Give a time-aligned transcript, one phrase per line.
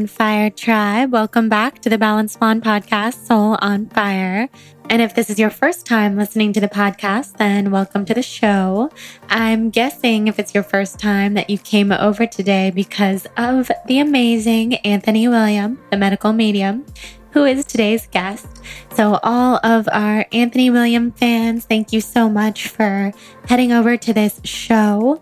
[0.00, 1.12] on Fire tribe.
[1.12, 4.48] Welcome back to the Balanced Blonde podcast, Soul on Fire.
[4.88, 8.22] And if this is your first time listening to the podcast, then welcome to the
[8.22, 8.90] show.
[9.28, 13.98] I'm guessing if it's your first time that you came over today because of the
[13.98, 16.86] amazing Anthony William, the medical medium,
[17.32, 18.46] who is today's guest.
[18.94, 23.12] So, all of our Anthony William fans, thank you so much for
[23.46, 25.20] heading over to this show.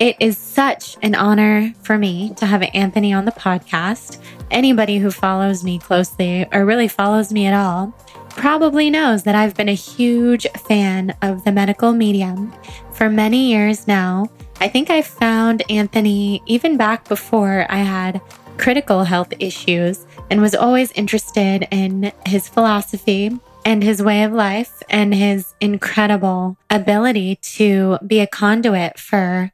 [0.00, 4.18] It is such an honor for me to have Anthony on the podcast.
[4.50, 7.94] Anybody who follows me closely or really follows me at all
[8.30, 12.52] probably knows that I've been a huge fan of the medical medium
[12.92, 14.26] for many years now.
[14.58, 18.20] I think I found Anthony even back before I had
[18.56, 24.82] critical health issues and was always interested in his philosophy and his way of life
[24.90, 29.52] and his incredible ability to be a conduit for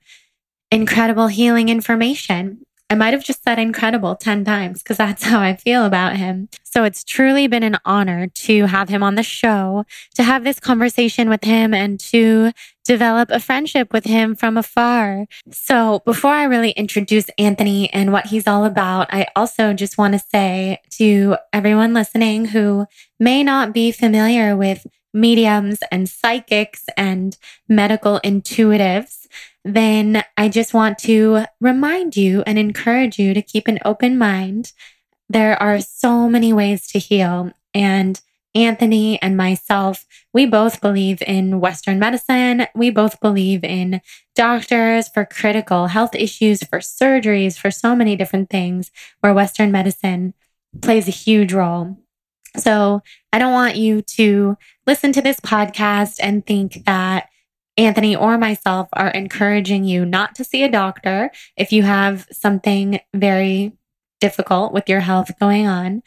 [0.71, 2.65] incredible healing information.
[2.93, 6.49] I might have just said incredible 10 times because that's how I feel about him.
[6.65, 9.85] So it's truly been an honor to have him on the show,
[10.17, 12.51] to have this conversation with him and to
[12.85, 15.27] develop a friendship with him from afar.
[15.53, 20.15] So before I really introduce Anthony and what he's all about, I also just want
[20.15, 22.87] to say to everyone listening who
[23.21, 27.37] may not be familiar with mediums and psychics and
[27.69, 29.27] medical intuitives
[29.65, 34.73] then I just want to remind you and encourage you to keep an open mind.
[35.29, 37.53] There are so many ways to heal.
[37.75, 38.21] And
[38.55, 42.67] Anthony and myself, we both believe in Western medicine.
[42.75, 44.01] We both believe in
[44.35, 50.35] doctors for critical health issues, for surgeries, for so many different things where Western medicine
[50.83, 51.97] plays a huge role.
[52.57, 57.29] So I don't want you to listen to this podcast and think that
[57.81, 63.01] Anthony or myself are encouraging you not to see a doctor if you have something
[63.15, 63.73] very
[64.21, 66.03] difficult with your health going on.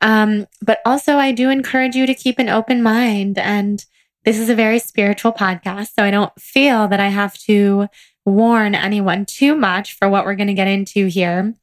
[0.00, 3.38] Um, but also, I do encourage you to keep an open mind.
[3.38, 3.84] And
[4.24, 5.94] this is a very spiritual podcast.
[5.94, 7.86] So I don't feel that I have to
[8.24, 11.54] warn anyone too much for what we're going to get into here.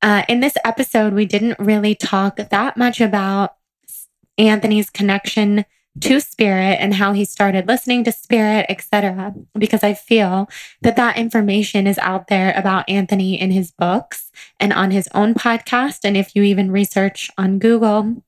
[0.00, 3.56] Uh, in this episode, we didn't really talk that much about
[4.36, 5.64] Anthony's connection
[6.00, 9.34] to spirit and how he started listening to spirit, etc.
[9.56, 10.48] Because I feel
[10.82, 15.34] that that information is out there about Anthony in his books and on his own
[15.34, 16.00] podcast.
[16.04, 18.22] And if you even research on Google,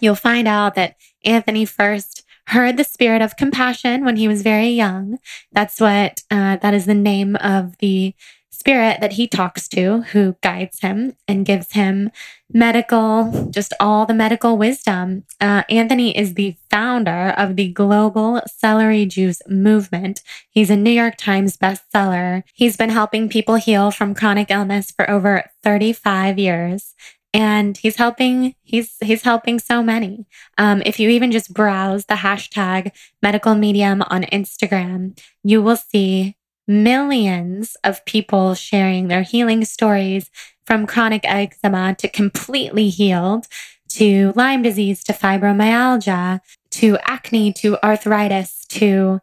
[0.00, 4.68] you'll find out that Anthony first heard the spirit of compassion when he was very
[4.68, 5.18] young.
[5.52, 8.14] That's what, uh, that is the name of the
[8.58, 12.10] spirit that he talks to who guides him and gives him
[12.52, 15.24] medical, just all the medical wisdom.
[15.40, 20.22] Uh, Anthony is the founder of the global celery juice movement.
[20.48, 22.42] He's a New York Times bestseller.
[22.54, 26.94] He's been helping people heal from chronic illness for over 35 years
[27.36, 32.14] and he's helping he's he's helping so many um, if you even just browse the
[32.14, 32.92] hashtag
[33.22, 40.30] medical medium on instagram you will see millions of people sharing their healing stories
[40.64, 43.46] from chronic eczema to completely healed
[43.88, 46.40] to Lyme disease to fibromyalgia
[46.72, 49.20] to acne to arthritis to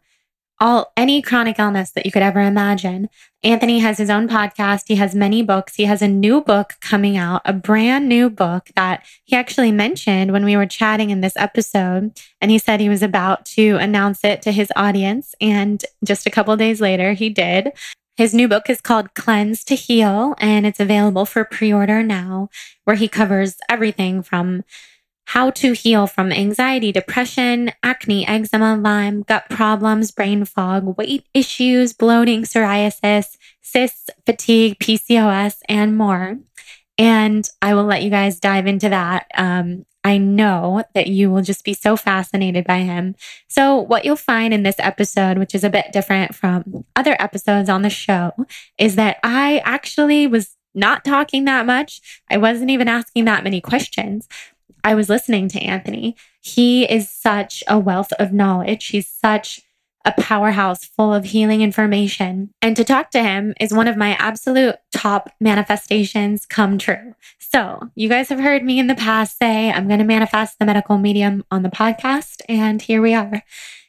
[0.60, 3.08] all any chronic illness that you could ever imagine.
[3.44, 4.84] Anthony has his own podcast.
[4.88, 5.74] He has many books.
[5.74, 10.32] He has a new book coming out, a brand new book that he actually mentioned
[10.32, 12.18] when we were chatting in this episode.
[12.40, 15.34] And he said he was about to announce it to his audience.
[15.42, 17.72] And just a couple days later, he did.
[18.16, 22.48] His new book is called Cleanse to Heal, and it's available for pre order now,
[22.84, 24.64] where he covers everything from
[25.26, 31.92] how to heal from anxiety, depression, acne, eczema, Lyme, gut problems, brain fog, weight issues,
[31.92, 36.38] bloating, psoriasis, cysts, fatigue, PCOS, and more.
[36.98, 39.26] And I will let you guys dive into that.
[39.36, 43.16] Um, I know that you will just be so fascinated by him.
[43.48, 47.70] So, what you'll find in this episode, which is a bit different from other episodes
[47.70, 48.32] on the show,
[48.78, 52.00] is that I actually was not talking that much.
[52.30, 54.28] I wasn't even asking that many questions.
[54.82, 56.16] I was listening to Anthony.
[56.40, 58.88] He is such a wealth of knowledge.
[58.88, 59.62] He's such
[60.04, 62.50] a powerhouse full of healing information.
[62.60, 67.14] And to talk to him is one of my absolute top manifestations come true.
[67.38, 70.66] So, you guys have heard me in the past say, I'm going to manifest the
[70.66, 72.42] medical medium on the podcast.
[72.48, 73.42] And here we are.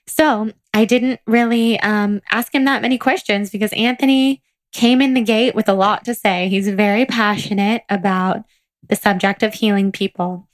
[0.07, 4.41] So, I didn't really um, ask him that many questions because Anthony
[4.71, 6.47] came in the gate with a lot to say.
[6.49, 8.43] He's very passionate about
[8.89, 10.47] the subject of healing people.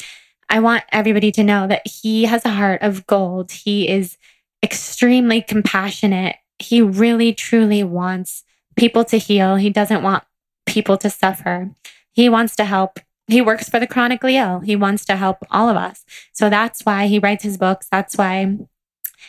[0.50, 3.52] I want everybody to know that he has a heart of gold.
[3.52, 4.18] He is
[4.64, 6.36] extremely compassionate.
[6.60, 8.44] He really, truly wants
[8.76, 9.56] people to heal.
[9.56, 10.24] He doesn't want
[10.66, 11.72] people to suffer.
[12.12, 14.60] He wants to help he works for the chronically ill.
[14.60, 16.04] He wants to help all of us.
[16.34, 17.88] So that's why he writes his books.
[17.90, 18.58] That's why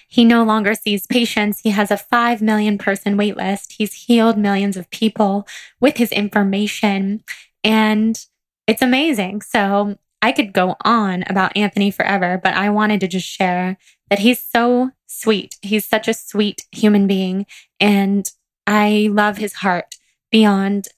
[0.08, 1.60] he no longer sees patients.
[1.60, 3.74] He has a 5 million person wait list.
[3.78, 5.46] He's healed millions of people
[5.80, 7.22] with his information.
[7.62, 8.18] And
[8.66, 9.42] it's amazing.
[9.42, 13.76] So I could go on about Anthony forever, but I wanted to just share
[14.08, 15.56] that he's so sweet.
[15.62, 17.46] He's such a sweet human being.
[17.80, 18.30] And
[18.66, 19.96] I love his heart
[20.30, 20.88] beyond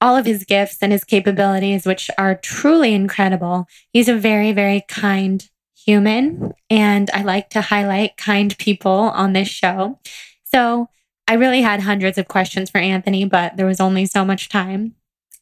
[0.00, 3.66] all of his gifts and his capabilities, which are truly incredible.
[3.92, 6.52] He's a very, very kind human.
[6.70, 10.00] And I like to highlight kind people on this show.
[10.44, 10.88] So
[11.28, 14.94] I really had hundreds of questions for Anthony, but there was only so much time.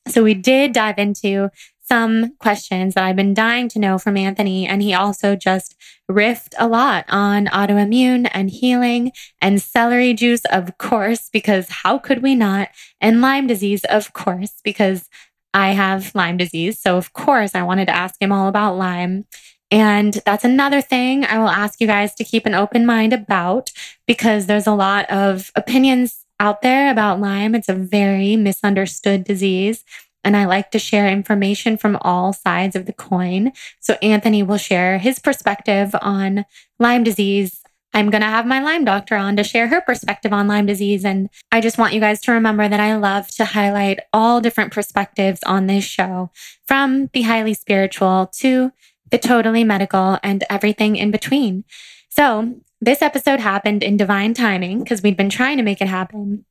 [0.08, 1.50] So we did dive into
[1.90, 4.66] some questions that I've been dying to know from Anthony.
[4.66, 5.74] And he also just
[6.08, 9.10] riffed a lot on autoimmune and healing
[9.40, 12.68] and celery juice, of course, because how could we not?
[13.00, 15.08] And Lyme disease, of course, because
[15.52, 16.78] I have Lyme disease.
[16.78, 19.24] So, of course, I wanted to ask him all about Lyme.
[19.72, 23.70] And that's another thing I will ask you guys to keep an open mind about
[24.06, 27.54] because there's a lot of opinions out there about Lyme.
[27.54, 29.84] It's a very misunderstood disease.
[30.24, 33.52] And I like to share information from all sides of the coin.
[33.78, 36.44] So Anthony will share his perspective on
[36.78, 37.62] Lyme disease.
[37.94, 41.04] I'm going to have my Lyme doctor on to share her perspective on Lyme disease.
[41.04, 44.72] And I just want you guys to remember that I love to highlight all different
[44.72, 46.30] perspectives on this show
[46.66, 48.72] from the highly spiritual to
[49.10, 51.64] the totally medical, and everything in between.
[52.08, 56.44] So, this episode happened in divine timing because we'd been trying to make it happen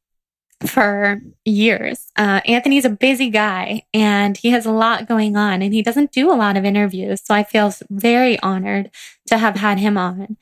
[0.65, 2.11] for years.
[2.17, 6.11] Uh, Anthony's a busy guy and he has a lot going on and he doesn't
[6.11, 7.21] do a lot of interviews.
[7.23, 8.91] So I feel very honored
[9.27, 10.37] to have had him on.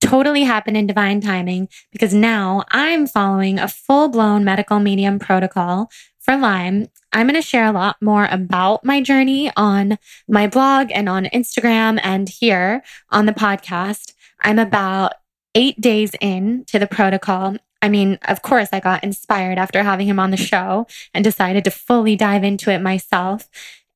[0.00, 5.90] Totally happened in divine timing because now I'm following a full blown medical medium protocol
[6.20, 6.88] for Lyme.
[7.12, 9.98] I'm going to share a lot more about my journey on
[10.28, 14.12] my blog and on Instagram and here on the podcast.
[14.42, 15.14] I'm about
[15.56, 17.56] eight days in to the protocol.
[17.82, 21.64] I mean, of course, I got inspired after having him on the show and decided
[21.64, 23.48] to fully dive into it myself.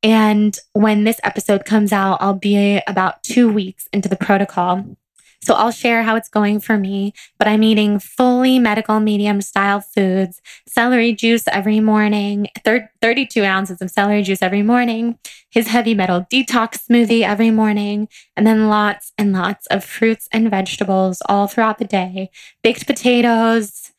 [0.03, 4.97] And when this episode comes out, I'll be about two weeks into the protocol.
[5.43, 9.81] So I'll share how it's going for me, but I'm eating fully medical medium style
[9.81, 15.19] foods, celery juice every morning, 32 ounces of celery juice every morning,
[15.51, 20.51] his heavy metal detox smoothie every morning, and then lots and lots of fruits and
[20.51, 22.31] vegetables all throughout the day,
[22.63, 23.93] baked potatoes,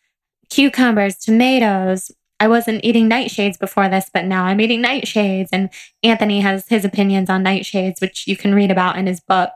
[0.50, 2.12] cucumbers, tomatoes,
[2.42, 5.50] I wasn't eating nightshades before this, but now I'm eating nightshades.
[5.54, 5.70] And
[6.02, 9.52] Anthony has his opinions on nightshades, which you can read about in his book,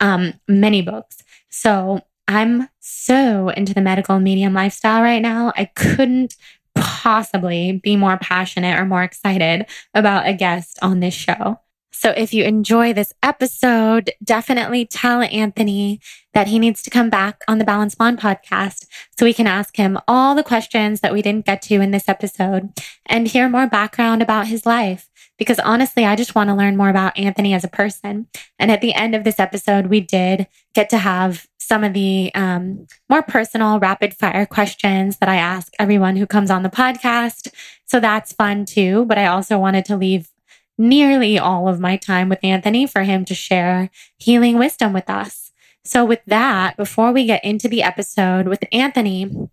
[0.00, 1.22] um, many books.
[1.50, 5.52] So I'm so into the medical medium lifestyle right now.
[5.56, 6.36] I couldn't
[6.74, 11.58] possibly be more passionate or more excited about a guest on this show.
[11.92, 16.00] So if you enjoy this episode, definitely tell Anthony
[16.32, 18.86] that he needs to come back on the Balanced Blonde podcast
[19.18, 22.08] so we can ask him all the questions that we didn't get to in this
[22.08, 22.70] episode
[23.04, 25.09] and hear more background about his life
[25.40, 28.26] because honestly, I just want to learn more about Anthony as a person.
[28.58, 32.30] And at the end of this episode, we did get to have some of the
[32.34, 37.48] um, more personal rapid fire questions that I ask everyone who comes on the podcast.
[37.86, 39.06] So that's fun too.
[39.06, 40.28] But I also wanted to leave
[40.76, 45.52] nearly all of my time with Anthony for him to share healing wisdom with us.
[45.86, 49.48] So, with that, before we get into the episode with Anthony,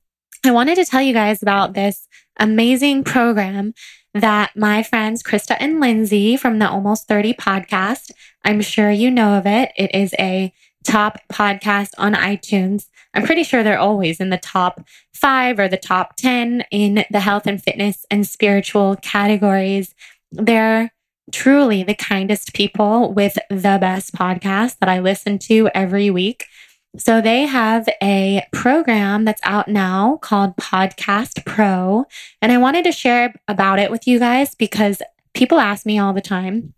[0.45, 3.73] I wanted to tell you guys about this amazing program
[4.21, 8.11] that my friends Krista and Lindsey from the Almost 30 podcast,
[8.43, 9.71] I'm sure you know of it.
[9.75, 12.87] It is a top podcast on iTunes.
[13.13, 14.81] I'm pretty sure they're always in the top
[15.13, 19.93] five or the top 10 in the health and fitness and spiritual categories.
[20.31, 20.91] They're
[21.31, 26.45] truly the kindest people with the best podcast that I listen to every week.
[26.97, 32.05] So they have a program that's out now called Podcast Pro.
[32.41, 35.01] And I wanted to share about it with you guys because
[35.33, 36.73] people ask me all the time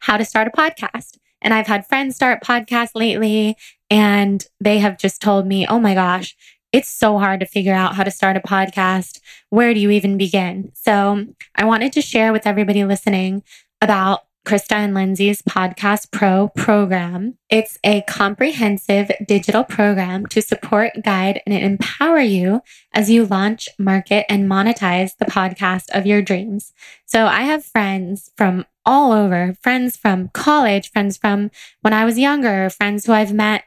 [0.00, 1.18] how to start a podcast.
[1.40, 3.56] And I've had friends start podcasts lately
[3.90, 6.36] and they have just told me, oh my gosh,
[6.72, 9.20] it's so hard to figure out how to start a podcast.
[9.48, 10.72] Where do you even begin?
[10.74, 13.42] So I wanted to share with everybody listening
[13.80, 17.36] about Krista and Lindsey's Podcast Pro program.
[17.50, 24.24] It's a comprehensive digital program to support, guide, and empower you as you launch, market,
[24.30, 26.72] and monetize the podcast of your dreams.
[27.04, 31.50] So I have friends from all over, friends from college, friends from
[31.82, 33.64] when I was younger, friends who I've met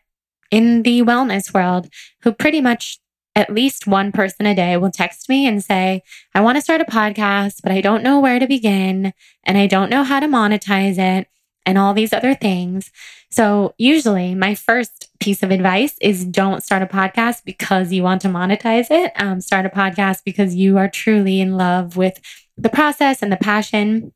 [0.52, 1.88] in the wellness world
[2.24, 3.00] who pretty much
[3.36, 6.04] at least one person a day will text me and say,
[6.36, 9.68] I want to start a podcast, but I don't know where to begin and I
[9.68, 11.28] don't know how to monetize it
[11.66, 12.92] and all these other things.
[13.30, 18.22] So, usually, my first piece of advice is don't start a podcast because you want
[18.22, 19.14] to monetize it.
[19.16, 22.20] Um, start a podcast because you are truly in love with
[22.58, 24.12] the process and the passion.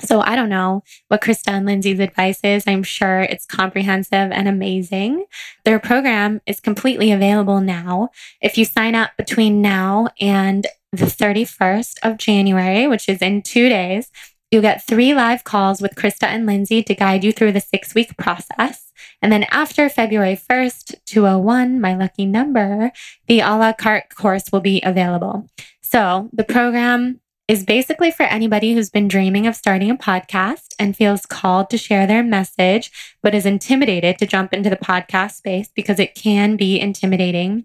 [0.00, 2.64] So, I don't know what Krista and Lindsey's advice is.
[2.66, 5.26] I'm sure it's comprehensive and amazing.
[5.64, 8.10] Their program is completely available now.
[8.40, 13.68] If you sign up between now and the 31st of January, which is in two
[13.68, 14.10] days,
[14.50, 17.94] You'll get three live calls with Krista and Lindsey to guide you through the six
[17.94, 18.90] week process.
[19.22, 22.90] And then after February 1st, 201, my lucky number,
[23.28, 25.46] the a la carte course will be available.
[25.82, 30.96] So the program is basically for anybody who's been dreaming of starting a podcast and
[30.96, 32.92] feels called to share their message,
[33.24, 37.64] but is intimidated to jump into the podcast space because it can be intimidating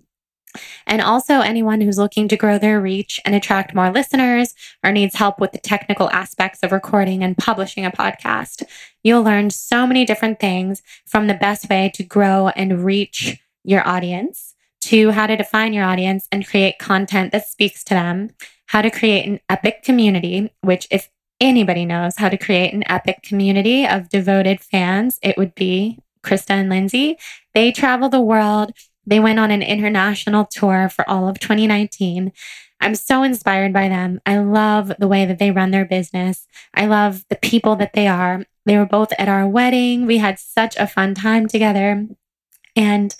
[0.87, 5.13] and also anyone who's looking to grow their reach and attract more listeners or needs
[5.13, 8.63] help with the technical aspects of recording and publishing a podcast.
[9.03, 13.87] You'll learn so many different things from the best way to grow and reach your
[13.87, 18.29] audience to how to define your audience and create content that speaks to them,
[18.67, 23.21] how to create an epic community, which if anybody knows how to create an epic
[23.23, 27.17] community of devoted fans, it would be Krista and Lindsey.
[27.53, 28.71] They travel the world
[29.05, 32.31] they went on an international tour for all of 2019.
[32.81, 34.19] I'm so inspired by them.
[34.25, 36.47] I love the way that they run their business.
[36.73, 38.45] I love the people that they are.
[38.65, 40.05] They were both at our wedding.
[40.05, 42.07] We had such a fun time together.
[42.75, 43.15] And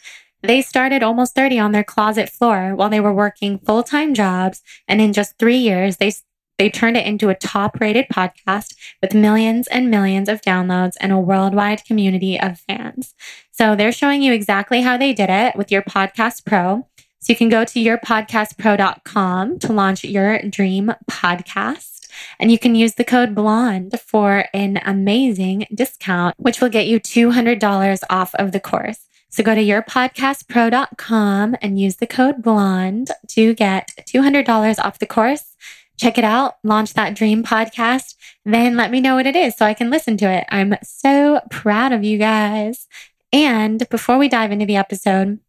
[0.45, 4.61] they started almost 30 on their closet floor while they were working full time jobs.
[4.87, 6.13] And in just three years, they
[6.57, 11.11] they turned it into a top rated podcast with millions and millions of downloads and
[11.11, 13.13] a worldwide community of fans.
[13.51, 16.87] So they're showing you exactly how they did it with your podcast pro.
[17.19, 22.07] So you can go to yourpodcastpro.com to launch your dream podcast.
[22.39, 26.99] And you can use the code BLONDE for an amazing discount, which will get you
[26.99, 29.05] $200 off of the course.
[29.35, 35.55] So go to yourpodcastpro.com and use the code BLONDE to get $200 off the course
[35.97, 39.65] check it out, launch that dream podcast, then let me know what it is so
[39.65, 40.45] I can listen to it.
[40.49, 42.87] I'm so proud of you guys.
[43.31, 45.39] And before we dive into the episode,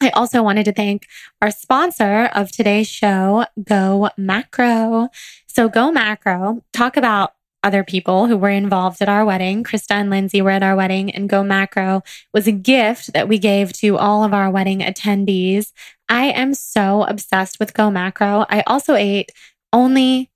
[0.00, 1.06] I also wanted to thank
[1.40, 5.08] our sponsor of today's show, Go Macro.
[5.46, 9.64] So, Go Macro, talk about other people who were involved at our wedding.
[9.64, 13.38] Krista and Lindsey were at our wedding, and Go Macro was a gift that we
[13.38, 15.72] gave to all of our wedding attendees.
[16.08, 18.46] I am so obsessed with Go Macro.
[18.48, 19.30] I also ate
[19.72, 20.30] only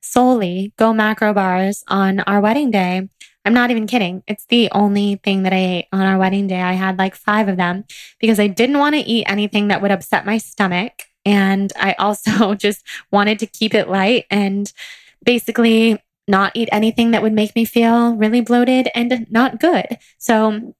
[0.00, 3.08] solely go macro bars on our wedding day.
[3.44, 4.22] I'm not even kidding.
[4.26, 6.60] It's the only thing that I ate on our wedding day.
[6.60, 7.84] I had like five of them
[8.20, 10.92] because I didn't want to eat anything that would upset my stomach.
[11.24, 14.70] And I also just wanted to keep it light and
[15.24, 19.98] basically not eat anything that would make me feel really bloated and not good.
[20.18, 20.74] So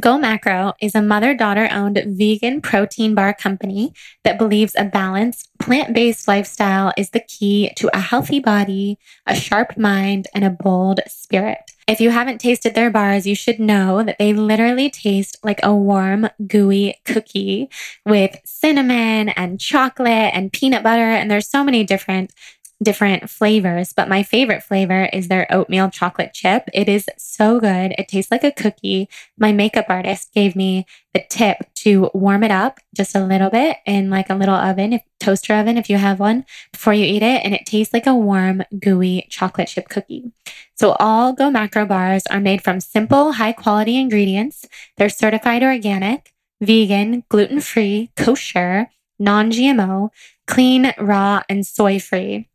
[0.00, 3.92] Go Macro is a mother daughter owned vegan protein bar company
[4.24, 9.34] that believes a balanced, plant based lifestyle is the key to a healthy body, a
[9.34, 11.58] sharp mind, and a bold spirit.
[11.88, 15.74] If you haven't tasted their bars, you should know that they literally taste like a
[15.74, 17.68] warm, gooey cookie
[18.06, 21.02] with cinnamon and chocolate and peanut butter.
[21.02, 22.32] And there's so many different
[22.82, 26.68] different flavors, but my favorite flavor is their oatmeal chocolate chip.
[26.72, 27.94] It is so good.
[27.98, 29.08] It tastes like a cookie.
[29.38, 33.78] My makeup artist gave me the tip to warm it up just a little bit
[33.84, 37.22] in like a little oven, if, toaster oven, if you have one, before you eat
[37.22, 37.42] it.
[37.44, 40.32] And it tastes like a warm, gooey chocolate chip cookie.
[40.74, 44.66] So all Go Macro bars are made from simple, high quality ingredients.
[44.96, 50.10] They're certified organic, vegan, gluten free, kosher, non GMO,
[50.46, 52.49] clean, raw, and soy free.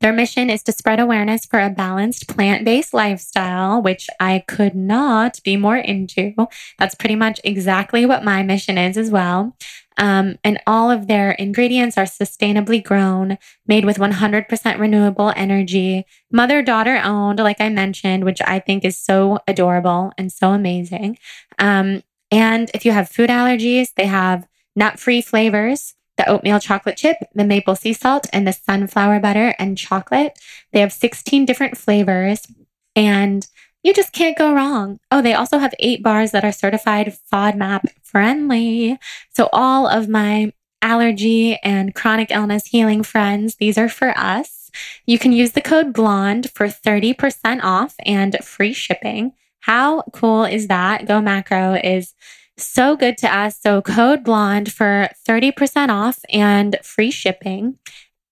[0.00, 4.74] Their mission is to spread awareness for a balanced plant based lifestyle, which I could
[4.74, 6.34] not be more into.
[6.78, 9.56] That's pretty much exactly what my mission is as well.
[9.96, 16.62] Um, and all of their ingredients are sustainably grown, made with 100% renewable energy, mother
[16.62, 21.18] daughter owned, like I mentioned, which I think is so adorable and so amazing.
[21.58, 26.98] Um, and if you have food allergies, they have nut free flavors the oatmeal chocolate
[26.98, 30.38] chip, the maple sea salt, and the sunflower butter and chocolate.
[30.72, 32.46] They have 16 different flavors
[32.94, 33.46] and
[33.82, 34.98] you just can't go wrong.
[35.10, 38.98] Oh, they also have eight bars that are certified FODMAP friendly.
[39.30, 44.70] So all of my allergy and chronic illness healing friends, these are for us.
[45.06, 49.32] You can use the code BLONDE for 30% off and free shipping.
[49.60, 51.06] How cool is that?
[51.06, 52.14] Go Macro is
[52.58, 53.60] So good to us.
[53.60, 57.78] So code blonde for 30% off and free shipping.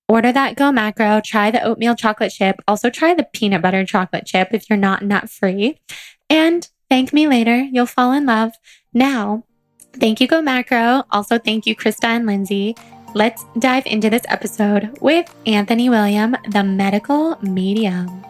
[0.08, 4.26] Order that Go Macro, try the oatmeal chocolate chip, also try the peanut butter chocolate
[4.26, 5.80] chip if you're not nut free.
[6.30, 7.56] And thank me later.
[7.56, 8.52] You'll fall in love.
[8.92, 9.44] Now,
[9.94, 11.04] thank you, Go Macro.
[11.10, 12.76] Also, thank you, Krista and Lindsey.
[13.14, 18.24] Let's dive into this episode with Anthony William, the medical medium.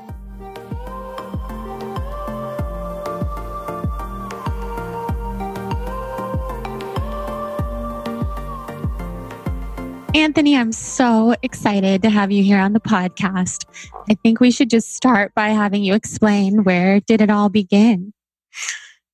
[10.17, 13.67] Anthony, I'm so excited to have you here on the podcast.
[14.09, 18.15] I think we should just start by having you explain where did it all begin?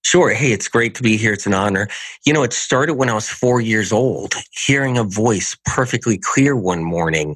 [0.04, 0.30] Sure.
[0.30, 1.32] Hey, it's great to be here.
[1.32, 1.88] It's an honor.
[2.24, 6.54] You know, it started when I was four years old, hearing a voice perfectly clear
[6.54, 7.34] one morning.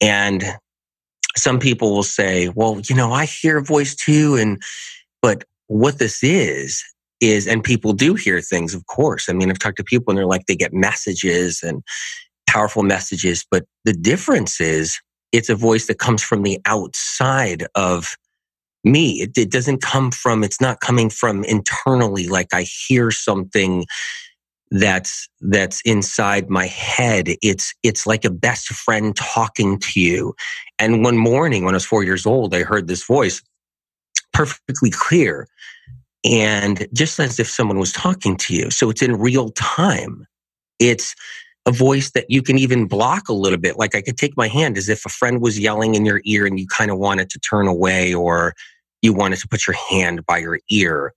[0.00, 0.42] And
[1.36, 4.34] some people will say, well, you know, I hear a voice too.
[4.34, 4.60] And,
[5.22, 6.82] but what this is,
[7.20, 9.28] is, and people do hear things, of course.
[9.28, 11.84] I mean, I've talked to people and they're like, they get messages and
[12.48, 13.44] powerful messages.
[13.50, 14.98] But the difference is
[15.32, 18.16] it's a voice that comes from the outside of
[18.84, 19.22] me.
[19.22, 23.84] It, it, doesn't come from, it's not coming from internally, like I hear something
[24.70, 30.34] that's that's inside my head it's it's like a best friend talking to you
[30.78, 33.42] and one morning when i was 4 years old i heard this voice
[34.32, 35.46] perfectly clear
[36.24, 40.26] and just as if someone was talking to you so it's in real time
[40.80, 41.14] it's
[41.66, 43.76] a voice that you can even block a little bit.
[43.76, 46.46] Like I could take my hand as if a friend was yelling in your ear
[46.46, 48.54] and you kind of wanted to turn away or
[49.02, 51.12] you wanted to put your hand by your ear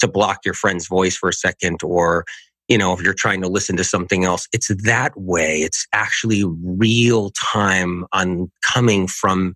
[0.00, 2.24] to block your friend's voice for a second or
[2.68, 4.46] you know if you're trying to listen to something else.
[4.52, 5.62] It's that way.
[5.62, 9.54] It's actually real time on coming from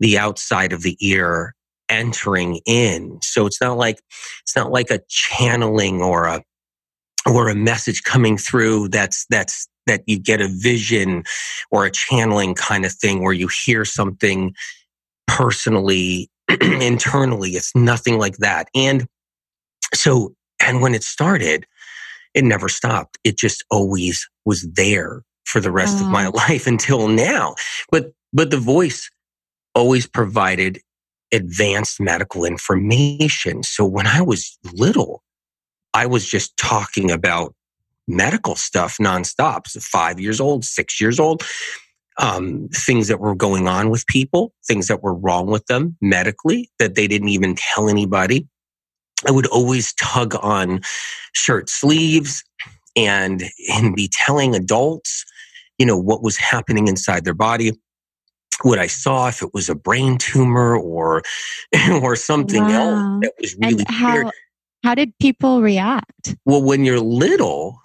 [0.00, 1.54] the outside of the ear
[1.90, 3.18] entering in.
[3.22, 4.00] So it's not like
[4.42, 6.42] it's not like a channeling or a
[7.26, 11.24] or a message coming through that's that's that you get a vision
[11.70, 14.54] or a channeling kind of thing where you hear something
[15.26, 17.50] personally internally.
[17.50, 18.68] It's nothing like that.
[18.74, 19.06] And
[19.92, 21.66] so and when it started
[22.34, 23.16] it never stopped.
[23.24, 26.34] It just always was there for the rest of my mm.
[26.34, 27.54] life until now.
[27.90, 29.08] But but the voice
[29.74, 30.80] always provided
[31.32, 33.62] advanced medical information.
[33.62, 35.22] So when i was little
[35.94, 37.54] I was just talking about
[38.06, 39.66] medical stuff nonstop.
[39.66, 41.42] So five years old, six years old,
[42.18, 46.70] um, things that were going on with people, things that were wrong with them medically
[46.78, 48.46] that they didn't even tell anybody.
[49.26, 50.80] I would always tug on
[51.34, 52.44] shirt sleeves
[52.96, 55.24] and and be telling adults,
[55.78, 57.72] you know, what was happening inside their body
[58.62, 61.22] what I saw, if it was a brain tumor or
[62.02, 62.70] or something wow.
[62.70, 64.30] else that was really and how, weird.
[64.84, 66.36] How did people react?
[66.44, 67.80] Well, when you're little,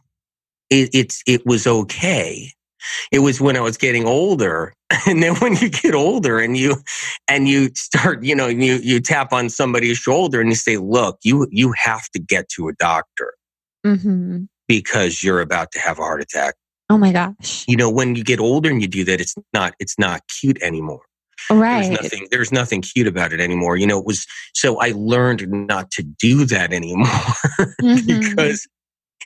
[0.70, 2.52] it, it's it was okay.
[3.12, 4.74] It was when I was getting older,
[5.08, 6.78] and then when you get older and you
[7.28, 11.20] and you start, you know, you you tap on somebody's shoulder and you say, "Look,
[11.24, 13.34] you you have to get to a doctor
[13.86, 14.44] mm-hmm.
[14.68, 16.56] because you're about to have a heart attack."
[16.90, 17.66] Oh my gosh!
[17.68, 20.62] You know, when you get older and you do that, it's not it's not cute
[20.62, 21.02] anymore.
[21.50, 21.88] Right.
[21.88, 23.78] There's nothing, there's nothing cute about it anymore.
[23.78, 27.06] You know, it was, so I learned not to do that anymore
[27.82, 28.36] mm-hmm.
[28.36, 28.68] because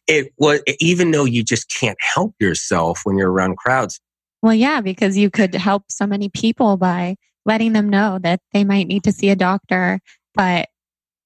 [0.07, 3.99] it was, even though you just can't help yourself when you're around crowds.
[4.41, 8.63] Well, yeah, because you could help so many people by letting them know that they
[8.63, 9.99] might need to see a doctor,
[10.33, 10.69] but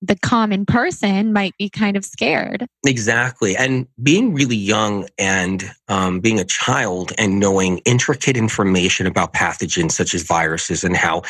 [0.02, 2.68] the common person might be kind of scared.
[2.86, 3.56] Exactly.
[3.56, 9.94] And being really young and um, being a child and knowing intricate information about pathogens
[9.94, 11.24] such as viruses and how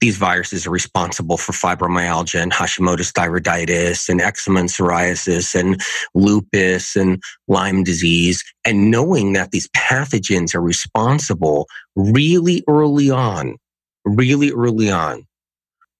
[0.00, 5.80] these viruses are responsible for fibromyalgia and Hashimoto's thyroiditis and eczema and psoriasis and
[6.14, 13.56] lupus and Lyme disease, and knowing that these pathogens are responsible really early on,
[14.04, 15.26] really early on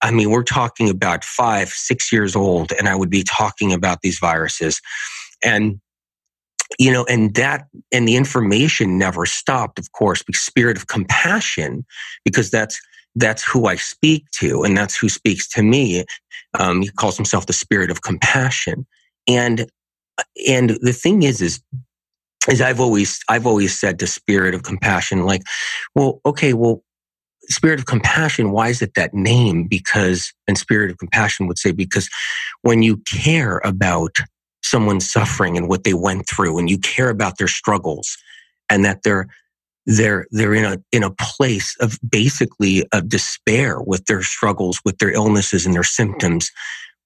[0.05, 4.03] I mean, we're talking about five, six years old, and I would be talking about
[4.03, 4.81] these viruses.
[5.43, 5.81] And
[6.79, 11.87] you know, and that and the information never stopped, of course, because spirit of compassion,
[12.25, 12.81] because that's
[13.17, 16.05] that's who I speak to, and that's who speaks to me.
[16.59, 18.87] Um, he calls himself the spirit of compassion,
[19.27, 19.67] and
[20.47, 21.62] and the thing is, is
[22.51, 25.43] is I've always I've always said to spirit of compassion, like,
[25.95, 26.83] well, okay, well,
[27.48, 29.66] spirit of compassion why is it that name?
[29.66, 32.09] Because and spirit of compassion would say because
[32.62, 34.16] when you care about
[34.62, 38.16] someone's suffering and what they went through and you care about their struggles
[38.70, 39.26] and that they're
[39.87, 44.96] they're they're in a in a place of basically of despair with their struggles with
[44.98, 46.50] their illnesses and their symptoms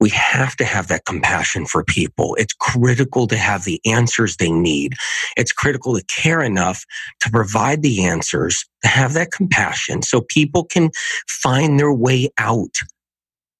[0.01, 2.37] we have to have that compassion for people.
[2.39, 4.95] It's critical to have the answers they need.
[5.37, 6.85] It's critical to care enough
[7.21, 10.91] to provide the answers, to have that compassion so people can
[11.29, 12.75] find their way out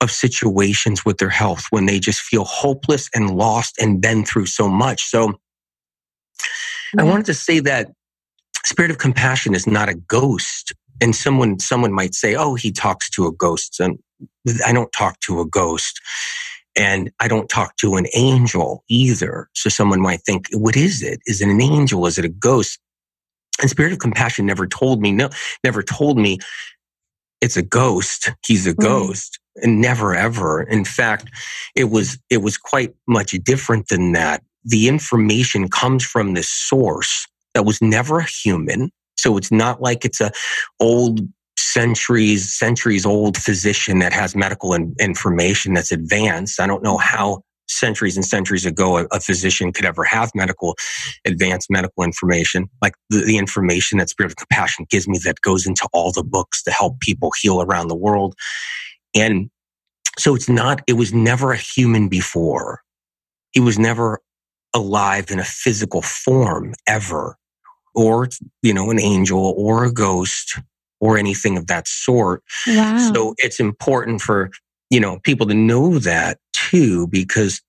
[0.01, 4.47] of situations with their health when they just feel hopeless and lost and been through
[4.47, 5.03] so much.
[5.05, 5.35] So
[6.95, 7.01] yeah.
[7.01, 7.91] I wanted to say that
[8.65, 10.73] spirit of compassion is not a ghost.
[11.01, 13.81] And someone, someone might say, Oh, he talks to a ghost.
[13.81, 13.99] And
[14.67, 16.01] I don't talk to a ghost
[16.79, 19.49] and I don't talk to an angel either.
[19.55, 21.21] So someone might think, what is it?
[21.27, 22.07] Is it an angel?
[22.07, 22.79] Is it a ghost?
[23.61, 25.29] And Spirit of Compassion never told me, no,
[25.65, 26.39] never told me
[27.41, 28.31] it's a ghost.
[28.47, 28.83] He's a mm-hmm.
[28.83, 29.41] ghost.
[29.57, 30.63] And never ever.
[30.63, 31.31] In fact,
[31.75, 34.45] it was, it was quite much different than that.
[34.65, 38.93] The information comes from this source that was never a human.
[39.19, 40.31] So it's not like it's a
[40.81, 41.21] old
[41.59, 46.61] centuries, centuries old physician that has medical in, information that's advanced.
[46.61, 50.75] I don't know how centuries and centuries ago a, a, physician could ever have medical
[51.27, 52.67] advanced medical information.
[52.81, 56.25] Like the, the, information that spirit of compassion gives me that goes into all the
[56.25, 58.35] books to help people heal around the world.
[59.15, 59.51] And
[60.19, 62.81] so it's not it was never a human before.
[63.51, 64.21] He was never
[64.75, 67.37] alive in a physical form ever
[67.99, 68.29] or
[68.63, 70.59] you know an angel or a ghost
[71.01, 72.43] or anything of that sort.
[72.67, 73.11] Wow.
[73.15, 74.51] So it's important for,
[74.91, 77.61] you know, people to know that too, because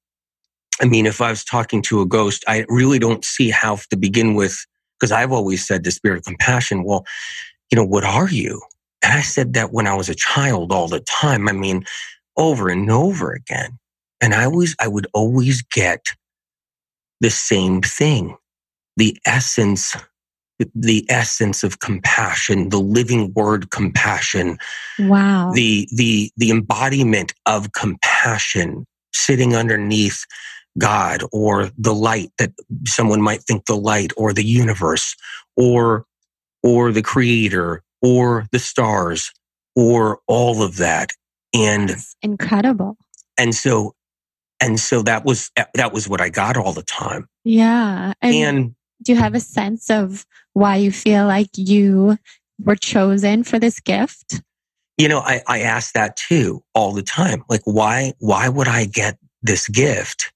[0.81, 3.97] I mean, if I was talking to a ghost, I really don't see how to
[3.97, 4.65] begin with,
[4.97, 7.05] because I've always said the spirit of compassion, well,
[7.71, 8.61] you know, what are you?
[9.03, 11.47] And I said that when I was a child all the time.
[11.47, 11.85] I mean,
[12.35, 13.77] over and over again.
[14.21, 16.07] And I was, I would always get
[17.21, 18.35] the same thing.
[18.97, 19.95] The essence
[20.75, 24.57] the essence of compassion, the living word compassion.
[24.99, 25.51] Wow.
[25.53, 30.25] The, the, the embodiment of compassion sitting underneath
[30.77, 32.51] God or the light that
[32.85, 35.15] someone might think the light or the universe
[35.55, 36.05] or,
[36.63, 39.31] or the creator or the stars
[39.75, 41.11] or all of that.
[41.53, 42.97] And That's incredible.
[43.37, 43.95] And so,
[44.61, 47.27] and so that was, that was what I got all the time.
[47.45, 48.13] Yeah.
[48.21, 52.17] And, and do you have a sense of why you feel like you
[52.63, 54.41] were chosen for this gift?
[54.97, 57.43] You know, I, I ask that too all the time.
[57.49, 60.33] Like, why, why would I get this gift?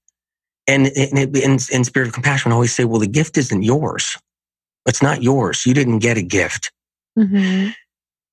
[0.66, 4.16] And, and in, in Spirit of Compassion, I always say, well, the gift isn't yours.
[4.86, 5.66] It's not yours.
[5.66, 6.72] You didn't get a gift.
[7.18, 7.70] Mm-hmm.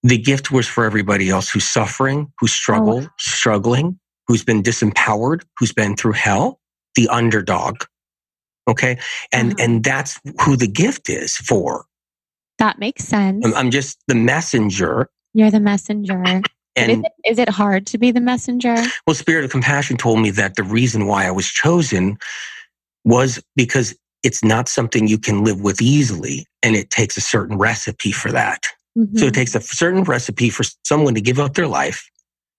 [0.04, 3.14] The gift was for everybody else who's suffering, who's struggled, oh.
[3.20, 6.60] struggling, who's been disempowered, who's been through hell,
[6.96, 7.84] the underdog.
[8.68, 8.98] Okay.
[9.32, 9.64] And, uh-huh.
[9.64, 11.86] and that's who the gift is for.
[12.58, 13.46] That makes sense.
[13.46, 15.10] I'm, I'm just the messenger.
[15.34, 16.24] You're the messenger.
[16.76, 18.76] And is it, is it hard to be the messenger?
[19.06, 22.18] Well, Spirit of Compassion told me that the reason why I was chosen
[23.04, 26.46] was because it's not something you can live with easily.
[26.62, 28.68] And it takes a certain recipe for that.
[28.98, 29.18] Mm-hmm.
[29.18, 29.40] So it mm-hmm.
[29.40, 32.08] takes a certain recipe for someone to give up their life,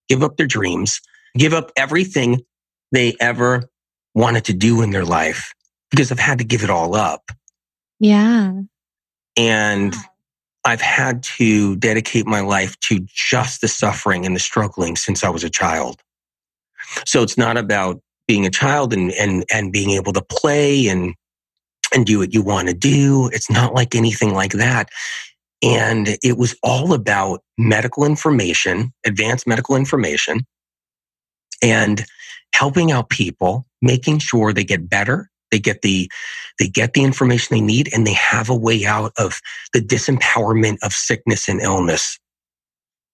[0.09, 1.01] give up their dreams,
[1.37, 2.43] give up everything
[2.91, 3.71] they ever
[4.15, 5.55] wanted to do in their life
[5.93, 7.31] because I've had to give it all up.
[8.01, 8.53] Yeah.
[9.37, 9.95] And
[10.65, 15.29] I've had to dedicate my life to just the suffering and the struggling since I
[15.29, 16.01] was a child.
[17.07, 21.15] So it's not about being a child and, and, and being able to play and,
[21.95, 23.29] and do what you want to do.
[23.33, 24.89] It's not like anything like that.
[25.63, 30.41] And it was all about medical information, advanced medical information,
[31.63, 32.05] and
[32.55, 36.11] helping out people, making sure they get better they get the,
[36.59, 39.41] they get the information they need and they have a way out of
[39.73, 42.19] the disempowerment of sickness and illness.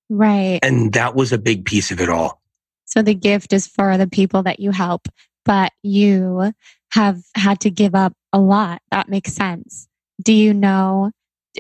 [0.09, 0.61] Right.
[0.63, 2.41] And that was a big piece of it all.
[2.87, 5.09] So the gift is for the people that you help,
[5.45, 6.55] but you
[6.93, 8.81] have had to give up a lot.
[8.91, 9.87] That makes sense.
[10.23, 11.11] Do you know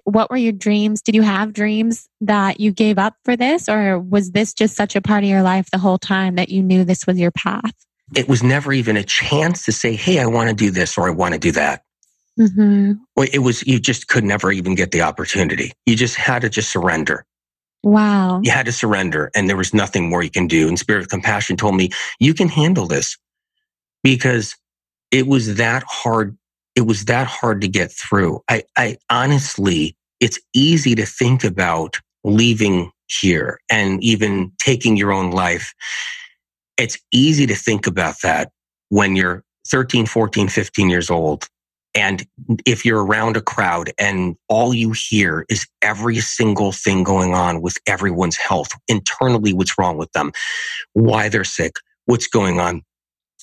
[0.05, 1.03] what were your dreams?
[1.03, 4.97] Did you have dreams that you gave up for this, or was this just such
[4.97, 7.75] a part of your life the whole time that you knew this was your path?
[8.15, 11.07] It was never even a chance to say, Hey, I want to do this or
[11.07, 11.83] I want to do that.
[12.39, 12.93] Mm-hmm.
[13.33, 15.73] It was, you just could never even get the opportunity.
[15.87, 17.25] You just had to just surrender.
[17.83, 18.41] Wow.
[18.43, 20.69] You had to surrender and there was nothing more you can do.
[20.69, 21.91] And Spirit of Compassion told me,
[22.21, 23.17] you can handle this
[24.03, 24.57] because
[25.11, 26.37] it was that hard.
[26.77, 28.41] It was that hard to get through.
[28.49, 35.31] I, I honestly, it's easy to think about leaving here and even taking your own
[35.31, 35.75] life.
[36.79, 38.51] It's easy to think about that
[38.89, 41.47] when you're 13, 14, 15 years old.
[41.95, 42.27] And
[42.65, 47.61] if you're around a crowd and all you hear is every single thing going on
[47.61, 50.33] with everyone's health, internally, what's wrong with them,
[50.93, 52.83] why they're sick, what's going on.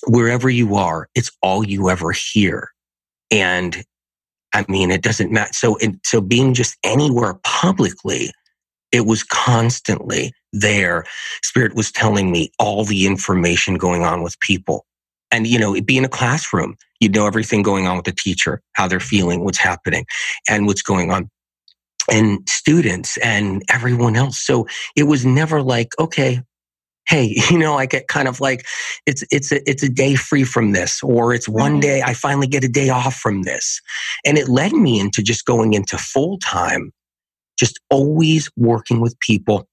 [0.06, 2.70] Wherever you are, it's all you ever hear.
[3.30, 3.84] And
[4.52, 5.52] I mean, it doesn't matter.
[5.52, 8.30] So, it, so being just anywhere publicly,
[8.96, 11.04] it was constantly there.
[11.42, 14.86] Spirit was telling me all the information going on with people.
[15.30, 16.76] And, you know, it'd be in a classroom.
[17.00, 20.06] You'd know everything going on with the teacher, how they're feeling, what's happening,
[20.48, 21.30] and what's going on
[22.10, 24.38] and students and everyone else.
[24.38, 26.40] So it was never like, okay,
[27.08, 28.66] hey, you know, I get kind of like
[29.06, 31.80] it's it's a it's a day free from this, or it's one mm-hmm.
[31.80, 33.80] day I finally get a day off from this.
[34.24, 36.92] And it led me into just going into full time,
[37.58, 39.68] just always working with people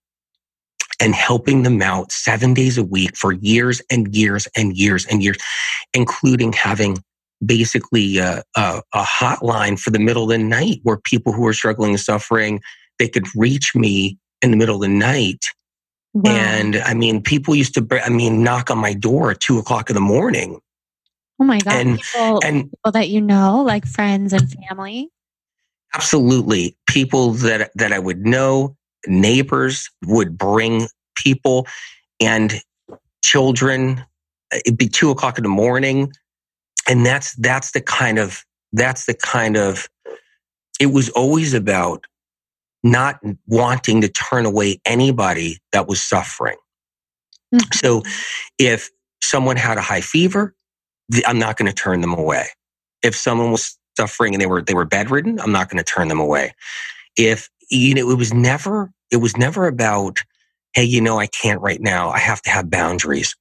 [1.00, 5.24] and helping them out seven days a week for years and years and years and
[5.24, 5.38] years,
[5.94, 7.04] including having
[7.46, 11.54] basically a, a, a, hotline for the middle of the night where people who are
[11.54, 12.62] struggling and suffering
[13.00, 15.46] they could reach me in the middle of the night.
[16.16, 16.32] Wow.
[16.32, 19.90] and i mean people used to i mean knock on my door at two o'clock
[19.90, 20.60] in the morning.
[21.40, 25.10] Oh my god and, people, and people that you know like friends and family
[25.94, 28.76] absolutely people that that i would know
[29.08, 31.68] neighbors would bring people
[32.20, 32.62] and
[33.24, 34.04] children
[34.54, 36.12] it'd be two o'clock in the morning.
[36.88, 39.88] And that's that's the kind of that's the kind of
[40.80, 42.06] it was always about
[42.84, 46.58] not wanting to turn away anybody that was suffering.
[47.54, 47.72] Mm-hmm.
[47.72, 48.02] so
[48.58, 48.90] if
[49.22, 50.56] someone had a high fever
[51.28, 52.48] i'm not going to turn them away.
[53.04, 56.08] If someone was suffering and they were they were bedridden i'm not going to turn
[56.08, 56.54] them away
[57.18, 60.20] if you know it was never it was never about
[60.74, 63.36] hey you know i can't right now i have to have boundaries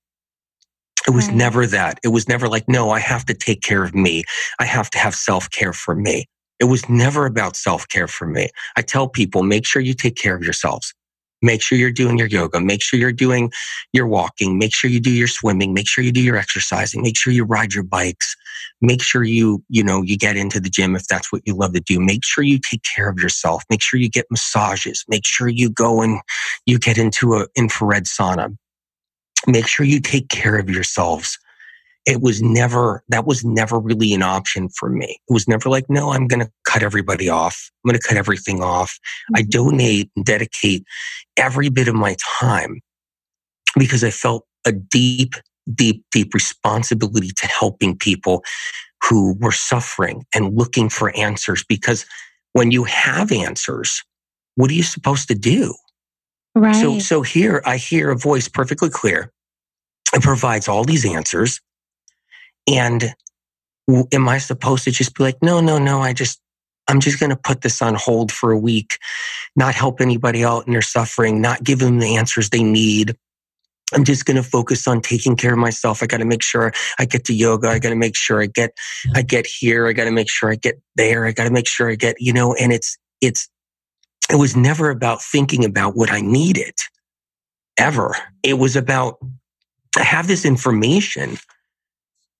[1.06, 1.36] it was right.
[1.36, 1.98] never that.
[2.04, 4.24] It was never like, no, I have to take care of me.
[4.58, 6.26] I have to have self care for me.
[6.60, 8.48] It was never about self care for me.
[8.76, 10.94] I tell people, make sure you take care of yourselves.
[11.42, 12.61] Make sure you're doing your yoga.
[12.61, 13.52] Make sure you're doing
[13.92, 14.59] your walking.
[14.59, 15.74] Make sure you do your swimming.
[15.74, 17.02] Make sure you do your exercising.
[17.02, 18.37] Make sure you ride your bikes.
[18.81, 21.74] Make sure you, you know, you get into the gym if that's what you love
[21.74, 22.00] to do.
[22.00, 23.64] Make sure you take care of yourself.
[23.70, 25.05] Make sure you get massages.
[25.09, 26.20] Make sure you go and
[26.66, 28.48] you get into an infrared sauna
[29.48, 31.38] make sure you take care of yourselves.
[32.04, 35.20] It was never, that was never really an option for me.
[35.28, 37.70] It was never like, no, I'm going to cut everybody off.
[37.84, 38.90] I'm going to cut everything off.
[38.90, 39.36] Mm-hmm.
[39.36, 40.84] I donate and dedicate
[41.36, 42.80] every bit of my time
[43.78, 45.34] because I felt a deep,
[45.72, 48.42] deep, deep responsibility to helping people
[49.08, 51.64] who were suffering and looking for answers.
[51.68, 52.04] Because
[52.52, 54.02] when you have answers,
[54.56, 55.74] what are you supposed to do?
[56.54, 56.74] Right.
[56.74, 59.32] So, so here I hear a voice perfectly clear.
[60.12, 61.60] It provides all these answers.
[62.66, 63.14] And
[64.12, 66.40] am I supposed to just be like, no, no, no, I just,
[66.88, 68.98] I'm just going to put this on hold for a week,
[69.57, 73.16] not help anybody out in their suffering, not give them the answers they need.
[73.94, 76.03] I'm just going to focus on taking care of myself.
[76.03, 77.68] I got to make sure I get to yoga.
[77.68, 78.70] I got to make sure I get,
[79.14, 79.87] I get here.
[79.87, 81.27] I got to make sure I get there.
[81.27, 83.48] I got to make sure I get, you know, and it's, it's,
[84.31, 86.75] it was never about thinking about what I needed
[87.77, 88.16] ever.
[88.42, 89.18] It was about
[89.96, 91.37] I have this information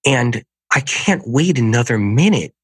[0.05, 0.43] and
[0.75, 2.55] I can't wait another minute.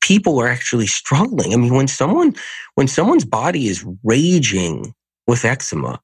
[0.00, 1.52] People are actually struggling.
[1.52, 2.34] I mean, when someone,
[2.74, 4.94] when someone's body is raging
[5.26, 6.00] with eczema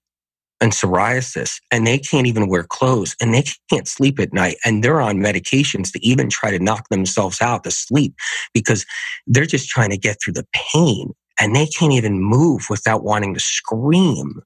[0.61, 4.85] and psoriasis and they can't even wear clothes and they can't sleep at night and
[4.85, 8.15] they're on medications to even try to knock themselves out to sleep
[8.55, 8.87] because
[9.27, 13.35] they're just trying to get through the pain and they can't even move without wanting
[13.35, 14.41] to scream.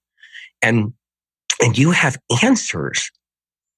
[0.63, 0.95] And,
[1.61, 3.11] and you have answers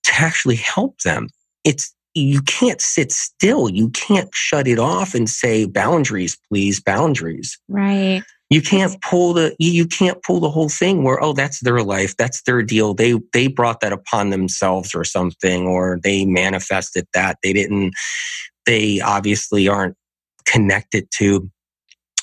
[0.04, 1.28] to actually help them.
[1.64, 3.68] It's, you can't sit still.
[3.68, 7.58] You can't shut it off and say boundaries, please, boundaries.
[7.68, 8.22] Right.
[8.50, 12.16] You can't pull the you can't pull the whole thing where oh that's their life
[12.16, 17.36] that's their deal they they brought that upon themselves or something or they manifested that
[17.42, 17.92] they didn't
[18.64, 19.96] they obviously aren't
[20.46, 21.50] connected to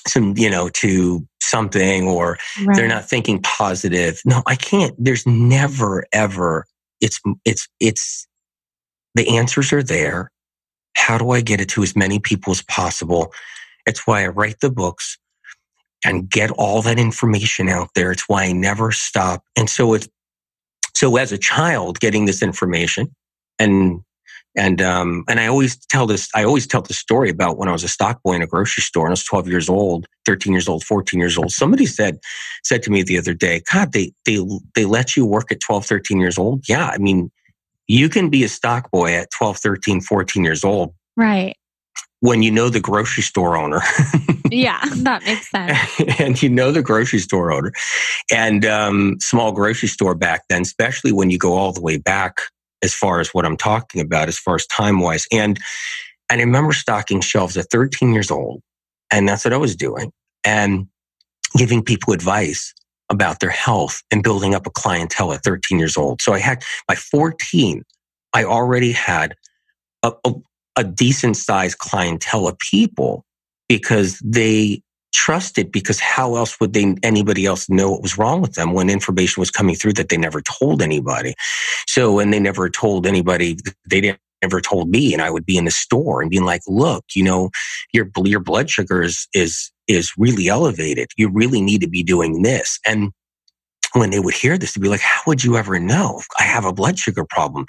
[0.06, 2.76] some, you know, to something or right.
[2.76, 4.20] they're not thinking positive.
[4.24, 4.94] No, I can't.
[4.98, 6.66] There's never, ever,
[7.00, 8.25] it's, it's, it's,
[9.16, 10.30] the answers are there.
[10.94, 13.32] How do I get it to as many people as possible?
[13.86, 15.18] It's why I write the books
[16.04, 18.12] and get all that information out there.
[18.12, 19.42] It's why I never stop.
[19.56, 20.08] And so it's,
[20.94, 23.14] so as a child getting this information
[23.58, 24.00] and
[24.56, 26.30] and um, and I always tell this.
[26.34, 28.82] I always tell the story about when I was a stock boy in a grocery
[28.82, 31.50] store and I was 12 years old, 13 years old, 14 years old.
[31.50, 32.18] Somebody said
[32.64, 34.38] said to me the other day, "God, they they
[34.74, 37.30] they let you work at 12, 13 years old." Yeah, I mean,
[37.88, 40.94] you can be a stock boy at 12, 13, 14 years old.
[41.16, 41.56] Right.
[42.20, 43.80] When you know the grocery store owner.
[44.50, 45.78] yeah, that makes sense.
[46.20, 47.72] and you know the grocery store owner,
[48.32, 52.40] and um, small grocery store back then, especially when you go all the way back
[52.82, 55.26] as far as what I'm talking about, as far as time wise.
[55.30, 55.58] And,
[56.30, 58.62] and I remember stocking shelves at 13 years old.
[59.12, 60.10] And that's what I was doing
[60.44, 60.88] and
[61.56, 62.74] giving people advice
[63.16, 66.20] about their health and building up a clientele at 13 years old.
[66.20, 67.82] So I had by 14,
[68.34, 69.34] I already had
[70.02, 70.32] a, a,
[70.76, 73.24] a decent sized clientele of people
[73.68, 74.82] because they
[75.14, 78.90] trusted because how else would they anybody else know what was wrong with them when
[78.90, 81.34] information was coming through that they never told anybody
[81.86, 83.56] so and they never told anybody
[83.88, 86.62] they didn't never told me and i would be in the store and being like
[86.66, 87.50] look you know
[87.92, 92.42] your your blood sugar is is is really elevated you really need to be doing
[92.42, 93.12] this and
[93.92, 96.20] when they would hear this, they'd be like, how would you ever know?
[96.38, 97.66] I have a blood sugar problem.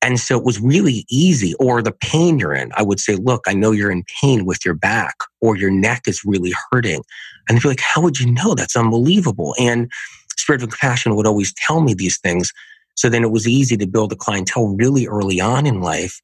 [0.00, 1.54] And so it was really easy.
[1.54, 4.64] Or the pain you're in, I would say, look, I know you're in pain with
[4.64, 7.02] your back or your neck is really hurting.
[7.48, 8.54] And they'd be like, how would you know?
[8.54, 9.54] That's unbelievable.
[9.58, 9.90] And
[10.36, 12.52] Spirit of Compassion would always tell me these things.
[12.98, 16.20] So then it was easy to build a clientele really early on in life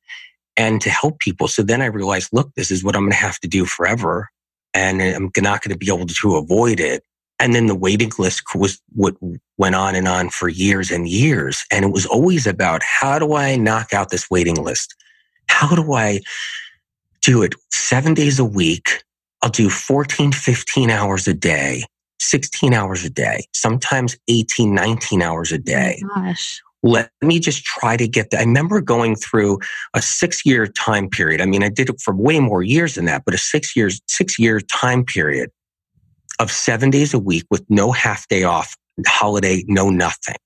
[0.57, 1.47] and to help people.
[1.47, 4.29] So then I realized, look, this is what I'm going to have to do forever.
[4.75, 7.05] And I'm not going to be able to avoid it.
[7.39, 9.15] And then the waiting list was what
[9.57, 11.65] went on and on for years and years.
[11.71, 14.97] And it was always about how do I knock out this waiting list?
[15.47, 16.23] How do I
[17.23, 19.05] do it seven days a week?
[19.43, 21.85] I'll do 14, 15 hours a day,
[22.31, 26.01] 16 hours a day, sometimes 18, 19 hours a day.
[26.05, 26.61] Oh gosh.
[26.83, 28.41] Let me just try to get that.
[28.41, 29.59] I remember going through
[29.95, 31.41] a six year time period.
[31.41, 34.03] I mean, I did it for way more years than that, but a six years,
[34.07, 35.51] six year time period
[36.39, 40.37] of seven days a week with no half day off, holiday, no nothing.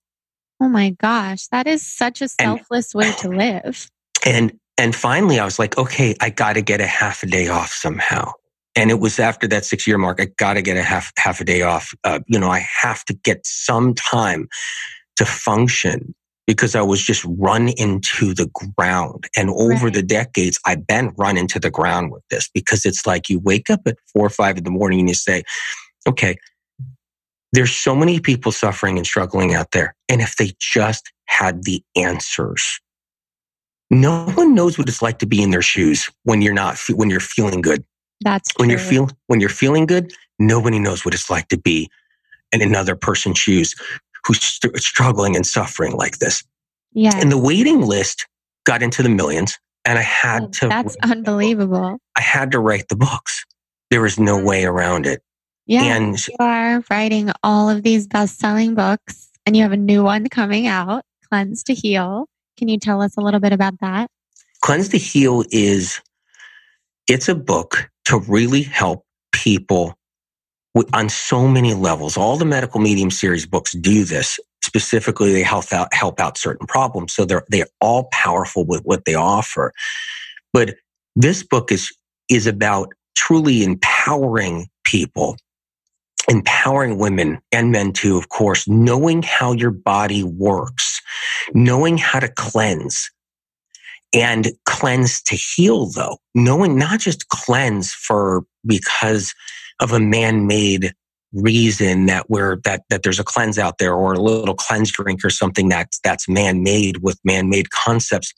[0.61, 3.91] Oh my gosh, that is such a selfless and, way to live.
[4.25, 7.49] And and finally I was like, okay, I got to get a half a day
[7.49, 8.33] off somehow.
[8.79, 11.41] And it was after that six year mark, I got to get a half half
[11.41, 11.93] a day off.
[12.05, 14.49] Uh, you know, I have to get some time
[15.17, 16.15] to function
[16.47, 19.25] because I was just run into the ground.
[19.37, 19.95] And over right.
[19.95, 23.69] the decades, I've been run into the ground with this because it's like you wake
[23.69, 25.43] up at four or five in the morning and you say,
[26.07, 26.37] okay,
[27.53, 29.97] there's so many people suffering and struggling out there.
[30.09, 32.79] And if they just had the answers,
[33.91, 37.11] no one knows what it's like to be in their shoes when you're not, when
[37.11, 37.85] you're feeling good.
[38.21, 38.77] That's when true.
[38.77, 41.91] you're feel, when you're feeling good, nobody knows what it's like to be
[42.53, 43.75] in another person's shoes
[44.25, 46.43] who's st- struggling and suffering like this.
[46.93, 47.17] Yeah.
[47.17, 48.27] And the waiting list
[48.65, 51.99] got into the millions and I had oh, to That's unbelievable.
[52.17, 53.45] I had to write the books.
[53.91, 55.23] There was no way around it.
[55.67, 55.85] Yeah.
[55.85, 60.29] And you are writing all of these best-selling books and you have a new one
[60.29, 62.27] coming out, Cleanse to Heal.
[62.57, 64.11] Can you tell us a little bit about that?
[64.63, 66.01] Cleanse to Heal is
[67.07, 69.95] it's a book to really help people
[70.95, 72.17] on so many levels.
[72.17, 74.41] All the medical medium series books do this.
[74.63, 77.13] Specifically, they help out, help out certain problems.
[77.13, 79.73] So they're, they're all powerful with what they offer.
[80.55, 80.77] But
[81.17, 81.93] this book is,
[82.31, 85.37] is about truly empowering people,
[86.31, 91.03] empowering women and men too, of course, knowing how your body works,
[91.53, 93.11] knowing how to cleanse,
[94.15, 96.19] and cleanse to heal though.
[96.35, 99.35] Knowing not just cleanse for because
[99.81, 100.93] of a man-made
[101.33, 105.23] reason that we're that that there's a cleanse out there or a little cleanse drink
[105.23, 108.33] or something that's that's man-made with man-made concepts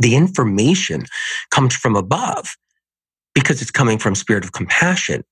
[0.00, 1.04] the information
[1.50, 2.56] comes from above
[3.32, 5.22] because it's coming from spirit of compassion.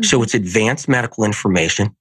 [0.00, 0.04] Mm-hmm.
[0.04, 1.94] so it's advanced medical information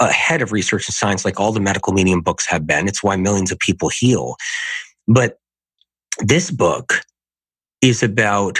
[0.00, 2.88] ahead of research and science like all the medical medium books have been.
[2.88, 4.36] It's why millions of people heal.
[5.06, 5.38] But
[6.20, 7.02] this book
[7.82, 8.58] is about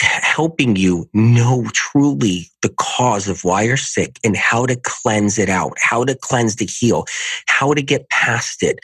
[0.00, 5.48] helping you know truly the cause of why you're sick and how to cleanse it
[5.48, 7.04] out, how to cleanse to heal,
[7.46, 8.78] how to get past it.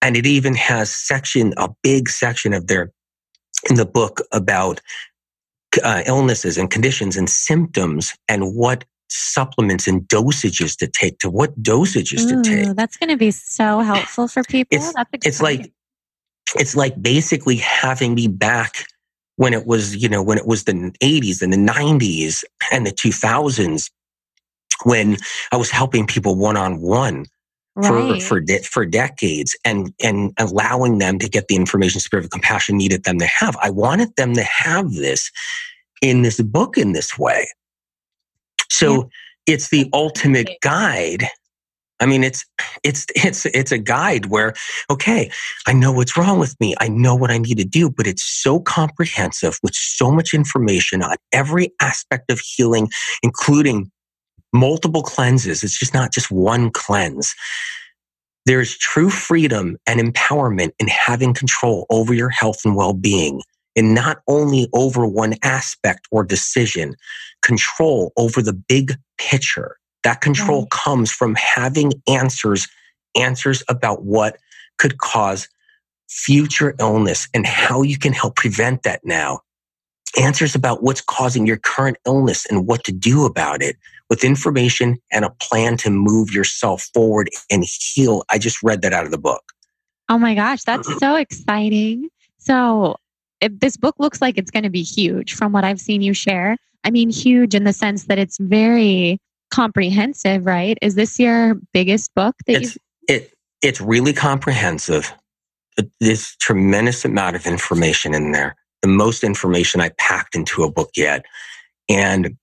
[0.00, 2.92] And it even has section, a big section of there
[3.68, 4.80] in the book about
[5.82, 11.62] uh, illnesses and conditions and symptoms and what supplements and dosages to take to what
[11.62, 12.76] dosages Ooh, to take.
[12.76, 14.78] That's going to be so helpful for people.
[14.78, 14.94] It's,
[15.24, 15.72] it's like
[16.56, 18.86] it's like basically having me back
[19.36, 22.92] when it was, you know, when it was the 80s and the 90s and the
[22.92, 23.90] 2000s
[24.84, 25.16] when
[25.52, 27.26] I was helping people one on one
[27.82, 32.30] for for de- for decades and and allowing them to get the information spirit of
[32.30, 33.56] compassion needed them to have.
[33.60, 35.30] I wanted them to have this
[36.00, 37.48] in this book in this way.
[38.70, 39.54] So yeah.
[39.54, 41.28] it's the ultimate guide
[42.04, 42.44] I mean, it's,
[42.82, 44.52] it's, it's, it's a guide where,
[44.90, 45.30] okay,
[45.66, 46.74] I know what's wrong with me.
[46.78, 51.02] I know what I need to do, but it's so comprehensive with so much information
[51.02, 52.90] on every aspect of healing,
[53.22, 53.90] including
[54.52, 55.64] multiple cleanses.
[55.64, 57.34] It's just not just one cleanse.
[58.44, 63.40] There's true freedom and empowerment in having control over your health and well-being
[63.76, 66.96] and not only over one aspect or decision,
[67.40, 69.78] control over the big picture.
[70.04, 70.70] That control right.
[70.70, 72.68] comes from having answers,
[73.16, 74.36] answers about what
[74.78, 75.48] could cause
[76.08, 79.40] future illness and how you can help prevent that now.
[80.20, 83.76] Answers about what's causing your current illness and what to do about it
[84.08, 88.22] with information and a plan to move yourself forward and heal.
[88.30, 89.42] I just read that out of the book.
[90.08, 92.08] Oh my gosh, that's so exciting.
[92.38, 92.96] So,
[93.40, 96.56] this book looks like it's going to be huge from what I've seen you share.
[96.84, 99.18] I mean, huge in the sense that it's very
[99.54, 100.76] comprehensive, right?
[100.82, 102.78] Is this your biggest book that it's,
[103.08, 103.32] it
[103.62, 105.12] it's really comprehensive.
[106.00, 108.56] There's tremendous amount of information in there.
[108.82, 111.24] The most information I packed into a book yet.
[111.88, 112.36] And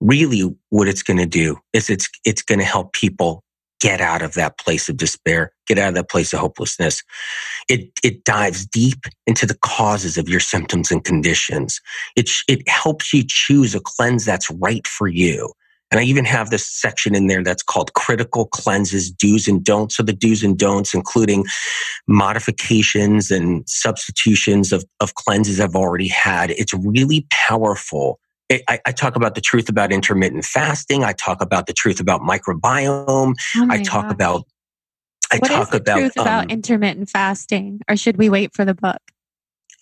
[0.00, 3.42] really what it's going to do is it's it's going to help people
[3.80, 7.02] get out of that place of despair, get out of that place of hopelessness.
[7.68, 11.80] It, it dives deep into the causes of your symptoms and conditions.
[12.16, 15.52] It, it helps you choose a cleanse that's right for you.
[15.90, 19.96] And I even have this section in there that's called critical cleanses, do's and don'ts.
[19.96, 21.44] So the do's and don'ts, including
[22.08, 26.50] modifications and substitutions of, of cleanses I've already had.
[26.50, 28.18] It's really powerful
[28.50, 31.02] I, I, talk about the truth about intermittent fasting.
[31.02, 33.34] I talk about the truth about microbiome.
[33.56, 34.12] Oh I talk gosh.
[34.12, 34.44] about.
[35.32, 38.74] I what talk about truth um, about intermittent fasting, or should we wait for the
[38.74, 39.00] book?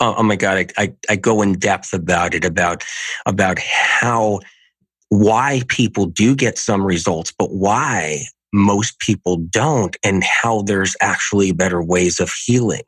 [0.01, 2.83] Oh, oh my god, I, I, I go in depth about it about
[3.27, 4.41] about how
[5.19, 11.53] why people do get some results, but why most people don't, and how there's actually
[11.53, 12.83] better ways of healing.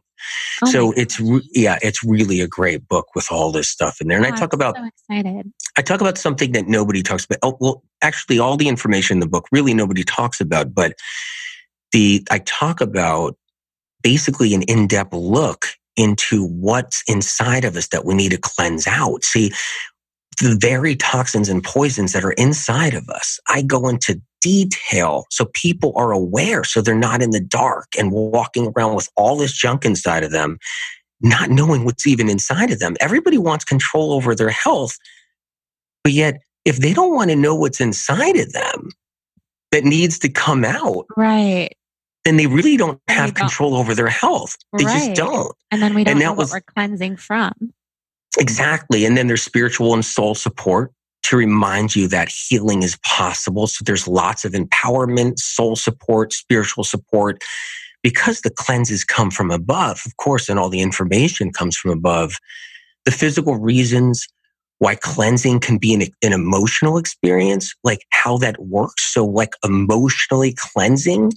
[0.62, 4.08] Oh so it's re- yeah, it's really a great book with all this stuff in
[4.08, 4.16] there.
[4.16, 5.52] And oh, I talk about so excited.
[5.76, 7.38] I talk about something that nobody talks about.
[7.42, 10.94] Oh, well, actually, all the information in the book really nobody talks about, but
[11.92, 13.36] the I talk about
[14.02, 15.66] basically an in-depth look
[15.96, 19.24] into what's inside of us that we need to cleanse out.
[19.24, 19.52] See,
[20.40, 23.38] the very toxins and poisons that are inside of us.
[23.48, 28.12] I go into detail so people are aware so they're not in the dark and
[28.12, 30.58] walking around with all this junk inside of them,
[31.20, 32.96] not knowing what's even inside of them.
[33.00, 34.96] Everybody wants control over their health,
[36.04, 38.90] but yet if they don't want to know what's inside of them
[39.72, 41.06] that needs to come out.
[41.16, 41.70] Right.
[42.24, 44.56] Then they really don't have control over their health.
[44.76, 44.92] They right.
[44.92, 45.54] just don't.
[45.70, 47.52] And then we don't know what was, we're cleansing from.
[48.38, 49.04] Exactly.
[49.04, 50.92] And then there's spiritual and soul support
[51.24, 53.66] to remind you that healing is possible.
[53.66, 57.42] So there's lots of empowerment, soul support, spiritual support.
[58.02, 62.36] Because the cleanses come from above, of course, and all the information comes from above,
[63.04, 64.28] the physical reasons
[64.78, 69.12] why cleansing can be an, an emotional experience, like how that works.
[69.12, 71.32] So, like emotionally cleansing.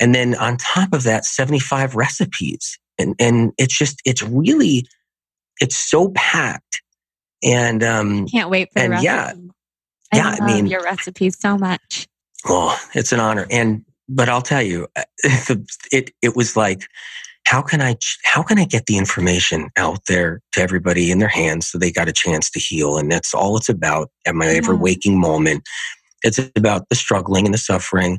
[0.00, 2.78] And then on top of that, 75 recipes.
[2.98, 4.86] And, and it's just, it's really
[5.60, 6.82] it's so packed.
[7.42, 9.32] And um can't wait for and the yeah.
[10.12, 12.08] I yeah, I mean your recipes so much.
[12.46, 13.46] Oh, it's an honor.
[13.50, 14.88] And but I'll tell you,
[15.92, 16.82] it it was like
[17.48, 21.28] how can I how can I get the information out there to everybody in their
[21.28, 22.98] hands so they got a chance to heal?
[22.98, 24.58] And that's all it's about at my yeah.
[24.58, 25.66] ever waking moment.
[26.22, 28.18] It's about the struggling and the suffering.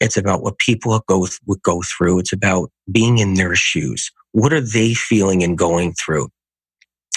[0.00, 2.18] It's about what people go would go through.
[2.18, 4.10] It's about being in their shoes.
[4.32, 6.28] What are they feeling and going through?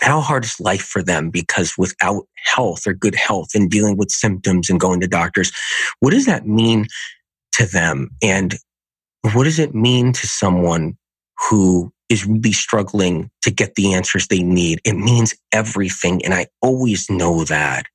[0.02, 1.30] How hard is life for them?
[1.30, 5.52] Because without health or good health and dealing with symptoms and going to doctors,
[6.00, 6.88] what does that mean
[7.54, 8.10] to them?
[8.22, 8.56] And
[9.34, 10.98] what does it mean to someone
[11.50, 14.82] who is really struggling to get the answers they need?
[14.84, 16.26] It means everything.
[16.26, 17.86] And I always know that.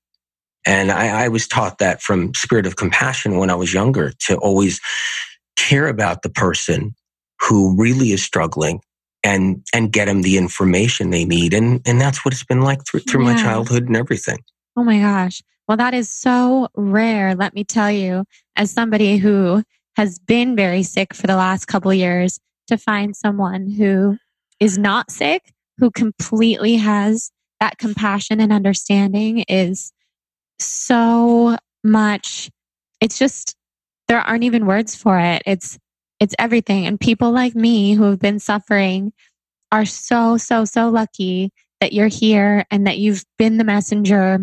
[0.65, 4.37] And I, I was taught that from spirit of compassion when I was younger to
[4.37, 4.81] always
[5.57, 6.95] care about the person
[7.41, 8.81] who really is struggling
[9.27, 11.53] and and get them the information they need.
[11.53, 13.35] And and that's what it's been like through, through yeah.
[13.35, 14.39] my childhood and everything.
[14.77, 15.43] Oh my gosh.
[15.69, 18.25] Well that is so rare let me tell you
[18.55, 19.63] as somebody who
[19.97, 24.17] has been very sick for the last couple years to find someone who
[24.61, 29.93] is not sick who completely has that compassion and understanding is
[30.59, 32.49] so much
[33.01, 33.57] it's just
[34.09, 35.43] there aren't even words for it.
[35.47, 35.79] It's
[36.21, 36.87] it's everything.
[36.87, 39.13] And people like me who have been suffering
[39.73, 44.39] are so, so, so lucky that you're here and that you've been the messenger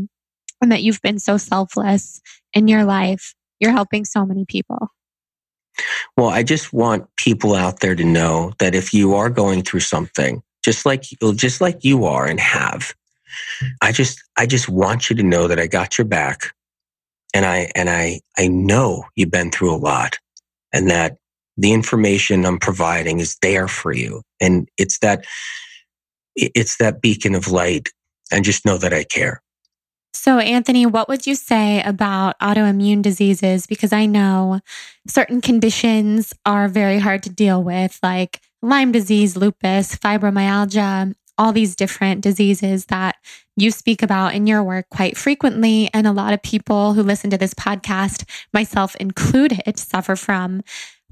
[0.61, 2.21] and that you've been so selfless
[2.53, 3.33] in your life.
[3.59, 4.89] You're helping so many people.
[6.15, 9.79] Well, I just want people out there to know that if you are going through
[9.79, 11.03] something, just like
[11.35, 12.93] just like you are and have,
[13.81, 16.53] I just I just want you to know that I got your back,
[17.33, 20.19] and I and I I know you've been through a lot,
[20.71, 21.17] and that
[21.57, 24.21] the information I'm providing is there for you.
[24.41, 25.25] And it's that,
[26.35, 27.89] it's that beacon of light
[28.31, 29.41] and just know that I care.
[30.15, 33.67] So, Anthony, what would you say about autoimmune diseases?
[33.67, 34.61] Because I know
[35.07, 41.75] certain conditions are very hard to deal with, like Lyme disease, lupus, fibromyalgia, all these
[41.75, 43.15] different diseases that
[43.57, 45.89] you speak about in your work quite frequently.
[45.93, 48.23] And a lot of people who listen to this podcast,
[48.53, 50.61] myself included, suffer from.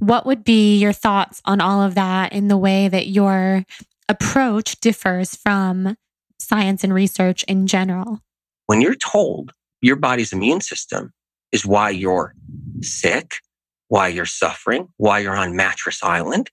[0.02, 3.64] What would be your thoughts on all of that in the way that your
[4.10, 5.96] approach differs from
[6.40, 8.20] science and research in general?
[8.66, 11.14] When you're told your body's immune system
[11.52, 12.34] is why you're
[12.82, 13.36] sick,
[13.90, 16.50] why you're suffering, why you're on mattress island,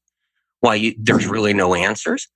[0.61, 2.28] why you, there's really no answers.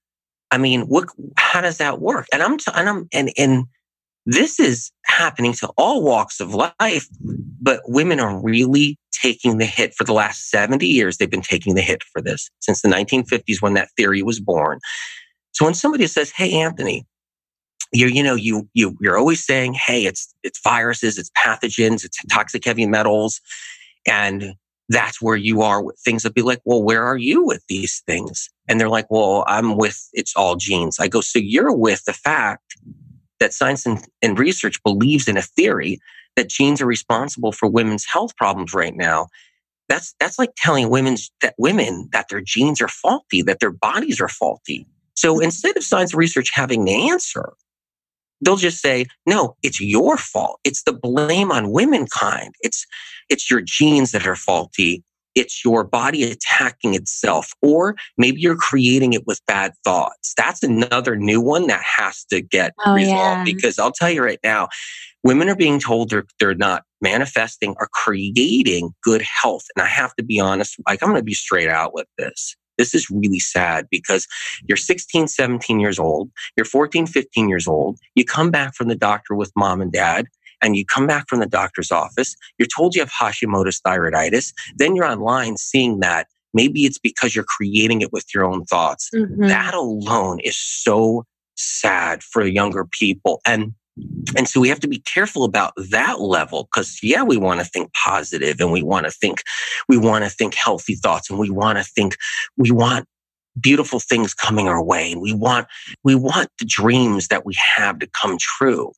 [0.51, 2.27] I mean, what, how does that work?
[2.33, 3.67] And I'm, t- and I'm, and, and
[4.27, 7.09] this is happening to all walks of life,
[7.61, 11.17] but women are really taking the hit for the last 70 years.
[11.17, 14.79] They've been taking the hit for this since the 1950s when that theory was born.
[15.53, 17.05] So when somebody says, Hey, Anthony,
[17.93, 22.19] you you know you you you're always saying hey it's it's viruses it's pathogens it's
[22.31, 23.41] toxic heavy metals
[24.07, 24.55] and
[24.89, 28.03] that's where you are with things that be like well where are you with these
[28.07, 32.05] things and they're like well i'm with it's all genes i go so you're with
[32.05, 32.77] the fact
[33.43, 35.99] that science and, and research believes in a theory
[36.37, 39.27] that genes are responsible for women's health problems right now
[39.89, 44.21] that's that's like telling women that women that their genes are faulty that their bodies
[44.21, 45.43] are faulty so mm-hmm.
[45.43, 47.53] instead of science research having the answer
[48.43, 50.59] they'll just say, no, it's your fault.
[50.65, 52.55] It's the blame on womankind.
[52.61, 52.87] It's,
[53.29, 55.05] it's your genes that are faulty.
[55.35, 60.35] It's your body attacking itself, or maybe you're creating it with bad thoughts.
[60.37, 63.55] That's another new one that has to get oh, resolved yeah.
[63.55, 64.69] because I'll tell you right now,
[65.25, 69.65] women are being told they're, they're not manifesting or creating good health.
[69.77, 72.57] And I have to be honest, like I'm going to be straight out with this.
[72.79, 74.27] This is really sad because
[74.67, 78.97] you're 16, 17 years old, you're 14, 15 years old, you come back from the
[78.97, 80.27] doctor with mom and dad,
[80.63, 84.97] and you come back from the doctor's office, you're told you have Hashimoto's thyroiditis, then
[84.97, 89.11] you're online seeing that maybe it's because you're creating it with your own thoughts.
[89.15, 89.49] Mm-hmm.
[89.49, 91.25] That alone is so
[91.57, 93.41] sad for younger people.
[93.47, 93.75] And
[94.39, 97.67] and so we have to be careful about that level because yeah, we want to
[97.67, 99.43] think positive and we want to think,
[99.87, 102.17] we want to think healthy thoughts and we want to think,
[102.57, 103.07] we want
[103.61, 105.13] beautiful things coming our way.
[105.13, 105.67] And we want,
[106.05, 108.93] we want the dreams that we have to come true,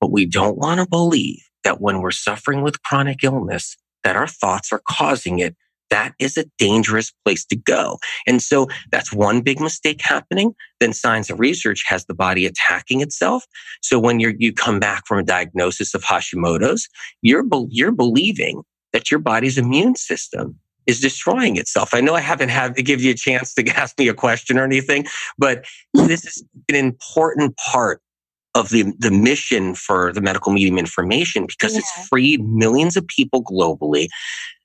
[0.00, 4.26] but we don't want to believe that when we're suffering with chronic illness, that our
[4.26, 5.54] thoughts are causing it
[5.90, 7.98] that is a dangerous place to go.
[8.26, 10.54] And so that's one big mistake happening.
[10.78, 13.44] Then science and research has the body attacking itself.
[13.82, 16.88] So when you you come back from a diagnosis of Hashimoto's,
[17.22, 20.58] you're, you're believing that your body's immune system
[20.90, 21.94] is destroying itself.
[21.94, 24.58] I know I haven't had to give you a chance to ask me a question
[24.58, 25.06] or anything,
[25.38, 25.64] but
[25.96, 26.06] hmm.
[26.06, 28.02] this is an important part
[28.54, 31.78] of the, the mission for the medical medium information because yeah.
[31.78, 34.08] it's freed millions of people globally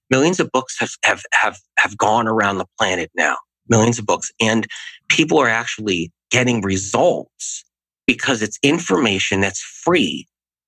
[0.09, 3.37] millions of books have, have, have, have gone around the planet now,
[3.69, 4.31] millions of books.
[4.39, 4.67] And
[5.09, 7.63] people are actually getting results
[8.07, 10.27] because it's information that's free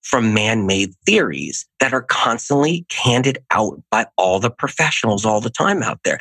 [0.10, 5.84] from man-made theories that are constantly handed out by all the professionals all the time
[5.84, 6.18] out there.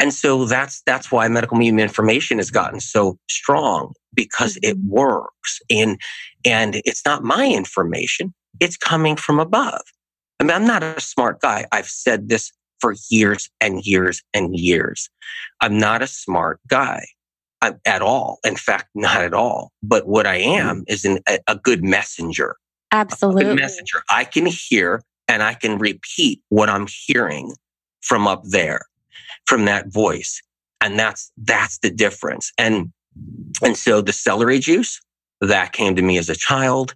[0.00, 4.88] And so that's that's why medical medium information has gotten so strong because it mm-hmm.
[4.88, 5.60] works.
[5.70, 6.00] And
[6.44, 9.82] and it's not my information, it's coming from above.
[10.40, 11.66] I mean, I'm not a smart guy.
[11.70, 12.50] I've said this
[12.80, 15.08] for years and years and years.
[15.60, 17.06] I'm not a smart guy
[17.84, 18.40] at all.
[18.44, 19.70] In fact, not at all.
[19.84, 20.84] But what I am mm.
[20.88, 22.56] is an, a, a good messenger.
[22.92, 23.54] Absolutely.
[23.54, 24.02] messenger.
[24.10, 27.54] I can hear and I can repeat what I'm hearing
[28.02, 28.82] from up there,
[29.46, 30.42] from that voice.
[30.80, 32.52] And that's, that's the difference.
[32.58, 32.92] And,
[33.62, 35.00] and so the celery juice
[35.40, 36.94] that came to me as a child.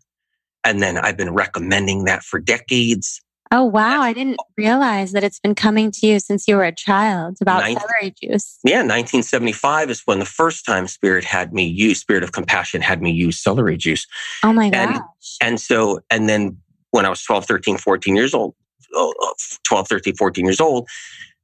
[0.65, 3.23] And then I've been recommending that for decades.
[3.53, 4.01] Oh, wow.
[4.01, 7.61] I didn't realize that it's been coming to you since you were a child about
[7.61, 8.59] 19, celery juice.
[8.65, 13.03] Yeah, 1975 is when the first time Spirit had me use, Spirit of Compassion had
[13.03, 14.07] me use celery juice.
[14.43, 14.97] Oh my gosh.
[15.41, 16.59] And, and so, and then
[16.91, 18.55] when I was 12, 13, 14 years old,
[18.95, 19.35] oh, oh,
[19.65, 20.89] 12, 13, 14 years old,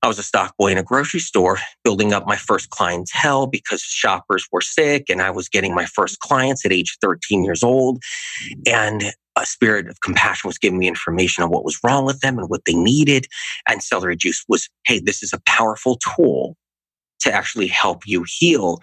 [0.02, 3.82] I was a stock boy in a grocery store, building up my first clientele because
[3.82, 8.02] shoppers were sick and I was getting my first clients at age 13 years old.
[8.66, 9.04] And
[9.36, 12.50] a spirit of compassion was giving me information on what was wrong with them and
[12.50, 13.26] what they needed.
[13.68, 16.56] And celery juice was, hey, this is a powerful tool
[17.22, 18.80] to actually help you heal.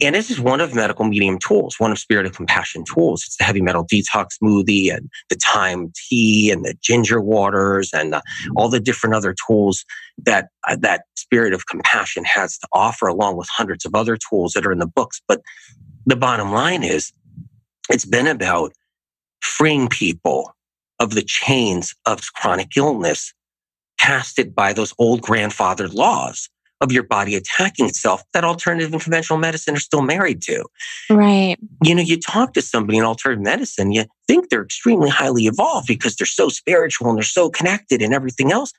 [0.00, 3.24] And this is one of medical medium tools, one of spirit of compassion tools.
[3.26, 8.12] It's the heavy metal detox smoothie and the thyme tea and the ginger waters and
[8.12, 8.22] the,
[8.56, 9.84] all the different other tools
[10.18, 14.52] that uh, that spirit of compassion has to offer along with hundreds of other tools
[14.52, 15.20] that are in the books.
[15.26, 15.40] But
[16.06, 17.12] the bottom line is
[17.88, 18.72] it's been about
[19.40, 20.54] freeing people
[20.98, 23.32] of the chains of chronic illness
[23.98, 26.48] casted by those old grandfathered laws
[26.80, 30.64] of your body attacking itself that alternative and conventional medicine are still married to.
[31.10, 31.56] Right.
[31.84, 35.86] You know, you talk to somebody in alternative medicine, you think they're extremely highly evolved
[35.86, 38.72] because they're so spiritual and they're so connected and everything else,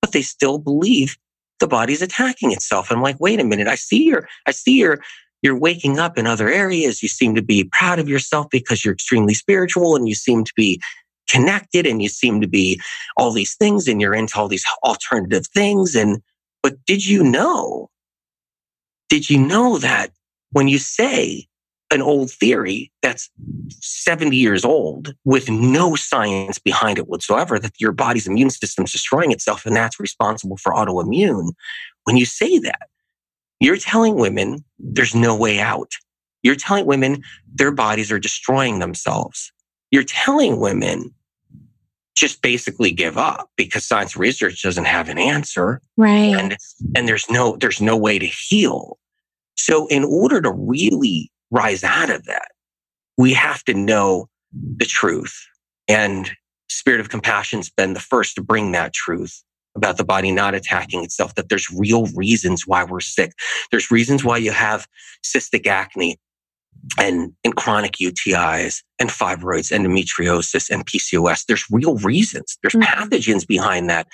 [0.00, 1.16] but they still believe
[1.60, 2.90] the body's attacking itself.
[2.90, 5.00] I'm like, wait a minute, I see your, I see your,
[5.42, 7.02] you're waking up in other areas.
[7.02, 10.52] You seem to be proud of yourself because you're extremely spiritual and you seem to
[10.56, 10.80] be
[11.28, 12.80] connected and you seem to be
[13.16, 15.94] all these things and you're into all these alternative things.
[15.94, 16.20] And,
[16.64, 17.90] but did you know,
[19.10, 20.12] did you know that
[20.52, 21.46] when you say
[21.90, 23.28] an old theory that's
[23.80, 29.30] 70 years old with no science behind it whatsoever, that your body's immune system's destroying
[29.30, 31.52] itself and that's responsible for autoimmune.
[32.04, 32.88] When you say that,
[33.60, 35.92] you're telling women there's no way out.
[36.42, 37.22] You're telling women
[37.54, 39.52] their bodies are destroying themselves.
[39.90, 41.14] You're telling women
[42.14, 45.80] just basically give up because science research doesn't have an answer.
[45.96, 46.34] Right.
[46.34, 46.56] And,
[46.94, 48.98] and there's no, there's no way to heal.
[49.56, 52.52] So in order to really rise out of that,
[53.16, 55.34] we have to know the truth.
[55.88, 56.30] And
[56.68, 59.42] Spirit of Compassion's been the first to bring that truth
[59.76, 63.32] about the body not attacking itself, that there's real reasons why we're sick.
[63.70, 64.86] There's reasons why you have
[65.24, 66.16] cystic acne
[66.98, 71.46] and, and chronic UTIs and fibroids, endometriosis and PCOS.
[71.46, 72.58] There's real reasons.
[72.62, 72.82] There's mm-hmm.
[72.82, 74.06] pathogens behind that.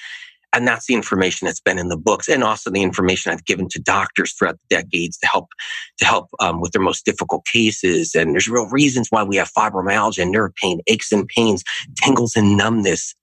[0.52, 3.68] And that's the information that's been in the books and also the information I've given
[3.68, 5.46] to doctors throughout the decades to help,
[5.98, 8.14] to help um, with their most difficult cases.
[8.16, 11.62] And there's real reasons why we have fibromyalgia, nerve pain, aches and pains,
[12.02, 13.14] tingles and numbness.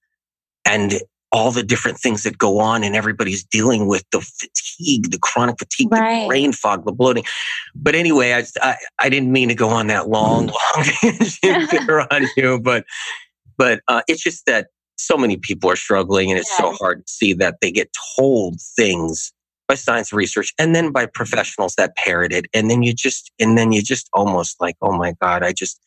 [0.66, 1.02] And
[1.32, 5.60] all the different things that go on and everybody's dealing with the fatigue, the chronic
[5.60, 6.22] fatigue, right.
[6.22, 7.24] the brain fog, the bloating.
[7.76, 12.28] But anyway, I, I, I, didn't mean to go on that long, long tangent on
[12.38, 12.86] you, but,
[13.58, 16.72] but uh, it's just that so many people are struggling and it's yeah.
[16.72, 19.34] so hard to see that they get told things
[19.68, 22.46] by science research and then by professionals that parrot it.
[22.54, 25.80] And then you just, and then you just almost like, oh my God, I just,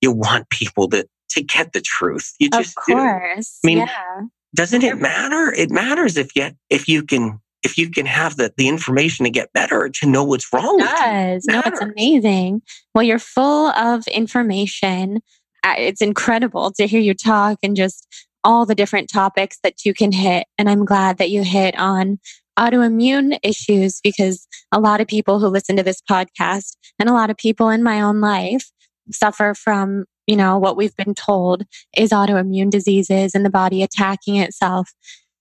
[0.00, 2.32] you want people to, to get the truth.
[2.38, 3.58] You just, of course.
[3.62, 3.68] Do.
[3.68, 4.20] I mean, yeah
[4.54, 5.52] doesn't it matter?
[5.52, 9.30] It matters if you if you can if you can have the, the information to
[9.30, 10.80] get better to know what's wrong.
[10.80, 11.46] It does.
[11.48, 12.62] It no, it's amazing.
[12.94, 15.22] Well, you're full of information.
[15.64, 18.06] It's incredible to hear you talk and just
[18.44, 20.46] all the different topics that you can hit.
[20.58, 22.18] And I'm glad that you hit on
[22.58, 27.30] autoimmune issues because a lot of people who listen to this podcast and a lot
[27.30, 28.70] of people in my own life
[29.10, 31.64] suffer from you know, what we've been told
[31.96, 34.92] is autoimmune diseases and the body attacking itself.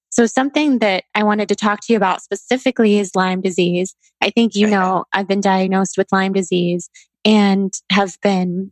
[0.09, 3.95] So something that I wanted to talk to you about specifically is Lyme disease.
[4.21, 6.89] I think you know I've been diagnosed with Lyme disease
[7.25, 8.71] and have been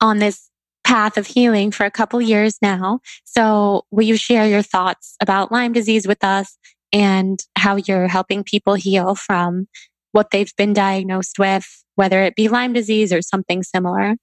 [0.00, 0.50] on this
[0.84, 3.00] path of healing for a couple years now.
[3.24, 6.58] So will you share your thoughts about Lyme disease with us
[6.92, 9.68] and how you're helping people heal from
[10.12, 14.16] what they've been diagnosed with, whether it be Lyme disease or something similar?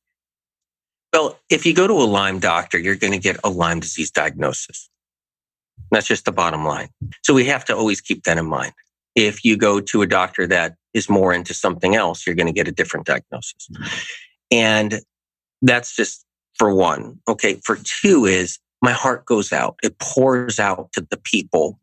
[1.16, 4.12] Well, if you go to a Lyme doctor, you're going to get a Lyme disease
[4.12, 4.90] diagnosis.
[5.90, 6.90] That's just the bottom line.
[7.24, 8.74] So we have to always keep that in mind.
[9.16, 12.52] If you go to a doctor that is more into something else, you're going to
[12.54, 13.70] get a different diagnosis.
[14.52, 15.00] And
[15.62, 17.22] that's just for one.
[17.30, 17.62] Okay.
[17.64, 19.80] For two is my heart goes out.
[19.84, 21.80] It pours out to the people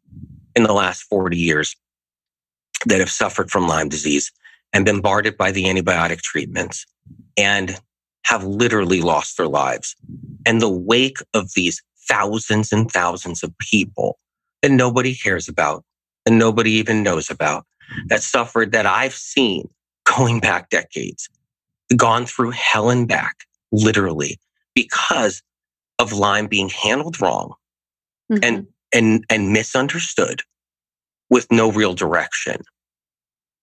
[0.55, 1.75] in the last 40 years
[2.85, 4.31] that have suffered from Lyme disease
[4.75, 6.85] and bombarded by the antibiotic treatments
[7.39, 7.81] and
[8.25, 9.97] have literally lost their lives.
[10.47, 14.19] And the wake of these thousands and thousands of people
[14.63, 15.85] that nobody cares about
[16.27, 17.67] and nobody even knows about
[18.07, 19.69] that suffered that I've seen
[20.05, 21.29] going back decades,
[21.97, 23.37] gone through hell and back,
[23.71, 24.39] literally,
[24.75, 25.43] because
[25.99, 27.55] of Lyme being handled wrong
[28.31, 28.43] mm-hmm.
[28.43, 30.43] and, and, and misunderstood
[31.31, 32.63] with no real direction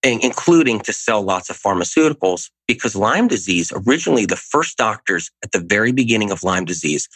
[0.03, 5.59] including to sell lots of pharmaceuticals because Lyme disease, originally the first doctors at the
[5.59, 7.07] very beginning of Lyme disease,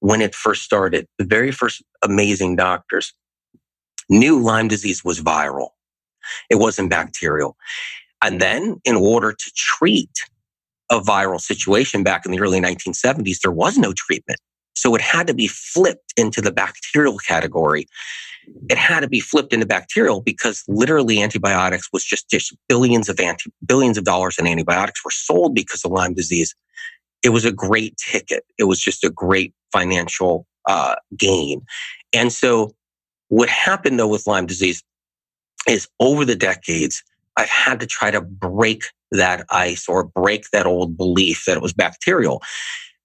[0.00, 3.14] when it first started, the very first amazing doctors
[4.08, 5.70] knew Lyme disease was viral.
[6.50, 7.56] It wasn't bacterial.
[8.22, 10.10] And then in order to treat
[10.90, 14.38] a viral situation back in the early 1970s, there was no treatment.
[14.76, 17.86] So it had to be flipped into the bacterial category.
[18.68, 23.18] It had to be flipped into bacterial because literally antibiotics was just, just billions of
[23.18, 26.54] anti, billions of dollars in antibiotics were sold because of Lyme disease.
[27.24, 28.44] It was a great ticket.
[28.58, 31.62] It was just a great financial uh, gain.
[32.12, 32.72] And so
[33.28, 34.82] what happened though with Lyme disease
[35.66, 37.02] is over the decades,
[37.36, 41.62] I've had to try to break that ice or break that old belief that it
[41.62, 42.42] was bacterial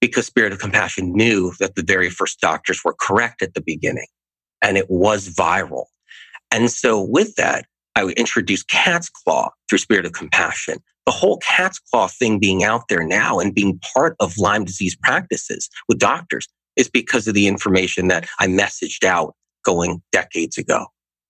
[0.02, 4.08] because Spirit of Compassion knew that the very first doctors were correct at the beginning
[4.62, 5.86] and it was viral.
[6.52, 10.78] And so with that, I would introduce cat's claw through Spirit of Compassion.
[11.06, 14.96] The whole cat's claw thing being out there now and being part of Lyme disease
[14.96, 20.88] practices with doctors is because of the information that I messaged out going decades ago.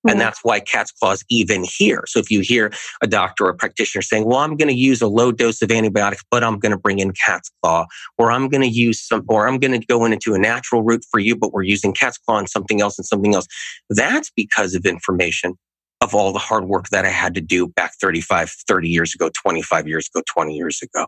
[0.07, 0.19] And hmm.
[0.19, 2.03] that's why cat's claws even here.
[2.07, 2.71] So if you hear
[3.01, 5.71] a doctor or a practitioner saying, well, I'm going to use a low dose of
[5.71, 7.85] antibiotics, but I'm going to bring in cat's claw,
[8.17, 11.05] or I'm going to use some, or I'm going to go into a natural route
[11.09, 13.47] for you, but we're using cat's claw and something else and something else.
[13.89, 15.55] That's because of information
[16.01, 19.29] of all the hard work that I had to do back 35, 30 years ago,
[19.41, 21.05] 25 years ago, 20 years ago.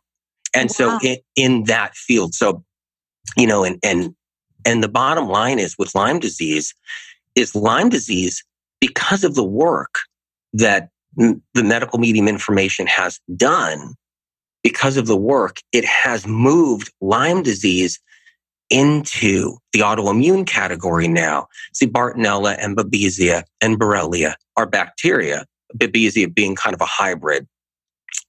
[0.53, 0.99] And wow.
[0.99, 2.63] so in, in that field, so,
[3.35, 4.13] you know, and, and,
[4.65, 6.75] and the bottom line is with Lyme disease
[7.35, 8.43] is Lyme disease
[8.83, 9.95] because of the work
[10.51, 13.93] that the medical medium information has done,
[14.61, 17.97] because of the work, it has moved Lyme disease
[18.69, 21.47] into the autoimmune category now.
[21.73, 25.45] See, Bartonella and Babesia and Borrelia are bacteria,
[25.77, 27.47] Babesia being kind of a hybrid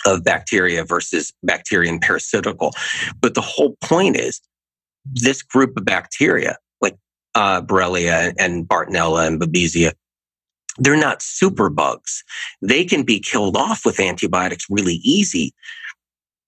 [0.07, 2.71] of bacteria versus bacterian parasitical.
[3.21, 4.41] But the whole point is
[5.05, 6.95] this group of bacteria, like
[7.35, 9.95] uh, Borrelia and Bartonella and Babesia,
[10.79, 12.25] they're not super bugs.
[12.63, 15.55] They can be killed off with antibiotics really easy.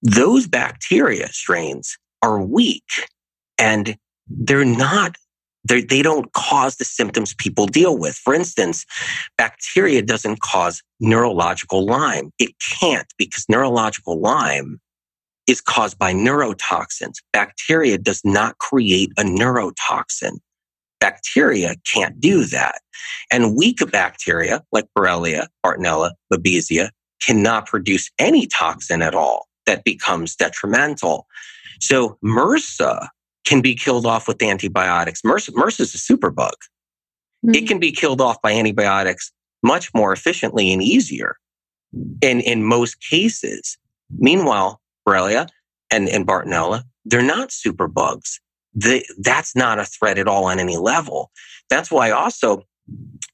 [0.03, 3.09] Those bacteria strains are weak
[3.59, 3.97] and
[4.29, 5.17] they're not
[5.65, 8.15] they're, they do not cause the symptoms people deal with.
[8.15, 8.87] For instance,
[9.37, 12.31] bacteria doesn't cause neurological Lyme.
[12.39, 14.81] It can't because neurological Lyme
[15.49, 17.17] is caused by neurotoxins.
[17.33, 20.39] Bacteria does not create a neurotoxin.
[21.01, 22.81] Bacteria can't do that.
[23.31, 26.91] And weak bacteria like Borrelia, Bartonella, Babesia
[27.23, 31.27] cannot produce any toxin at all that becomes detrimental.
[31.81, 33.09] So MRSA
[33.45, 35.23] can be killed off with antibiotics.
[35.23, 36.53] MRSA, MRSA is a superbug.
[37.45, 37.55] Mm-hmm.
[37.55, 39.33] It can be killed off by antibiotics
[39.63, 41.37] much more efficiently and easier
[42.23, 43.79] in, in most cases.
[44.11, 45.49] Meanwhile, Borrelia
[45.91, 48.39] and, and Bartonella, they're not superbugs
[48.77, 51.31] the, that's not a threat at all on any level.
[51.71, 52.63] That's why also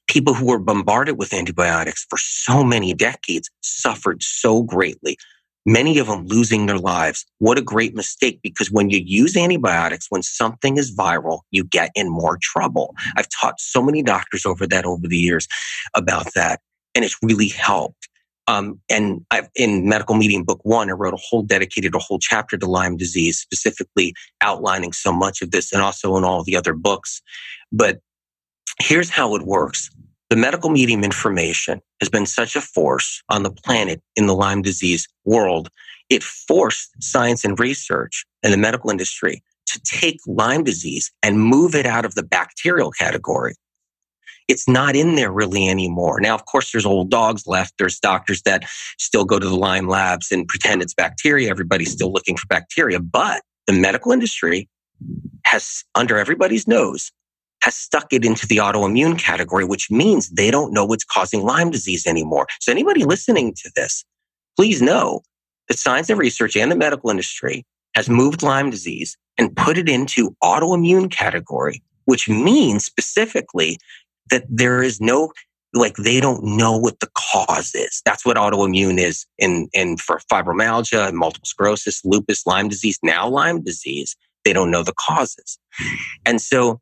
[0.07, 5.17] people who were bombarded with antibiotics for so many decades suffered so greatly.
[5.65, 7.25] Many of them losing their lives.
[7.37, 11.91] What a great mistake because when you use antibiotics, when something is viral, you get
[11.95, 12.95] in more trouble.
[13.15, 15.47] I've taught so many doctors over that over the years
[15.93, 16.59] about that
[16.95, 18.09] and it's really helped.
[18.47, 22.19] Um, and I've, in Medical Medium Book One, I wrote a whole dedicated a whole
[22.19, 26.55] chapter to Lyme disease, specifically outlining so much of this, and also in all the
[26.55, 27.21] other books.
[27.71, 27.99] But
[28.81, 29.89] here's how it works:
[30.29, 34.61] the medical medium information has been such a force on the planet in the Lyme
[34.61, 35.69] disease world.
[36.09, 41.75] It forced science and research and the medical industry to take Lyme disease and move
[41.75, 43.55] it out of the bacterial category
[44.47, 46.19] it's not in there really anymore.
[46.19, 47.73] Now, of course, there's old dogs left.
[47.77, 48.63] There's doctors that
[48.97, 51.49] still go to the Lyme labs and pretend it's bacteria.
[51.49, 54.69] Everybody's still looking for bacteria, but the medical industry
[55.45, 57.11] has, under everybody's nose,
[57.61, 61.71] has stuck it into the autoimmune category, which means they don't know what's causing Lyme
[61.71, 62.45] disease anymore.
[62.59, 64.03] So anybody listening to this,
[64.57, 65.21] please know
[65.69, 67.65] that science and research and the medical industry
[67.95, 73.77] has moved Lyme disease and put it into autoimmune category, which means specifically
[74.29, 75.31] that there is no
[75.75, 78.01] like they don't know what the cause is.
[78.05, 83.27] That's what autoimmune is in in for fibromyalgia, and multiple sclerosis, lupus, Lyme disease, now
[83.27, 84.15] Lyme disease.
[84.45, 85.57] They don't know the causes.
[86.25, 86.79] And so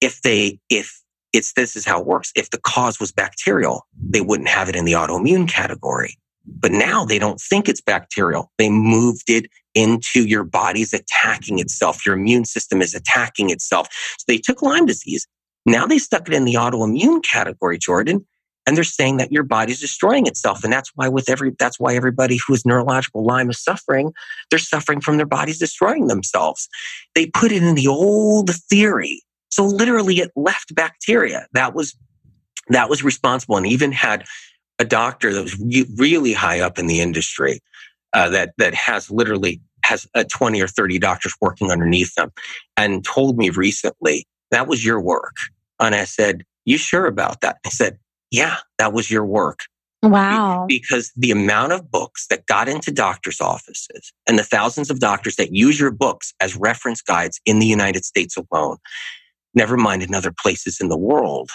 [0.00, 1.02] if they if
[1.32, 2.30] it's this is how it works.
[2.36, 6.18] If the cause was bacterial, they wouldn't have it in the autoimmune category.
[6.44, 8.50] But now they don't think it's bacterial.
[8.58, 12.04] They moved it into your body's attacking itself.
[12.04, 13.88] Your immune system is attacking itself.
[14.18, 15.26] So they took Lyme disease
[15.66, 18.26] now they stuck it in the autoimmune category, Jordan,
[18.66, 20.62] and they're saying that your body's destroying itself.
[20.62, 24.12] And that's why with every, that's why everybody who is neurological Lyme is suffering.
[24.50, 26.68] They're suffering from their bodies destroying themselves.
[27.14, 29.22] They put it in the old theory.
[29.50, 31.46] So literally it left bacteria.
[31.52, 31.96] That was,
[32.68, 34.24] that was responsible and even had
[34.78, 37.60] a doctor that was re- really high up in the industry,
[38.12, 42.30] uh, that, that has literally has uh, 20 or 30 doctors working underneath them
[42.76, 45.34] and told me recently, that was your work.
[45.80, 47.58] And I said, you sure about that?
[47.66, 47.98] I said,
[48.30, 49.60] yeah, that was your work.
[50.02, 50.66] Wow.
[50.68, 55.36] Because the amount of books that got into doctors' offices and the thousands of doctors
[55.36, 58.78] that use your books as reference guides in the United States alone,
[59.54, 61.50] never mind in other places in the world,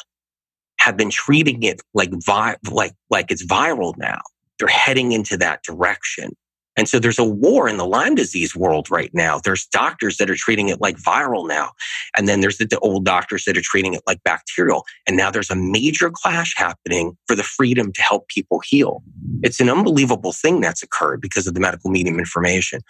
[0.80, 4.22] have been treating it like vi- like like it's viral now.
[4.60, 6.32] They're heading into that direction.
[6.78, 9.40] And so there's a war in the Lyme disease world right now.
[9.40, 11.72] There's doctors that are treating it like viral now.
[12.16, 14.86] And then there's the, the, old doctors that are treating it like bacterial.
[15.08, 19.02] And now there's a major clash happening for the freedom to help people heal.
[19.42, 22.82] It's an unbelievable thing that's occurred because of the medical medium information.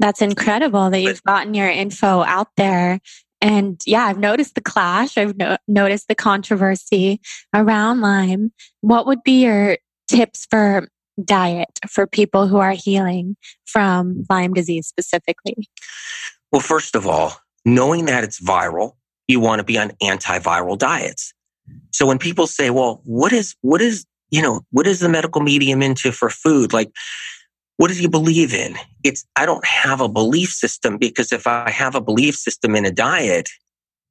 [0.00, 2.98] That's incredible that you've gotten your info out there.
[3.40, 5.16] And yeah, I've noticed the clash.
[5.16, 7.20] I've no- noticed the controversy
[7.54, 8.52] around Lyme.
[8.80, 9.78] What would be your
[10.08, 10.88] tips for
[11.24, 15.68] diet for people who are healing from Lyme disease specifically?
[16.52, 18.92] Well, first of all, knowing that it's viral,
[19.28, 21.32] you want to be on antiviral diets.
[21.92, 25.40] So when people say, well, what is, what is, you know, what is the medical
[25.40, 26.72] medium into for food?
[26.72, 26.90] Like,
[27.76, 28.74] what do you believe in?
[29.04, 32.84] It's, I don't have a belief system because if I have a belief system in
[32.84, 33.48] a diet,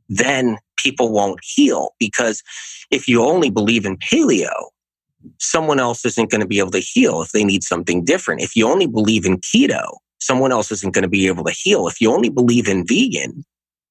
[0.08, 2.42] then people won't heal because
[2.90, 4.70] if you only believe in paleo,
[5.40, 8.42] someone else isn't going to be able to heal if they need something different.
[8.42, 11.88] If you only believe in keto, someone else isn't going to be able to heal.
[11.88, 13.44] If you only believe in vegan,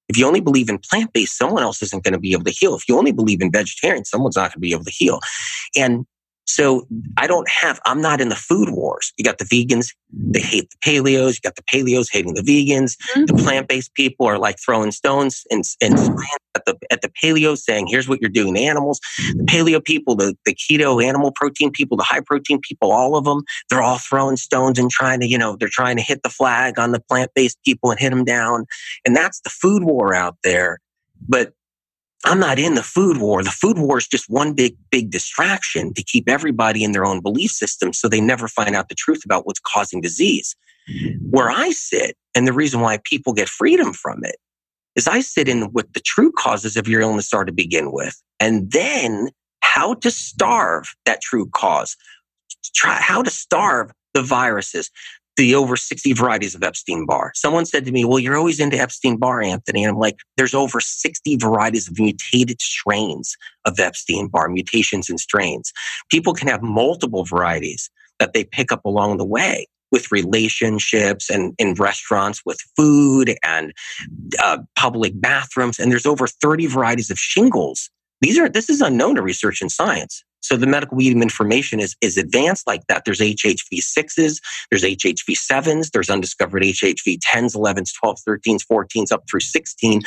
[0.08, 2.50] if you only believe in plant based, someone else isn't going to be able to
[2.50, 2.74] heal.
[2.74, 5.20] If you only believe in vegetarian, someone's not going to be able to heal.
[5.76, 6.06] And
[6.48, 6.88] so
[7.18, 9.12] I don't have, I'm not in the food wars.
[9.18, 11.34] You got the vegans, they hate the paleos.
[11.34, 12.96] You got the paleos hating the vegans.
[12.96, 13.26] Mm-hmm.
[13.26, 15.98] The plant-based people are like throwing stones and, and
[16.54, 18.98] at the, at the paleo saying, here's what you're doing to animals.
[19.34, 23.26] The paleo people, the, the keto animal protein people, the high protein people, all of
[23.26, 26.30] them, they're all throwing stones and trying to, you know, they're trying to hit the
[26.30, 28.64] flag on the plant-based people and hit them down.
[29.04, 30.78] And that's the food war out there.
[31.28, 31.52] But
[32.24, 33.42] I'm not in the food war.
[33.42, 37.20] The food war is just one big, big distraction to keep everybody in their own
[37.20, 40.56] belief system so they never find out the truth about what's causing disease.
[40.90, 41.30] Mm-hmm.
[41.30, 44.36] Where I sit, and the reason why people get freedom from it,
[44.96, 48.20] is I sit in what the true causes of your illness are to begin with,
[48.40, 49.28] and then
[49.60, 51.96] how to starve that true cause.
[52.74, 54.90] Try how to starve the viruses
[55.38, 57.32] the over 60 varieties of Epstein Barr.
[57.34, 59.84] Someone said to me, Well, you're always into Epstein Barr, Anthony.
[59.84, 65.18] And I'm like, There's over 60 varieties of mutated strains of Epstein Barr, mutations and
[65.18, 65.72] strains.
[66.10, 71.54] People can have multiple varieties that they pick up along the way with relationships and
[71.58, 73.72] in restaurants with food and
[74.42, 75.78] uh, public bathrooms.
[75.78, 77.88] And there's over 30 varieties of shingles.
[78.20, 80.24] These are, this is unknown to research and science.
[80.40, 83.04] So the medical medium information is, is advanced like that.
[83.04, 90.02] There's HHV6s, there's HHV7s, there's undiscovered HHV 10s, 11s, 12s, 13s, 14s, up through 16.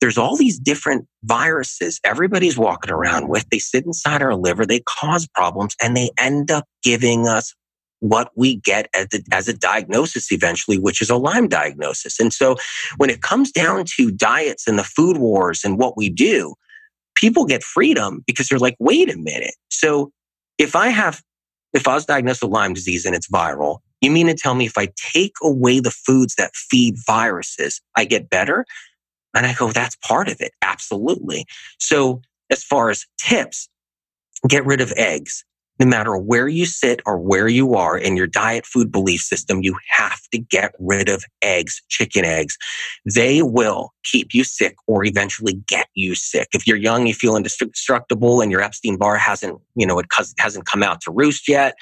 [0.00, 3.48] There's all these different viruses everybody's walking around with.
[3.50, 7.54] They sit inside our liver, they cause problems, and they end up giving us
[8.00, 12.20] what we get as, the, as a diagnosis eventually, which is a Lyme diagnosis.
[12.20, 12.56] And so
[12.98, 16.54] when it comes down to diets and the food wars and what we do,
[17.14, 19.54] people get freedom because they're like, wait a minute.
[19.78, 20.12] So
[20.58, 21.22] if I have,
[21.72, 24.66] if I was diagnosed with Lyme disease and it's viral, you mean to tell me
[24.66, 28.66] if I take away the foods that feed viruses, I get better?
[29.34, 30.52] And I go, that's part of it.
[30.62, 31.46] Absolutely.
[31.78, 32.20] So
[32.50, 33.68] as far as tips,
[34.48, 35.44] get rid of eggs
[35.80, 39.62] no matter where you sit or where you are in your diet food belief system,
[39.62, 42.56] you have to get rid of eggs, chicken eggs.
[43.14, 46.48] They will keep you sick or eventually get you sick.
[46.54, 50.06] If you're young, you feel indestructible and your Epstein Barr hasn't, you know, it
[50.38, 51.74] hasn't come out to roost yet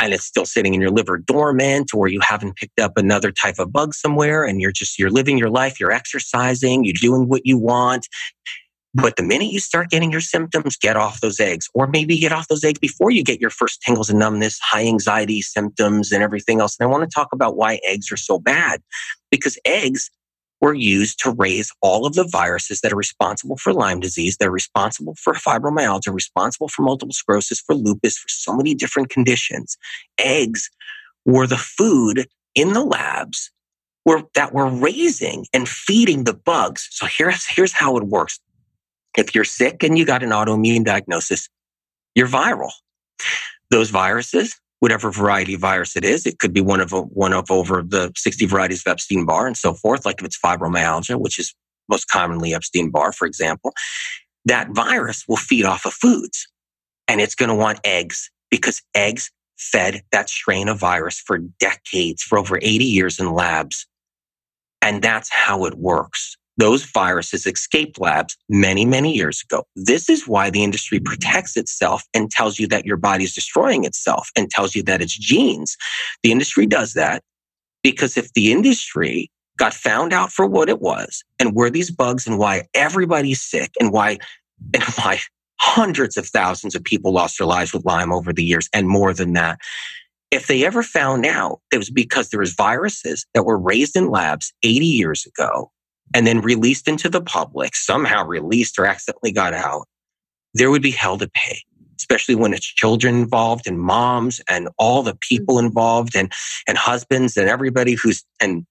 [0.00, 3.58] and it's still sitting in your liver dormant or you haven't picked up another type
[3.58, 7.44] of bug somewhere and you're just, you're living your life, you're exercising, you're doing what
[7.44, 8.08] you want
[8.96, 12.32] but the minute you start getting your symptoms, get off those eggs, or maybe get
[12.32, 16.22] off those eggs before you get your first tingles and numbness, high anxiety symptoms, and
[16.22, 16.76] everything else.
[16.78, 18.80] And I want to talk about why eggs are so bad
[19.30, 20.10] because eggs
[20.62, 24.38] were used to raise all of the viruses that are responsible for Lyme disease.
[24.38, 29.76] They're responsible for fibromyalgia, responsible for multiple sclerosis, for lupus, for so many different conditions.
[30.18, 30.70] Eggs
[31.26, 33.50] were the food in the labs
[34.34, 36.88] that were raising and feeding the bugs.
[36.90, 38.40] So here's, here's how it works.
[39.16, 41.48] If you're sick and you got an autoimmune diagnosis,
[42.14, 42.70] you're viral.
[43.70, 47.50] Those viruses, whatever variety of virus it is, it could be one of one of
[47.50, 50.04] over the 60 varieties of Epstein Barr and so forth.
[50.04, 51.54] Like if it's fibromyalgia, which is
[51.88, 53.72] most commonly Epstein Barr, for example,
[54.44, 56.46] that virus will feed off of foods
[57.08, 62.22] and it's going to want eggs because eggs fed that strain of virus for decades,
[62.22, 63.86] for over 80 years in labs.
[64.82, 66.36] And that's how it works.
[66.58, 69.64] Those viruses escaped labs many, many years ago.
[69.76, 73.84] This is why the industry protects itself and tells you that your body is destroying
[73.84, 75.76] itself and tells you that it's genes.
[76.22, 77.22] The industry does that
[77.82, 82.26] because if the industry got found out for what it was and where these bugs
[82.26, 84.18] and why everybody's sick and why
[84.74, 85.20] and why
[85.60, 89.12] hundreds of thousands of people lost their lives with Lyme over the years and more
[89.12, 89.58] than that.
[90.30, 94.10] If they ever found out it was because there was viruses that were raised in
[94.10, 95.70] labs 80 years ago
[96.14, 99.86] and then released into the public, somehow released or accidentally got out,
[100.54, 101.60] there would be hell to pay,
[101.98, 105.66] especially when it's children involved and moms and all the people mm-hmm.
[105.66, 106.32] involved and,
[106.66, 108.66] and husbands and everybody who's, and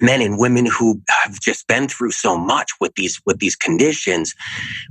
[0.00, 4.34] men and women who have just been through so much with these with these conditions.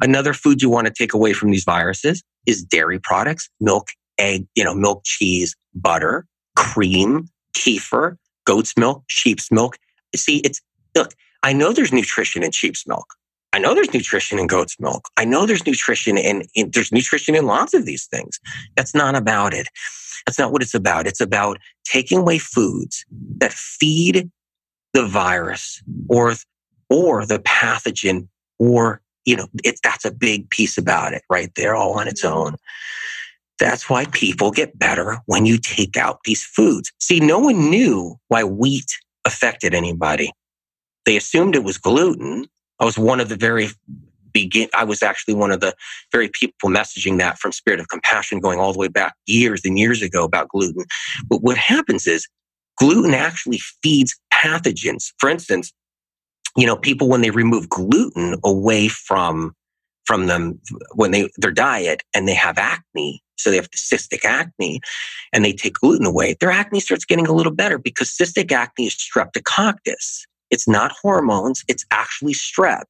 [0.01, 4.47] Another food you want to take away from these viruses is dairy products milk egg
[4.55, 6.25] you know milk cheese butter
[6.55, 9.77] cream kefir goat's milk sheep's milk.
[10.15, 10.61] See it's
[10.95, 11.13] look
[11.45, 13.15] i know there's nutrition in sheep's milk.
[13.55, 15.07] I know there's nutrition in goat's milk.
[15.15, 18.37] I know there's nutrition in, in there's nutrition in lots of these things.
[18.75, 19.69] That's not about it.
[20.27, 21.07] That's not what it's about.
[21.07, 23.05] It's about taking away foods
[23.37, 24.29] that feed
[24.93, 26.33] the virus or
[26.89, 28.27] or the pathogen
[28.59, 32.25] or you know it, that's a big piece about it right there all on its
[32.25, 32.57] own.
[33.57, 36.91] That's why people get better when you take out these foods.
[36.99, 38.91] See no one knew why wheat
[39.23, 40.33] affected anybody
[41.05, 42.45] they assumed it was gluten
[42.79, 43.69] i was one of the very
[44.33, 45.73] begin i was actually one of the
[46.11, 49.79] very people messaging that from spirit of compassion going all the way back years and
[49.79, 50.83] years ago about gluten
[51.29, 52.27] but what happens is
[52.77, 55.11] gluten actually feeds pathogens.
[55.17, 55.71] For instance,
[56.57, 59.53] you know, people when they remove gluten away from
[60.05, 60.59] from them
[60.93, 64.79] when they their diet and they have acne, so they have cystic acne,
[65.33, 68.87] and they take gluten away, their acne starts getting a little better because cystic acne
[68.87, 70.25] is streptococcus.
[70.51, 72.83] It's not hormones; it's actually strep.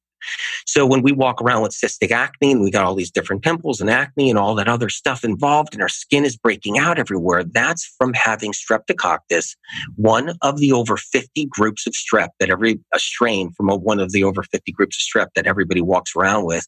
[0.66, 3.80] So when we walk around with cystic acne and we got all these different pimples
[3.80, 7.44] and acne and all that other stuff involved and our skin is breaking out everywhere,
[7.44, 9.56] that's from having streptococcus,
[9.96, 14.00] one of the over 50 groups of strep that every a strain from a, one
[14.00, 16.66] of the over 50 groups of strep that everybody walks around with.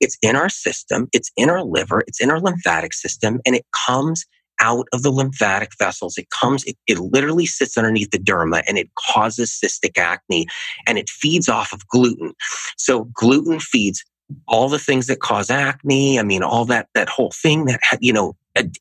[0.00, 3.66] It's in our system, it's in our liver, it's in our lymphatic system, and it
[3.86, 4.24] comes
[4.60, 6.16] out of the lymphatic vessels.
[6.16, 10.46] It comes, it, it, literally sits underneath the derma and it causes cystic acne
[10.86, 12.32] and it feeds off of gluten.
[12.76, 14.04] So gluten feeds
[14.48, 16.18] all the things that cause acne.
[16.18, 18.36] I mean, all that, that whole thing that, you know,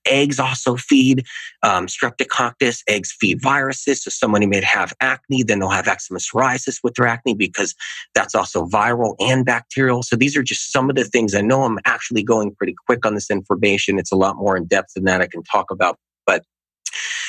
[0.05, 1.25] eggs also feed
[1.63, 2.83] um, streptococcus.
[2.87, 4.03] Eggs feed viruses.
[4.03, 7.75] So somebody may have acne, then they'll have eczema psoriasis with their acne because
[8.13, 10.03] that's also viral and bacterial.
[10.03, 13.05] So these are just some of the things I know I'm actually going pretty quick
[13.05, 13.99] on this information.
[13.99, 15.97] It's a lot more in depth than that I can talk about.
[16.25, 16.43] But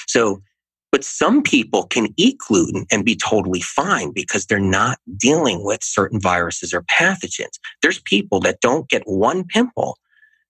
[0.06, 0.42] so
[0.94, 5.82] but some people can eat gluten and be totally fine because they're not dealing with
[5.82, 7.58] certain viruses or pathogens.
[7.82, 9.98] There's people that don't get one pimple.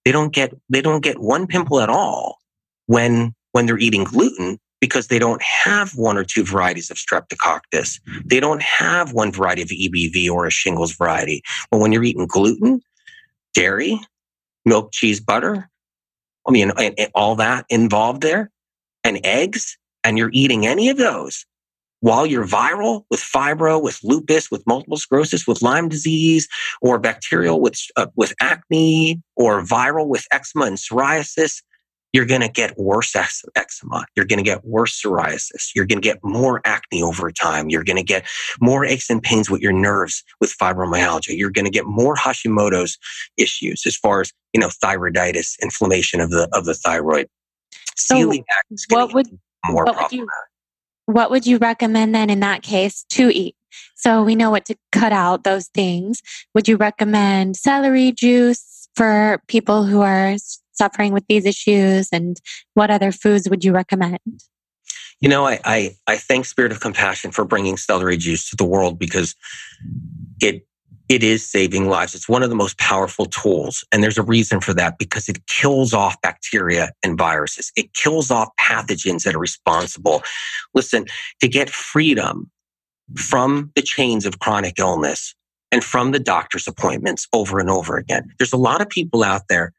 [0.04, 2.40] They don't get, they don't get one pimple at all
[2.84, 7.98] when, when they're eating gluten because they don't have one or two varieties of streptococcus.
[8.26, 11.40] They don't have one variety of EBV or a shingles variety.
[11.70, 12.82] But when you're eating gluten,
[13.54, 13.98] dairy,
[14.66, 15.70] milk, cheese, butter,
[16.46, 18.50] I mean, and, and all that involved there,
[19.04, 21.44] and eggs, and you're eating any of those
[22.00, 26.46] while you're viral with fibro, with lupus, with multiple sclerosis, with Lyme disease,
[26.82, 31.62] or bacterial with, uh, with acne, or viral with eczema and psoriasis,
[32.12, 34.04] you're going to get worse eczema.
[34.14, 35.70] You're going to get worse psoriasis.
[35.74, 37.70] You're going to get more acne over time.
[37.70, 38.26] You're going to get
[38.60, 41.36] more aches and pains with your nerves with fibromyalgia.
[41.36, 42.98] You're going to get more Hashimoto's
[43.38, 47.28] issues as far as, you know, thyroiditis, inflammation of the, of the thyroid.
[47.96, 48.16] So
[48.90, 49.26] what would,
[49.64, 50.28] more what Would you,
[51.06, 53.56] what would you recommend then in that case to eat?
[53.96, 56.22] So we know what to cut out those things.
[56.54, 60.36] Would you recommend celery juice for people who are
[60.72, 62.08] suffering with these issues?
[62.12, 62.36] And
[62.74, 64.18] what other foods would you recommend?
[65.20, 68.64] You know, I, I, I thank Spirit of Compassion for bringing celery juice to the
[68.64, 69.34] world because
[70.40, 70.66] it
[71.08, 72.14] it is saving lives.
[72.14, 73.84] It's one of the most powerful tools.
[73.92, 77.70] And there's a reason for that because it kills off bacteria and viruses.
[77.76, 80.22] It kills off pathogens that are responsible.
[80.74, 81.06] Listen,
[81.40, 82.50] to get freedom
[83.16, 85.34] from the chains of chronic illness
[85.70, 89.42] and from the doctor's appointments over and over again, there's a lot of people out
[89.48, 89.72] there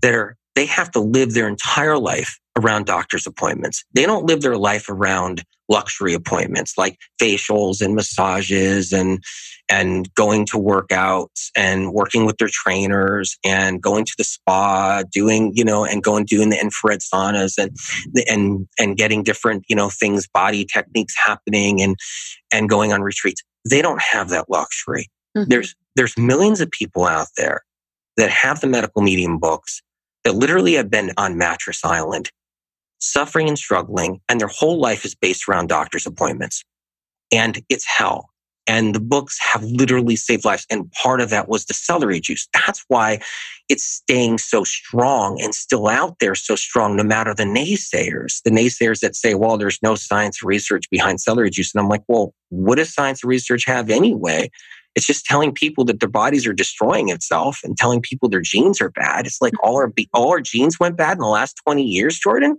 [0.00, 3.84] that are they have to live their entire life around doctor's appointments.
[3.94, 9.22] They don't live their life around luxury appointments like facials and massages and
[9.70, 15.52] and going to workouts and working with their trainers and going to the spa, doing,
[15.54, 17.74] you know, and going doing the infrared saunas and
[18.28, 21.96] and and getting different, you know, things, body techniques happening and
[22.52, 23.42] and going on retreats.
[23.68, 25.08] They don't have that luxury.
[25.36, 25.48] Mm-hmm.
[25.48, 27.62] There's there's millions of people out there
[28.18, 29.80] that have the medical medium books
[30.24, 32.30] that literally have been on mattress island
[33.02, 36.64] suffering and struggling, and their whole life is based around doctor's appointments.
[37.32, 38.28] And it's hell.
[38.68, 40.66] And the books have literally saved lives.
[40.70, 42.48] And part of that was the celery juice.
[42.52, 43.20] That's why
[43.68, 48.40] it's staying so strong and still out there so strong, no matter the naysayers.
[48.44, 51.74] The naysayers that say, well, there's no science research behind celery juice.
[51.74, 54.48] And I'm like, well, what does science research have anyway?
[54.94, 58.80] It's just telling people that their bodies are destroying itself and telling people their genes
[58.80, 59.26] are bad.
[59.26, 62.58] It's like all our, all our genes went bad in the last 20 years, Jordan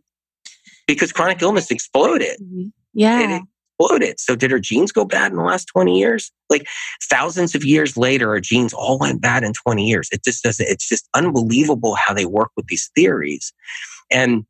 [0.87, 2.39] because chronic illness exploded.
[2.41, 2.67] Mm-hmm.
[2.93, 3.19] Yeah.
[3.19, 3.43] It
[3.79, 4.19] exploded.
[4.19, 6.31] So did our genes go bad in the last 20 years?
[6.49, 6.67] Like
[7.09, 10.09] thousands of years later, our genes all went bad in 20 years.
[10.11, 13.53] It just doesn't, it's just unbelievable how they work with these theories.
[14.11, 14.45] And,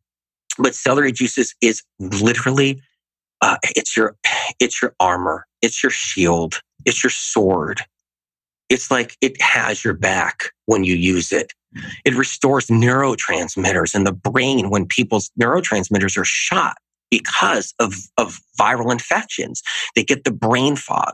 [0.57, 2.81] but celery juices is literally,
[3.41, 4.15] uh, it's your,
[4.59, 5.47] it's your armor.
[5.61, 6.61] It's your shield.
[6.85, 7.81] It's your sword.
[8.69, 11.53] It's like it has your back when you use it.
[12.05, 16.77] It restores neurotransmitters in the brain when people's neurotransmitters are shot
[17.09, 19.61] because of, of viral infections.
[19.95, 21.13] They get the brain fog.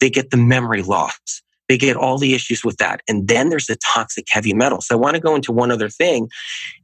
[0.00, 1.42] They get the memory loss.
[1.68, 3.00] They get all the issues with that.
[3.08, 4.86] And then there's the toxic heavy metals.
[4.86, 6.28] So I want to go into one other thing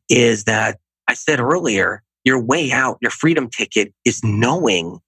[0.09, 0.79] is that
[1.09, 5.01] I said earlier, your way out, your freedom ticket is knowing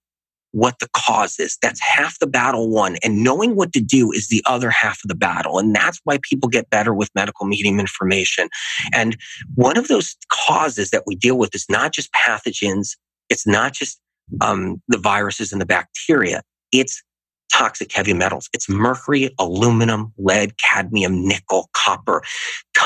[0.55, 1.57] what the cause is.
[1.61, 2.95] That's half the battle won.
[3.03, 5.59] And knowing what to do is the other half of the battle.
[5.59, 8.47] And that's why people get better with medical medium information.
[8.93, 9.17] And
[9.55, 12.95] one of those causes that we deal with is not just pathogens.
[13.29, 13.99] It's not just
[14.39, 16.41] um, the viruses and the bacteria.
[16.71, 17.03] It's
[17.51, 18.49] toxic heavy metals.
[18.53, 22.21] It's mercury, aluminum, lead, cadmium, nickel, copper.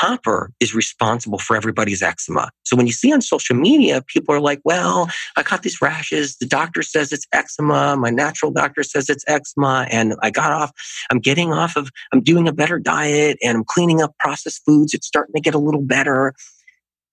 [0.00, 2.50] Copper is responsible for everybody's eczema.
[2.62, 6.38] So when you see on social media, people are like, well, I got these rashes.
[6.38, 7.98] The doctor says it's eczema.
[7.98, 9.86] My natural doctor says it's eczema.
[9.90, 10.72] And I got off,
[11.10, 14.94] I'm getting off of, I'm doing a better diet and I'm cleaning up processed foods.
[14.94, 16.32] It's starting to get a little better.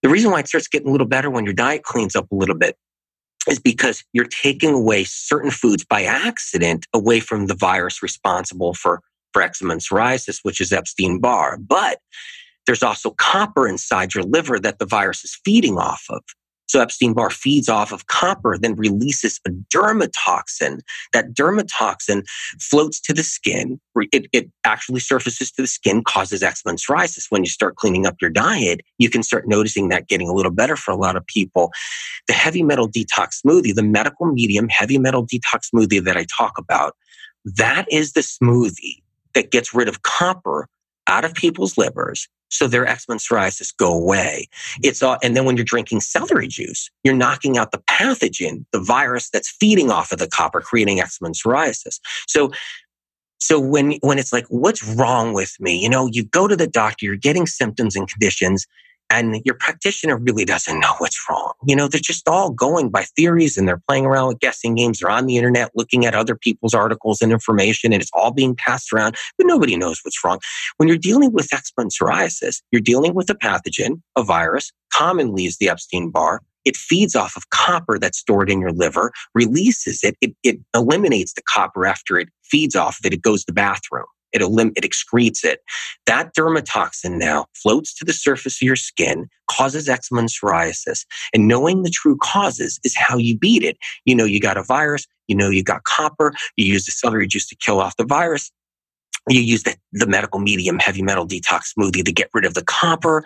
[0.01, 2.35] The reason why it starts getting a little better when your diet cleans up a
[2.35, 2.77] little bit
[3.49, 9.01] is because you're taking away certain foods by accident away from the virus responsible for,
[9.33, 11.57] for eczema and psoriasis, which is Epstein Barr.
[11.57, 11.99] But
[12.67, 16.21] there's also copper inside your liver that the virus is feeding off of.
[16.67, 20.81] So Epstein Barr feeds off of copper, then releases a dermatoxin.
[21.13, 22.23] That dermatoxin
[22.59, 23.79] floats to the skin.
[24.11, 27.27] It, it actually surfaces to the skin, causes eczema and psoriasis.
[27.29, 30.51] When you start cleaning up your diet, you can start noticing that getting a little
[30.51, 31.71] better for a lot of people.
[32.27, 36.57] The heavy metal detox smoothie, the medical medium heavy metal detox smoothie that I talk
[36.57, 36.97] about,
[37.45, 39.01] that is the smoothie
[39.35, 40.67] that gets rid of copper
[41.07, 44.47] out of people's livers so their eczema psoriasis go away.
[44.83, 48.79] It's all, and then when you're drinking celery juice, you're knocking out the pathogen, the
[48.79, 51.99] virus that's feeding off of the copper, creating eczema psoriasis.
[52.27, 52.51] So,
[53.39, 55.81] so when, when it's like, what's wrong with me?
[55.81, 58.65] You know, you go to the doctor, you're getting symptoms and conditions
[59.09, 61.53] and your practitioner really doesn't know what's wrong.
[61.65, 64.99] You know, they're just all going by theories and they're playing around with guessing games.
[64.99, 68.55] They're on the internet looking at other people's articles and information and it's all being
[68.55, 70.39] passed around, but nobody knows what's wrong.
[70.77, 75.57] When you're dealing with eczema psoriasis, you're dealing with a pathogen, a virus, commonly is
[75.57, 76.41] the Epstein Barr.
[76.65, 81.33] It feeds off of copper that's stored in your liver, releases it, it, it eliminates
[81.33, 84.05] the copper after it feeds off of it, it goes to the bathroom.
[84.33, 85.61] It, elim- it excretes it.
[86.05, 91.05] That dermatoxin now floats to the surface of your skin, causes eczema and psoriasis.
[91.33, 93.77] And knowing the true causes is how you beat it.
[94.05, 97.27] You know, you got a virus, you know, you got copper, you use the celery
[97.27, 98.51] juice to kill off the virus.
[99.29, 102.63] You use the, the medical medium heavy metal detox smoothie to get rid of the
[102.63, 103.23] copper.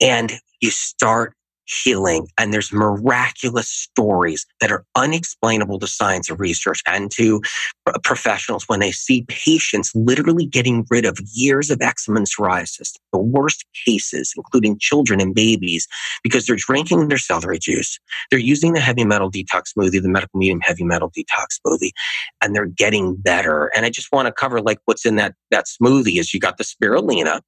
[0.00, 1.34] And you start
[1.66, 2.28] healing.
[2.38, 7.40] And there's miraculous stories that are unexplainable to science and research and to
[8.02, 13.18] professionals when they see patients literally getting rid of years of eczema and psoriasis, the
[13.18, 15.86] worst cases, including children and babies,
[16.22, 17.98] because they're drinking their celery juice.
[18.30, 21.92] They're using the heavy metal detox smoothie, the medical medium heavy metal detox smoothie,
[22.40, 23.70] and they're getting better.
[23.74, 26.58] And I just want to cover like what's in that, that smoothie is you got
[26.58, 27.40] the spirulina.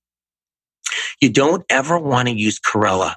[1.20, 3.14] You don't ever want to use chlorella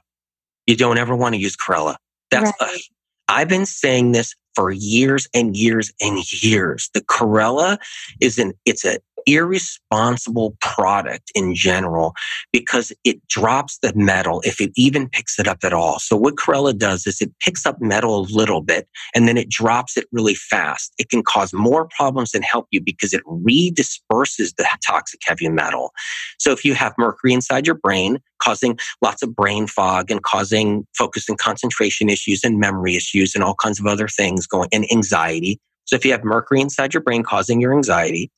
[0.67, 1.95] you don't ever want to use chlorella.
[2.29, 2.81] That's right.
[3.27, 6.89] I've been saying this for years and years and years.
[6.95, 7.77] The chlorella
[8.19, 8.97] is an, it's a
[9.27, 12.13] irresponsible product in general
[12.51, 15.99] because it drops the metal if it even picks it up at all.
[15.99, 19.49] So what chlorella does is it picks up metal a little bit and then it
[19.49, 20.93] drops it really fast.
[20.97, 25.91] It can cause more problems than help you because it redisperses the toxic heavy metal.
[26.39, 30.85] So if you have mercury inside your brain, causing lots of brain fog and causing
[30.97, 34.85] focus and concentration issues and memory issues and all kinds of other things going and
[34.91, 35.59] anxiety.
[35.85, 38.31] So if you have mercury inside your brain causing your anxiety,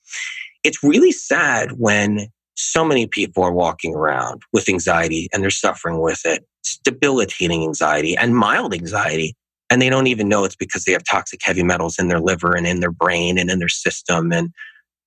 [0.64, 6.00] it's really sad when so many people are walking around with anxiety and they're suffering
[6.00, 6.46] with it.
[6.84, 9.36] Debilitating anxiety and mild anxiety.
[9.70, 12.56] And they don't even know it's because they have toxic heavy metals in their liver
[12.56, 14.32] and in their brain and in their system.
[14.32, 14.50] And,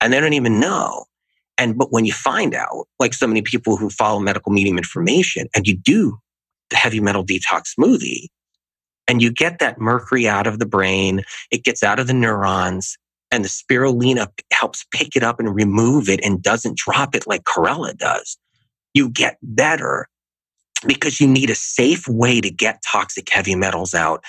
[0.01, 1.05] and they don't even know.
[1.59, 5.49] And, but when you find out, like so many people who follow medical medium information
[5.55, 6.19] and you do
[6.70, 8.29] the heavy metal detox smoothie
[9.09, 12.97] and you get that mercury out of the brain, it gets out of the neurons
[13.33, 17.45] and the spirulina helps pick it up and remove it and doesn't drop it like
[17.45, 18.39] chlorella does.
[18.95, 20.07] You get better
[20.87, 24.23] because you need a safe way to get toxic heavy metals out.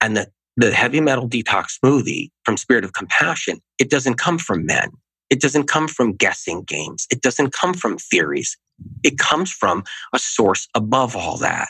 [0.00, 4.66] And the, the heavy metal detox smoothie from Spirit of Compassion, it doesn't come from
[4.66, 4.90] men.
[5.30, 7.06] It doesn't come from guessing games.
[7.10, 8.58] It doesn't come from theories.
[9.04, 11.68] It comes from a source above all that.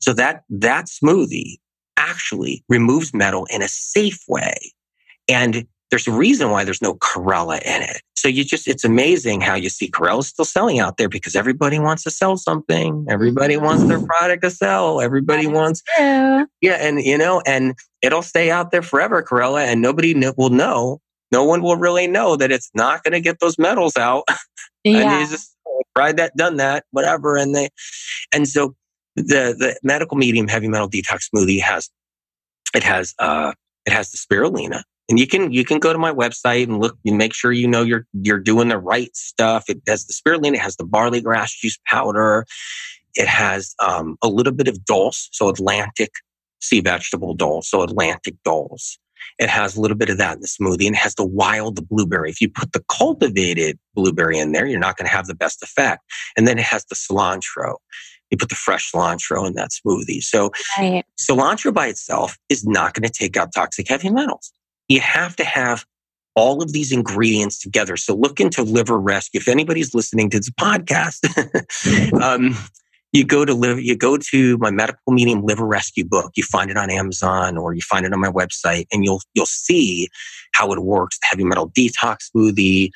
[0.00, 1.56] So that, that smoothie
[2.12, 4.54] actually removes metal in a safe way.
[5.28, 8.00] And there's a reason why there's no chlorella in it.
[8.14, 11.78] So you just, it's amazing how you see chlorella still selling out there because everybody
[11.78, 13.04] wants to sell something.
[13.10, 15.00] Everybody wants their product to sell.
[15.00, 16.44] Everybody wants, yeah.
[16.62, 16.78] yeah.
[16.80, 21.00] And, you know, and it'll stay out there forever, chlorella, and nobody will know.
[21.30, 24.24] No one will really know that it's not going to get those metals out.
[24.84, 25.20] Yeah.
[25.20, 25.54] and just
[25.96, 27.36] tried that, done that, whatever.
[27.36, 27.68] And they,
[28.34, 28.74] and so
[29.14, 31.88] the, the medical medium heavy metal detox smoothie has,
[32.74, 33.52] it has, uh,
[33.86, 36.96] it has the spirulina and you can you can go to my website and look
[37.04, 39.68] and make sure you know you're you're doing the right stuff.
[39.68, 42.46] It has the spirulina, it has the barley grass juice powder,
[43.14, 46.10] it has um, a little bit of dulse, so Atlantic
[46.60, 48.98] sea vegetable dulse, so Atlantic dulse.
[49.38, 51.86] It has a little bit of that in the smoothie and it has the wild
[51.88, 52.30] blueberry.
[52.30, 55.62] If you put the cultivated blueberry in there, you're not going to have the best
[55.62, 56.02] effect.
[56.36, 57.76] And then it has the cilantro.
[58.32, 60.22] You put the fresh cilantro in that smoothie.
[60.22, 61.04] So right.
[61.20, 64.52] cilantro by itself is not going to take out toxic heavy metals
[64.92, 65.84] you have to have
[66.34, 67.96] all of these ingredients together.
[67.96, 69.38] So look into liver rescue.
[69.38, 71.20] If anybody's listening to this podcast,
[72.22, 72.56] um,
[73.12, 76.32] you go to live, you go to my medical medium liver rescue book.
[76.34, 79.44] You find it on Amazon or you find it on my website, and you'll you'll
[79.44, 80.08] see
[80.54, 81.18] how it works.
[81.18, 82.90] The heavy metal detox smoothie,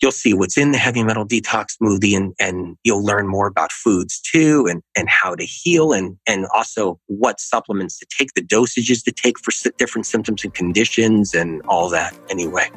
[0.00, 3.70] you'll see what's in the heavy metal detox smoothie and, and you'll learn more about
[3.70, 8.42] foods too and, and how to heal and, and also what supplements to take, the
[8.42, 12.70] dosages to take for different symptoms and conditions and all that anyway.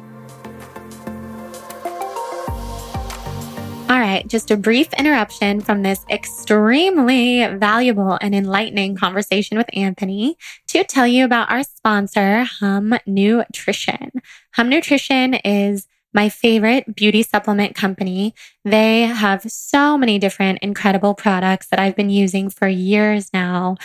[3.86, 10.36] All right, just a brief interruption from this extremely valuable and enlightening conversation with Anthony
[10.68, 14.10] to tell you about our sponsor, Hum Nutrition.
[14.54, 18.34] Hum Nutrition is my favorite beauty supplement company.
[18.64, 23.76] They have so many different incredible products that I've been using for years now.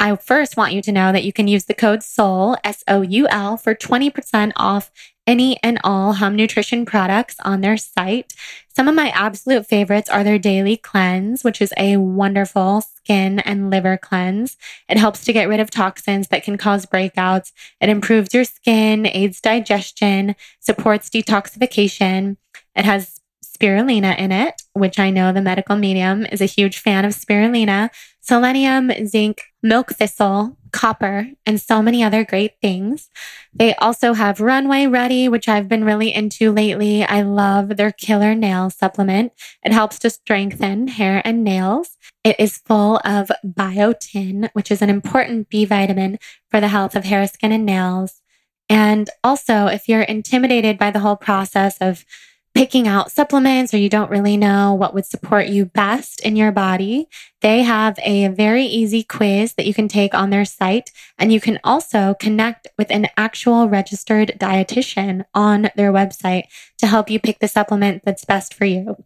[0.00, 3.02] I first want you to know that you can use the code SOUL, S O
[3.02, 4.90] U L, for 20% off
[5.26, 8.34] any and all Hum Nutrition products on their site.
[8.74, 13.70] Some of my absolute favorites are their daily cleanse, which is a wonderful skin and
[13.70, 14.56] liver cleanse.
[14.88, 17.52] It helps to get rid of toxins that can cause breakouts.
[17.80, 22.36] It improves your skin, aids digestion, supports detoxification.
[22.74, 27.04] It has spirulina in it, which I know the medical medium is a huge fan
[27.04, 27.90] of spirulina,
[28.24, 33.10] selenium, zinc, milk thistle, copper, and so many other great things.
[33.52, 37.04] They also have Runway Ready, which I've been really into lately.
[37.04, 39.32] I love their killer nail supplement.
[39.62, 41.98] It helps to strengthen hair and nails.
[42.24, 46.18] It is full of biotin, which is an important B vitamin
[46.50, 48.22] for the health of hair, skin, and nails.
[48.70, 52.06] And also, if you're intimidated by the whole process of
[52.54, 56.52] picking out supplements or you don't really know what would support you best in your
[56.52, 57.08] body,
[57.40, 60.90] they have a very easy quiz that you can take on their site.
[61.18, 66.44] And you can also connect with an actual registered dietitian on their website
[66.78, 68.96] to help you pick the supplement that's best for you.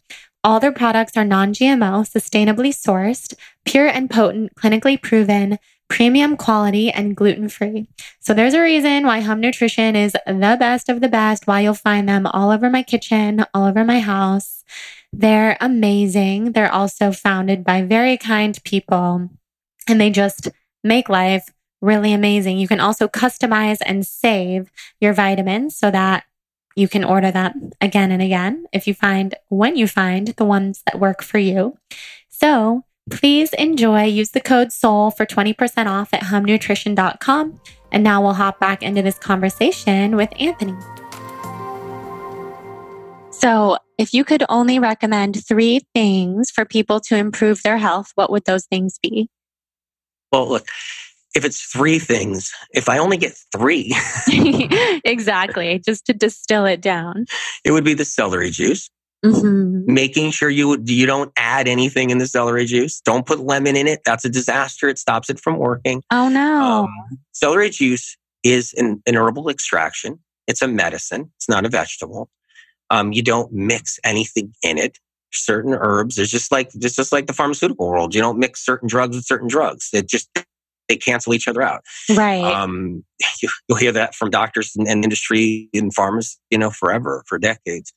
[0.45, 3.35] All their products are non GMO, sustainably sourced,
[3.65, 5.59] pure and potent, clinically proven
[5.89, 7.89] premium quality and gluten free.
[8.21, 11.75] So there's a reason why Hum Nutrition is the best of the best, why you'll
[11.75, 14.65] find them all over my kitchen, all over my house.
[15.13, 16.53] They're amazing.
[16.53, 19.31] They're also founded by very kind people
[19.89, 20.49] and they just
[20.85, 21.49] make life
[21.81, 22.59] really amazing.
[22.59, 24.71] You can also customize and save
[25.01, 26.25] your vitamins so that
[26.77, 30.83] you can order them again and again if you find when you find the ones
[30.87, 31.77] that work for you.
[32.29, 34.05] So please enjoy.
[34.05, 37.61] Use the code SOUL for 20% off at humnutrition.com.
[37.91, 40.77] And now we'll hop back into this conversation with Anthony.
[43.31, 48.31] So, if you could only recommend three things for people to improve their health, what
[48.31, 49.29] would those things be?
[50.33, 50.67] Well, look,
[51.35, 53.95] if it's three things, if I only get three,
[55.05, 57.27] exactly, just to distill it down,
[57.65, 58.91] it would be the celery juice.
[59.25, 59.93] Mm-hmm.
[59.93, 63.01] Making sure you you don't add anything in the celery juice.
[63.01, 64.01] Don't put lemon in it.
[64.05, 64.89] That's a disaster.
[64.89, 66.03] It stops it from working.
[66.13, 66.85] Oh no!
[66.85, 70.21] Um, celery juice is an, an, herbal extraction.
[70.47, 71.33] It's a medicine.
[71.37, 72.31] It's not a vegetable.
[72.91, 74.99] Um, you don't mix anything in it.
[75.33, 76.17] Certain herbs.
[76.17, 78.15] It's just like it's just like the pharmaceutical world.
[78.15, 79.89] You don't mix certain drugs with certain drugs.
[79.93, 80.31] It just
[80.89, 81.83] they cancel each other out.
[82.15, 82.43] Right.
[82.43, 83.05] Um,
[83.43, 87.39] you, will hear that from doctors and, and industry and farmers, you know, forever, for
[87.39, 87.93] decades.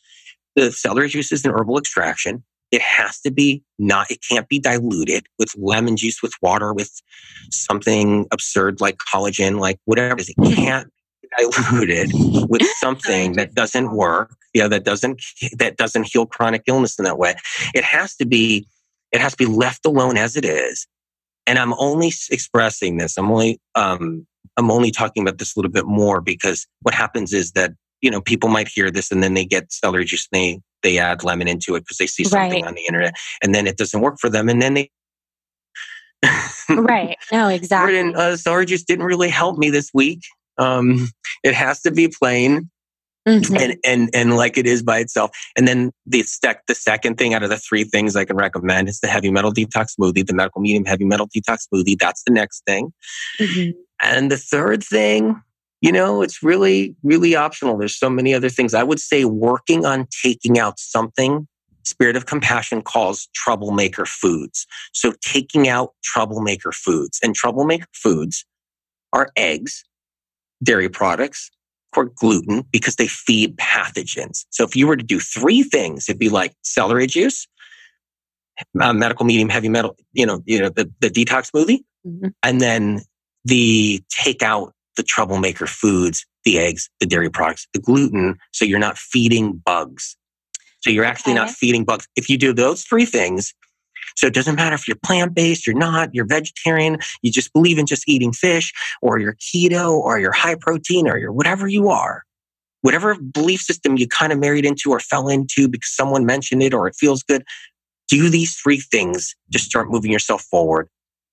[0.55, 2.43] The celery juice is an herbal extraction.
[2.71, 7.01] It has to be not, it can't be diluted with lemon juice, with water, with
[7.49, 10.29] something absurd like collagen, like whatever it is.
[10.29, 10.89] It can't
[11.21, 12.11] be diluted
[12.49, 14.35] with something that doesn't work.
[14.53, 15.21] Yeah, that doesn't,
[15.57, 17.35] that doesn't heal chronic illness in that way.
[17.73, 18.67] It has to be,
[19.11, 20.87] it has to be left alone as it is
[21.47, 23.17] and I'm only expressing this.
[23.17, 24.25] I'm only, um,
[24.57, 27.71] I'm only talking about this a little bit more because what happens is that,
[28.01, 30.97] you know, people might hear this and then they get celery juice and they, they
[30.97, 32.67] add lemon into it because they see something right.
[32.67, 34.49] on the internet and then it doesn't work for them.
[34.49, 34.89] And then they,
[36.69, 37.17] right.
[37.31, 38.13] No, exactly.
[38.13, 40.21] uh, celery juice didn't really help me this week.
[40.57, 41.09] Um,
[41.43, 42.69] it has to be plain.
[43.27, 43.55] Mm-hmm.
[43.55, 45.29] And, and, and like it is by itself.
[45.55, 48.89] And then the sec, the second thing out of the three things I can recommend
[48.89, 51.99] is the heavy metal detox smoothie, the medical medium heavy metal detox smoothie.
[51.99, 52.91] That's the next thing.
[53.39, 53.79] Mm-hmm.
[54.01, 55.39] And the third thing,
[55.81, 57.77] you know, it's really, really optional.
[57.77, 58.73] There's so many other things.
[58.73, 61.47] I would say working on taking out something
[61.83, 64.67] Spirit of Compassion calls troublemaker foods.
[64.93, 68.45] So taking out troublemaker foods and troublemaker foods
[69.13, 69.83] are eggs,
[70.63, 71.49] dairy products,
[71.95, 74.45] or gluten because they feed pathogens.
[74.51, 77.47] So if you were to do three things, it'd be like celery juice,
[78.79, 82.27] uh, medical medium heavy metal, you know, you know, the, the detox smoothie, mm-hmm.
[82.43, 83.01] and then
[83.43, 88.37] the take out the troublemaker foods, the eggs, the dairy products, the gluten.
[88.51, 90.17] So you're not feeding bugs.
[90.79, 91.41] So you're actually okay.
[91.41, 92.07] not feeding bugs.
[92.15, 93.53] If you do those three things,
[94.15, 97.77] so it doesn't matter if you're plant based, you're not, you're vegetarian, you just believe
[97.77, 101.89] in just eating fish, or you're keto, or you're high protein, or you're whatever you
[101.89, 102.23] are.
[102.81, 106.73] Whatever belief system you kind of married into or fell into because someone mentioned it
[106.73, 107.43] or it feels good,
[108.07, 110.89] do these three things to start moving yourself forward.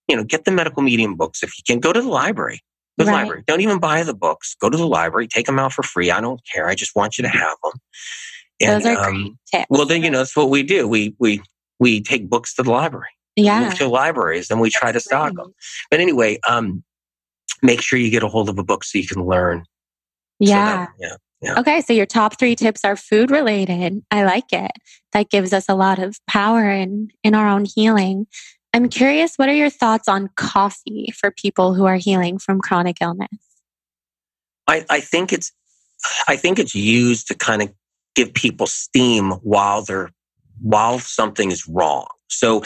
[0.09, 1.43] You know, get the medical medium books.
[1.43, 2.61] If you can, go to the library.
[2.99, 3.45] The library.
[3.47, 4.57] Don't even buy the books.
[4.61, 5.29] Go to the library.
[5.29, 6.11] Take them out for free.
[6.11, 6.69] I don't care.
[6.69, 7.73] I just want you to have them.
[8.61, 9.67] And, Those are um, great tips.
[9.71, 10.89] Well, then you know that's what we do.
[10.89, 11.41] We we
[11.79, 13.11] we take books to the library.
[13.37, 13.71] Yeah.
[13.75, 15.55] To libraries and we try to stock them.
[15.93, 16.83] But anyway, um,
[17.63, 19.65] make sure you get a hold of a book so you can learn.
[20.41, 20.57] Yeah.
[20.57, 21.17] So that, yeah.
[21.41, 21.61] Yeah.
[21.61, 24.03] Okay, so your top three tips are food related.
[24.11, 24.73] I like it.
[25.13, 28.27] That gives us a lot of power in in our own healing.
[28.73, 32.99] I'm curious, what are your thoughts on coffee for people who are healing from chronic
[33.01, 33.29] illness?
[34.67, 35.53] I, I think it's
[36.29, 37.73] I think it's used to kind of
[38.15, 40.11] give people steam while they're
[40.61, 42.07] while something is wrong.
[42.29, 42.63] So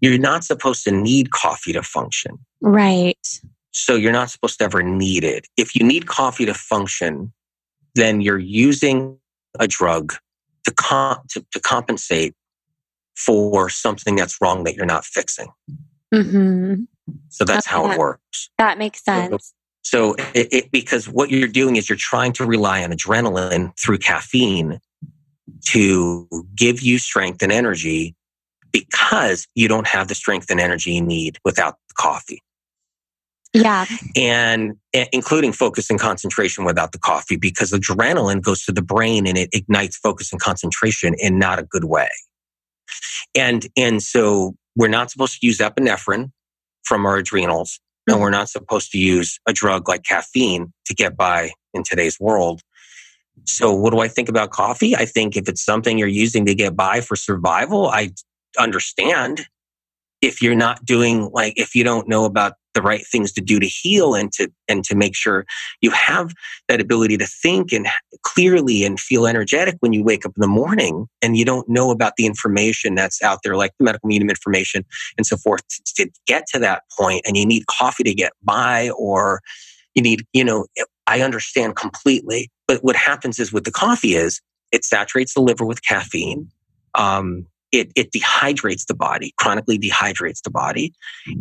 [0.00, 2.38] you're not supposed to need coffee to function.
[2.60, 3.26] Right.
[3.72, 5.46] So you're not supposed to ever need it.
[5.56, 7.32] If you need coffee to function,
[7.94, 9.18] then you're using
[9.58, 10.14] a drug
[10.64, 12.34] to, com- to, to compensate
[13.16, 15.48] for something that's wrong that you're not fixing.
[16.12, 16.84] Mm-hmm.
[17.28, 17.76] So that's okay.
[17.76, 18.50] how it works.
[18.58, 19.54] That makes sense.
[19.82, 23.76] So, so it, it, because what you're doing is you're trying to rely on adrenaline
[23.78, 24.78] through caffeine
[25.66, 28.14] to give you strength and energy
[28.72, 32.42] because you don't have the strength and energy you need without the coffee.
[33.52, 33.84] Yeah.
[34.16, 34.76] And
[35.12, 39.50] including focus and concentration without the coffee because adrenaline goes to the brain and it
[39.52, 42.08] ignites focus and concentration in not a good way.
[43.34, 46.30] And, and so we're not supposed to use epinephrine
[46.84, 51.16] from our adrenals and we're not supposed to use a drug like caffeine to get
[51.16, 52.60] by in today's world.
[53.46, 54.94] So what do I think about coffee?
[54.94, 58.10] I think if it's something you're using to get by for survival, I
[58.58, 59.46] understand.
[60.20, 63.58] If you're not doing like, if you don't know about the right things to do
[63.60, 65.44] to heal and to and to make sure
[65.80, 66.32] you have
[66.68, 67.86] that ability to think and
[68.22, 71.90] clearly and feel energetic when you wake up in the morning and you don't know
[71.90, 74.84] about the information that's out there like the medical medium information
[75.16, 78.90] and so forth to get to that point and you need coffee to get by
[78.90, 79.40] or
[79.94, 80.66] you need you know
[81.06, 84.40] i understand completely but what happens is with the coffee is
[84.72, 86.48] it saturates the liver with caffeine
[86.94, 90.92] um, it, it dehydrates the body, chronically dehydrates the body.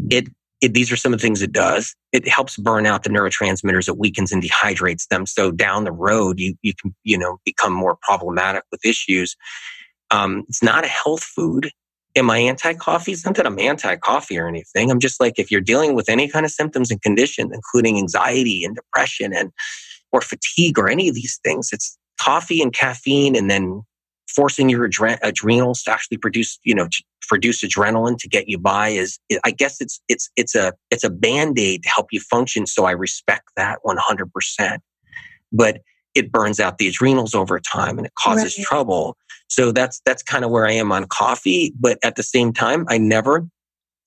[0.10, 0.30] It,
[0.62, 1.96] it, these are some of the things it does.
[2.12, 3.88] It helps burn out the neurotransmitters.
[3.88, 5.26] It weakens and dehydrates them.
[5.26, 9.36] So down the road, you, you can, you know, become more problematic with issues.
[10.12, 11.72] Um, it's not a health food.
[12.16, 13.14] Am I anti-coffee?
[13.14, 14.92] It's not that I'm anti-coffee or anything.
[14.92, 18.64] I'm just like, if you're dealing with any kind of symptoms and condition, including anxiety
[18.64, 19.52] and depression and,
[20.12, 23.82] or fatigue or any of these things, it's coffee and caffeine and then
[24.36, 26.88] forcing your adre- adrenals to actually produce, you know,
[27.28, 31.10] produce adrenaline to get you by is, I guess it's, it's, it's a, it's a
[31.10, 32.66] band-aid to help you function.
[32.66, 34.78] So I respect that 100%.
[35.52, 35.82] But
[36.16, 38.66] it burns out the adrenals over time and it causes right.
[38.66, 39.18] trouble.
[39.48, 41.74] So that's, that's kind of where I am on coffee.
[41.80, 43.48] But at the same time, I never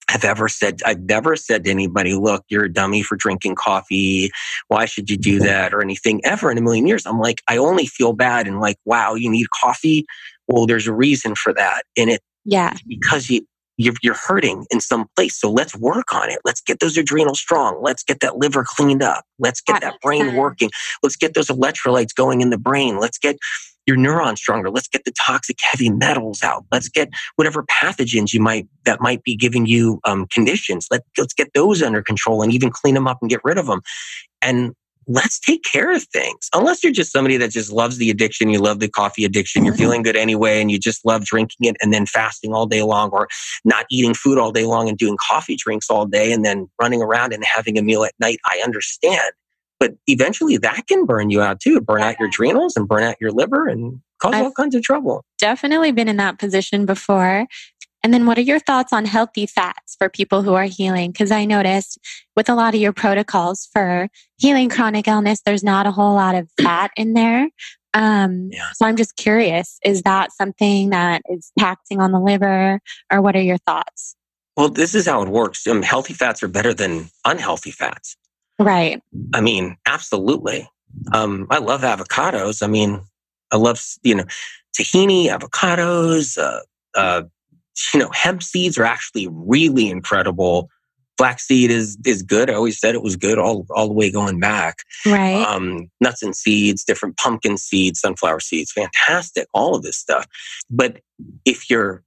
[0.08, 4.30] have ever said, I've never said to anybody, look, you're a dummy for drinking coffee.
[4.68, 5.46] Why should you do mm-hmm.
[5.46, 7.06] that or anything ever in a million years?
[7.06, 10.04] I'm like, I only feel bad and like, wow, you need coffee.
[10.48, 11.84] Well, there's a reason for that.
[11.96, 15.40] And it, yeah, because you, you're, you're hurting in some place.
[15.40, 16.38] So let's work on it.
[16.44, 17.80] Let's get those adrenals strong.
[17.82, 19.24] Let's get that liver cleaned up.
[19.38, 20.36] Let's get that, that brain sense.
[20.36, 20.70] working.
[21.02, 23.00] Let's get those electrolytes going in the brain.
[23.00, 23.36] Let's get
[23.86, 24.70] your neurons stronger.
[24.70, 26.64] Let's get the toxic heavy metals out.
[26.72, 30.86] Let's get whatever pathogens you might that might be giving you um, conditions.
[30.90, 33.66] Let let's get those under control and even clean them up and get rid of
[33.66, 33.82] them.
[34.42, 34.74] And
[35.06, 36.48] let's take care of things.
[36.54, 39.74] Unless you're just somebody that just loves the addiction, you love the coffee addiction, you're
[39.74, 43.10] feeling good anyway, and you just love drinking it and then fasting all day long
[43.10, 43.28] or
[43.64, 47.02] not eating food all day long and doing coffee drinks all day and then running
[47.02, 48.38] around and having a meal at night.
[48.50, 49.32] I understand
[49.84, 53.16] but eventually that can burn you out too, burn out your adrenals and burn out
[53.20, 55.22] your liver and cause I've all kinds of trouble.
[55.38, 57.46] Definitely been in that position before.
[58.02, 61.12] And then what are your thoughts on healthy fats for people who are healing?
[61.12, 61.98] Because I noticed
[62.34, 64.08] with a lot of your protocols for
[64.38, 67.50] healing chronic illness, there's not a whole lot of fat in there.
[67.92, 68.70] Um, yeah.
[68.74, 72.80] So I'm just curious, is that something that is taxing on the liver
[73.12, 74.16] or what are your thoughts?
[74.56, 75.66] Well, this is how it works.
[75.66, 78.16] Um, healthy fats are better than unhealthy fats.
[78.58, 79.02] Right.
[79.32, 80.68] I mean, absolutely.
[81.12, 82.62] Um, I love avocados.
[82.62, 83.00] I mean,
[83.50, 84.24] I love, you know,
[84.78, 86.60] tahini, avocados, uh,
[86.94, 87.22] uh,
[87.92, 90.68] you know, hemp seeds are actually really incredible.
[91.16, 92.50] Flaxseed is is good.
[92.50, 94.78] I always said it was good all all the way going back.
[95.06, 95.44] Right.
[95.46, 99.46] Um, nuts and seeds, different pumpkin seeds, sunflower seeds, fantastic.
[99.54, 100.26] All of this stuff.
[100.68, 101.00] But
[101.44, 102.02] if you're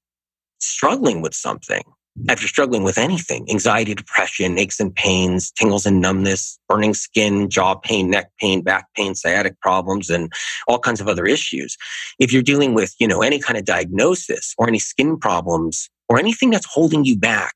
[0.59, 1.83] struggling with something,
[2.25, 7.75] you're struggling with anything, anxiety, depression, aches and pains, tingles and numbness, burning skin, jaw
[7.75, 10.31] pain, neck pain, back pain, sciatic problems, and
[10.67, 11.77] all kinds of other issues.
[12.19, 16.19] If you're dealing with, you know, any kind of diagnosis or any skin problems or
[16.19, 17.53] anything that's holding you back,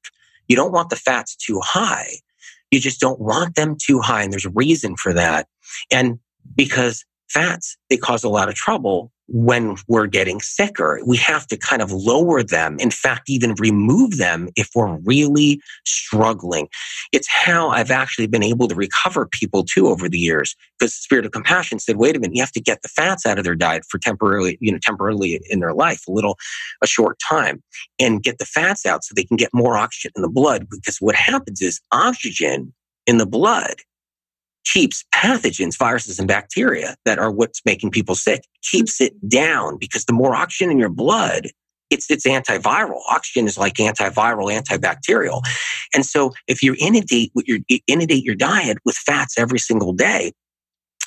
[0.47, 2.15] you don't want the fats too high.
[2.69, 4.23] You just don't want them too high.
[4.23, 5.47] And there's a reason for that.
[5.91, 6.19] And
[6.55, 10.99] because fats, they cause a lot of trouble when we're getting sicker.
[11.05, 12.77] We have to kind of lower them.
[12.79, 16.67] In fact, even remove them if we're really struggling.
[17.13, 21.01] It's how I've actually been able to recover people too over the years because the
[21.01, 23.45] Spirit of Compassion said, wait a minute, you have to get the fats out of
[23.45, 26.37] their diet for temporarily, you know, temporarily in their life, a little,
[26.81, 27.63] a short time
[27.99, 30.97] and get the fats out so they can get more oxygen in the blood because
[30.99, 32.73] what happens is oxygen
[33.07, 33.75] in the blood
[34.65, 39.27] keeps pathogens, viruses, and bacteria that are what's making people sick, keeps it mm-hmm.
[39.27, 41.47] down because the more oxygen in your blood,
[41.89, 43.01] it's, it's antiviral.
[43.09, 45.41] Oxygen is like antiviral, antibacterial.
[45.93, 50.31] And so if you inundate, your, inundate your diet with fats every single day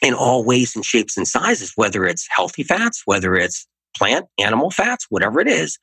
[0.02, 3.66] in all ways and shapes and sizes, whether it's healthy fats, whether it's
[3.97, 5.78] plant, animal fats, whatever it is,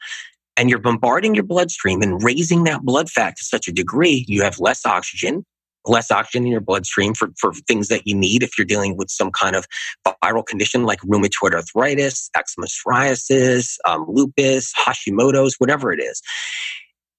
[0.57, 4.43] and you're bombarding your bloodstream and raising that blood fat to such a degree, you
[4.43, 5.45] have less oxygen,
[5.86, 9.10] less oxygen in your bloodstream for, for things that you need if you're dealing with
[9.10, 9.66] some kind of
[10.24, 16.22] viral condition like rheumatoid arthritis, eczema psoriasis, um, lupus, Hashimoto's, whatever it is.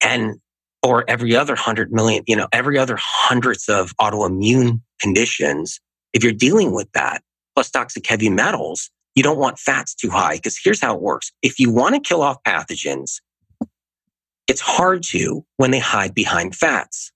[0.00, 0.36] And
[0.82, 5.80] or every other hundred million, you know, every other hundreds of autoimmune conditions.
[6.12, 7.22] If you're dealing with that,
[7.54, 11.30] plus toxic heavy metals, you don't want fats too high because here's how it works.
[11.42, 13.20] If you want to kill off pathogens,
[14.48, 17.12] it's hard to when they hide behind fats.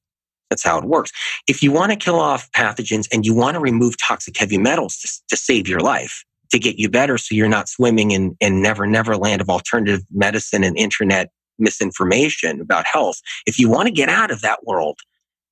[0.51, 1.13] That's how it works.
[1.49, 4.97] If you want to kill off pathogens and you want to remove toxic heavy metals
[4.99, 8.63] to, to save your life, to get you better so you're not swimming in, in
[8.63, 13.21] never, never land of alternative medicine and internet misinformation about health.
[13.47, 14.99] If you want to get out of that world,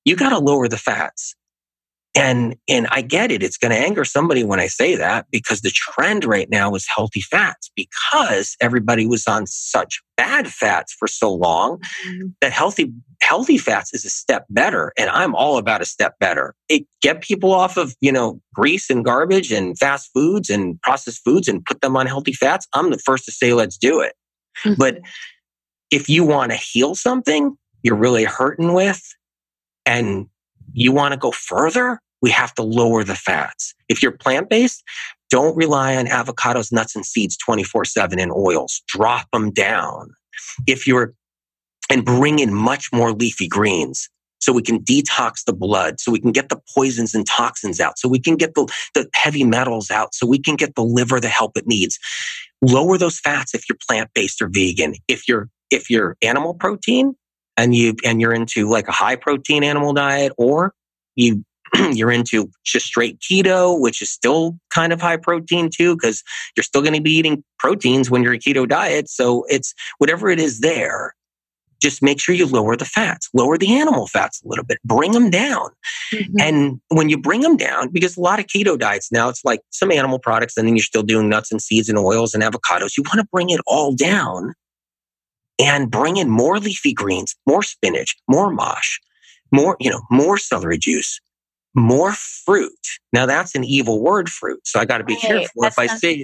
[0.05, 1.35] you got to lower the fats.
[2.15, 3.43] And, and I get it.
[3.43, 6.87] It's going to anger somebody when I say that because the trend right now is
[6.87, 12.27] healthy fats because everybody was on such bad fats for so long mm-hmm.
[12.39, 14.93] that healthy, healthy fats is a step better.
[14.97, 16.55] And I'm all about a step better.
[16.69, 21.21] It get people off of, you know, grease and garbage and fast foods and processed
[21.25, 22.65] foods and put them on healthy fats.
[22.73, 24.13] I'm the first to say, let's do it.
[24.63, 24.75] Mm-hmm.
[24.79, 24.99] But
[25.91, 29.01] if you want to heal something you're really hurting with
[29.85, 30.27] and
[30.73, 33.75] you want to go further, we have to lower the fats.
[33.87, 34.83] If you're plant based,
[35.29, 38.81] don't rely on avocados, nuts, and seeds 24 7 in oils.
[38.87, 40.09] Drop them down.
[40.65, 41.13] If you're,
[41.87, 46.19] and bring in much more leafy greens so we can detox the blood, so we
[46.19, 48.65] can get the poisons and toxins out, so we can get the,
[48.95, 51.99] the heavy metals out, so we can get the liver the help it needs.
[52.63, 54.95] Lower those fats if you're plant based or vegan.
[55.07, 57.13] If you're, if you're animal protein
[57.55, 60.73] and you, and you're into like a high protein animal diet or
[61.15, 61.43] you
[61.91, 66.23] you're into just straight keto, which is still kind of high protein too, because
[66.55, 69.09] you're still going to be eating proteins when you're a keto diet.
[69.09, 71.13] So it's whatever it is there.
[71.81, 75.11] Just make sure you lower the fats, lower the animal fats a little bit, bring
[75.11, 75.69] them down.
[76.13, 76.39] Mm-hmm.
[76.39, 79.59] And when you bring them down, because a lot of keto diets now, it's like
[79.71, 82.97] some animal products, and then you're still doing nuts and seeds and oils and avocados.
[82.97, 84.53] You want to bring it all down
[85.59, 88.99] and bring in more leafy greens, more spinach, more mosh,
[89.51, 91.19] more, you know, more celery juice,
[91.75, 92.71] more fruit.
[93.13, 94.61] Now that's an evil word, fruit.
[94.65, 96.23] So I got to be careful if I say.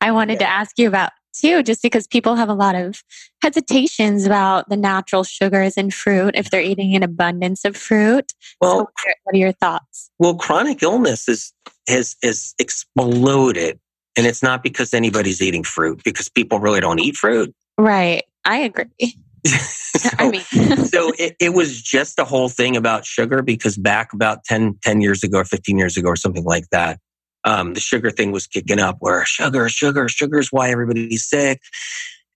[0.00, 0.46] I wanted yeah.
[0.46, 3.02] to ask you about too, just because people have a lot of
[3.42, 8.32] hesitations about the natural sugars in fruit if they're eating an abundance of fruit.
[8.60, 10.10] Well, so what are your thoughts?
[10.18, 11.52] Well, chronic illness is
[11.88, 13.78] has has exploded,
[14.16, 17.54] and it's not because anybody's eating fruit because people really don't eat fruit.
[17.78, 18.24] Right.
[18.44, 19.16] I agree.
[19.46, 20.42] so, I mean.
[20.76, 25.00] so it, it, was just a whole thing about sugar because back about 10, 10
[25.00, 26.98] years ago or 15 years ago or something like that,
[27.44, 31.60] um, the sugar thing was kicking up where sugar, sugar, sugar is why everybody's sick.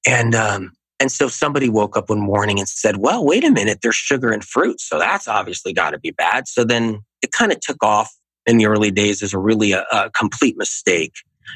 [0.06, 3.80] And, um, and so somebody woke up one morning and said, well, wait a minute,
[3.82, 4.80] there's sugar in fruit.
[4.80, 6.48] So that's obviously got to be bad.
[6.48, 8.10] So then it kind of took off
[8.46, 11.12] in the early days as a really a, a complete mistake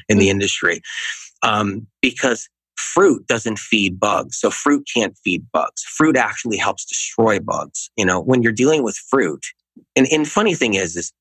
[0.07, 0.31] in the mm.
[0.31, 0.81] industry.
[1.41, 2.49] Um, because
[2.79, 4.39] fruit doesn't feed bugs.
[4.39, 5.83] So fruit can't feed bugs.
[5.83, 7.89] Fruit actually helps destroy bugs.
[7.97, 9.45] You know, when you're dealing with fruit,
[9.95, 11.13] and, and funny thing is, is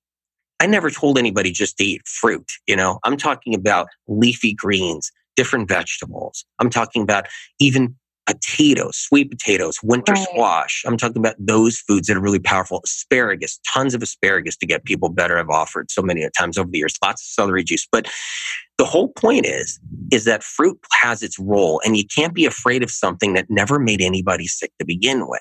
[0.60, 2.50] I never told anybody just to eat fruit.
[2.66, 6.44] You know, I'm talking about leafy greens, different vegetables.
[6.58, 7.26] I'm talking about
[7.60, 7.96] even
[8.28, 10.28] potatoes, sweet potatoes, winter right.
[10.28, 10.84] squash.
[10.86, 12.82] I'm talking about those foods that are really powerful.
[12.84, 15.38] Asparagus, tons of asparagus to get people better.
[15.38, 17.88] I've offered so many times over the years, lots of celery juice.
[17.90, 18.08] But
[18.76, 19.80] the whole point is,
[20.12, 23.78] is that fruit has its role and you can't be afraid of something that never
[23.78, 25.40] made anybody sick to begin with.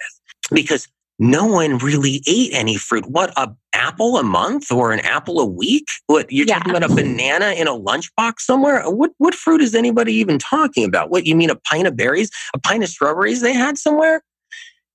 [0.52, 0.88] Because
[1.20, 3.06] no one really ate any fruit.
[3.10, 3.50] What, a
[3.88, 5.88] apple a month or an apple a week?
[6.08, 6.60] What, you're yeah.
[6.60, 8.84] talking about a banana in a lunchbox somewhere?
[8.90, 11.10] What, what fruit is anybody even talking about?
[11.10, 14.22] What, you mean a pint of berries, a pint of strawberries they had somewhere?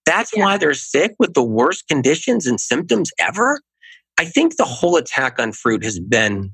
[0.05, 0.45] That's yeah.
[0.45, 3.61] why they're sick with the worst conditions and symptoms ever.
[4.19, 6.53] I think the whole attack on fruit has been,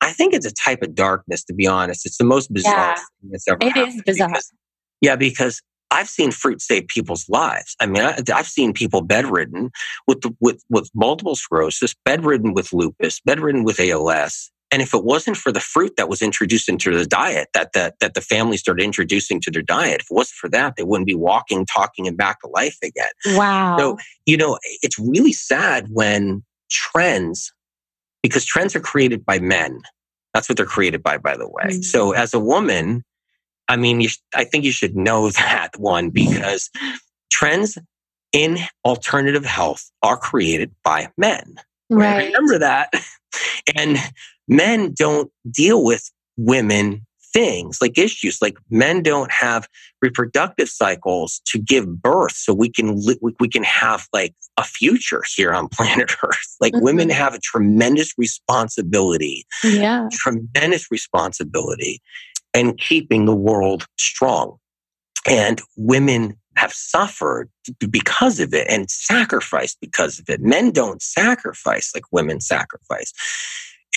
[0.00, 2.06] I think it's a type of darkness, to be honest.
[2.06, 2.94] It's the most bizarre yeah.
[2.94, 4.28] thing that's ever It is bizarre.
[4.28, 4.52] Because,
[5.00, 7.76] yeah, because I've seen fruit save people's lives.
[7.80, 9.70] I mean, I, have seen people bedridden
[10.06, 14.50] with, the, with, with multiple sclerosis, bedridden with lupus, bedridden with ALS.
[14.72, 17.98] And if it wasn't for the fruit that was introduced into the diet, that, that,
[17.98, 21.08] that the family started introducing to their diet, if it wasn't for that, they wouldn't
[21.08, 23.10] be walking, talking, and back to life again.
[23.26, 23.76] Wow.
[23.78, 27.52] So, you know, it's really sad when trends,
[28.22, 29.80] because trends are created by men.
[30.34, 31.64] That's what they're created by, by the way.
[31.64, 31.82] Mm-hmm.
[31.82, 33.02] So as a woman,
[33.70, 36.70] I mean, sh- I think you should know that one because
[37.30, 37.78] trends
[38.32, 41.54] in alternative health are created by men.
[41.88, 42.26] Right.
[42.26, 42.92] Remember that.
[43.76, 43.96] And
[44.48, 49.68] men don't deal with women things like issues like men don't have
[50.02, 55.22] reproductive cycles to give birth so we can li- we can have like a future
[55.36, 56.84] here on planet earth like mm-hmm.
[56.84, 62.00] women have a tremendous responsibility yeah tremendous responsibility
[62.54, 64.56] and keeping the world strong.
[65.28, 67.48] And women have suffered
[67.90, 70.40] because of it and sacrificed because of it.
[70.40, 73.12] Men don't sacrifice like women sacrifice.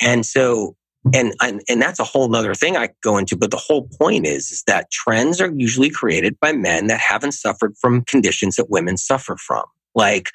[0.01, 0.75] And so,
[1.13, 3.35] and, and, and that's a whole nother thing I go into.
[3.35, 7.33] But the whole point is, is that trends are usually created by men that haven't
[7.33, 9.63] suffered from conditions that women suffer from.
[9.95, 10.31] Like,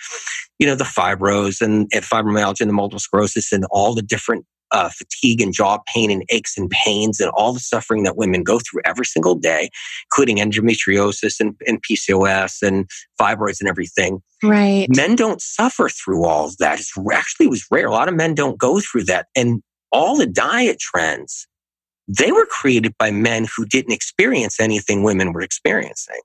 [0.58, 4.44] you know, the fibros and, and fibromyalgia and the multiple sclerosis and all the different
[4.70, 8.42] uh, fatigue and jaw pain and aches and pains and all the suffering that women
[8.42, 9.70] go through every single day,
[10.10, 12.88] including endometriosis and, and PCOS and
[13.20, 14.22] fibroids and everything.
[14.42, 14.86] Right.
[14.88, 16.78] Men don't suffer through all of that.
[16.78, 17.86] It's actually it was rare.
[17.86, 19.26] A lot of men don't go through that.
[19.34, 21.46] And all the diet trends,
[22.06, 26.20] they were created by men who didn't experience anything women were experiencing.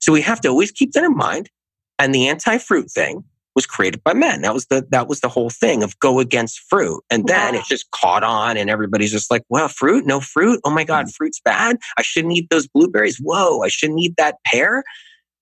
[0.00, 1.50] So we have to always keep that in mind.
[1.98, 3.24] And the anti-fruit thing
[3.58, 4.42] was created by men.
[4.42, 7.02] That was the that was the whole thing of go against fruit.
[7.10, 7.60] And then wow.
[7.60, 10.60] it just caught on and everybody's just like, well, fruit, no fruit.
[10.62, 11.16] Oh my God, mm-hmm.
[11.16, 11.76] fruit's bad.
[11.98, 13.18] I shouldn't eat those blueberries.
[13.18, 14.84] Whoa, I shouldn't eat that pear.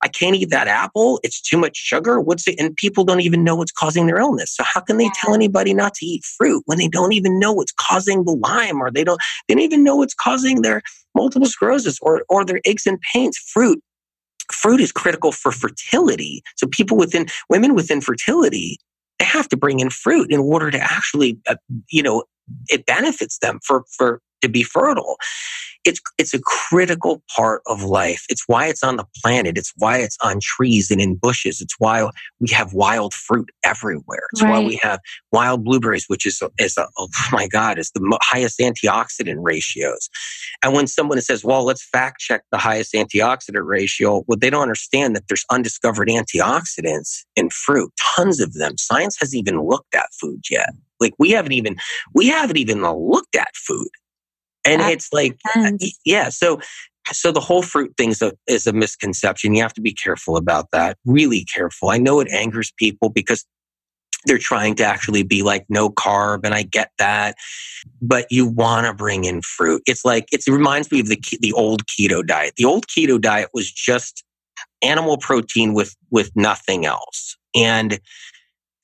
[0.02, 1.20] I can't eat that apple.
[1.22, 2.18] It's too much sugar.
[2.20, 2.58] What's it?
[2.58, 4.56] And people don't even know what's causing their illness.
[4.56, 7.52] So how can they tell anybody not to eat fruit when they don't even know
[7.52, 10.80] what's causing the Lyme or they don't, they don't even know what's causing their
[11.14, 13.36] multiple sclerosis or, or their aches and pains?
[13.36, 13.82] Fruit
[14.52, 16.42] fruit is critical for fertility.
[16.56, 18.78] So people within women with infertility,
[19.18, 21.56] they have to bring in fruit in order to actually, uh,
[21.90, 22.24] you know,
[22.68, 25.16] it benefits them for for to be fertile
[25.86, 28.24] it's it's a critical part of life.
[28.28, 29.56] It's why it's on the planet.
[29.56, 31.60] It's why it's on trees and in bushes.
[31.60, 32.10] It's why
[32.40, 34.26] we have wild fruit everywhere.
[34.32, 34.50] It's right.
[34.50, 35.00] why we have
[35.32, 40.10] wild blueberries, which is is a, oh my god, is the highest antioxidant ratios.
[40.62, 44.62] And when someone says, "Well, let's fact check the highest antioxidant ratio," well, they don't
[44.62, 48.76] understand that there's undiscovered antioxidants in fruit, tons of them.
[48.76, 50.70] Science hasn't even looked at food yet.
[50.98, 51.76] Like we haven't even
[52.12, 53.88] we haven't even looked at food
[54.66, 55.72] and that it's like uh,
[56.04, 56.60] yeah so
[57.12, 59.54] so the whole fruit thing is a, is a misconception.
[59.54, 61.90] You have to be careful about that really careful.
[61.90, 63.44] I know it angers people because
[64.24, 67.36] they're trying to actually be like no carb and i get that
[68.00, 69.82] but you want to bring in fruit.
[69.86, 72.54] It's like it reminds me of the the old keto diet.
[72.56, 74.24] The old keto diet was just
[74.82, 77.36] animal protein with with nothing else.
[77.54, 77.98] And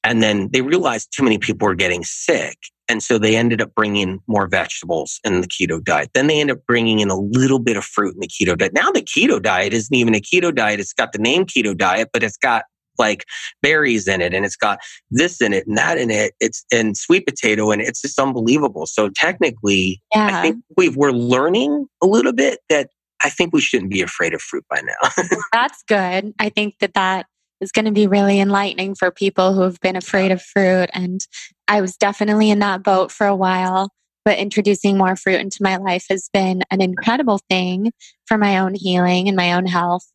[0.05, 3.75] and then they realized too many people were getting sick and so they ended up
[3.75, 6.11] bringing more vegetables in the keto diet.
[6.15, 8.73] Then they ended up bringing in a little bit of fruit in the keto diet.
[8.75, 10.81] Now the keto diet isn't even a keto diet.
[10.81, 12.65] It's got the name keto diet, but it's got
[12.99, 13.25] like
[13.63, 14.79] berries in it and it's got
[15.11, 16.35] this in it and that in it.
[16.41, 18.87] It's and sweet potato and it's just unbelievable.
[18.87, 20.39] So technically, yeah.
[20.39, 22.91] I think we we're learning a little bit that
[23.25, 25.27] I think we shouldn't be afraid of fruit by now.
[25.53, 26.35] That's good.
[26.39, 27.27] I think that that
[27.63, 30.91] is going to be really enlightening for people who have been afraid of fruit.
[30.93, 31.25] And
[31.69, 33.91] I was definitely in that boat for a while,
[34.25, 37.93] but introducing more fruit into my life has been an incredible thing
[38.27, 40.07] for my own healing and my own health.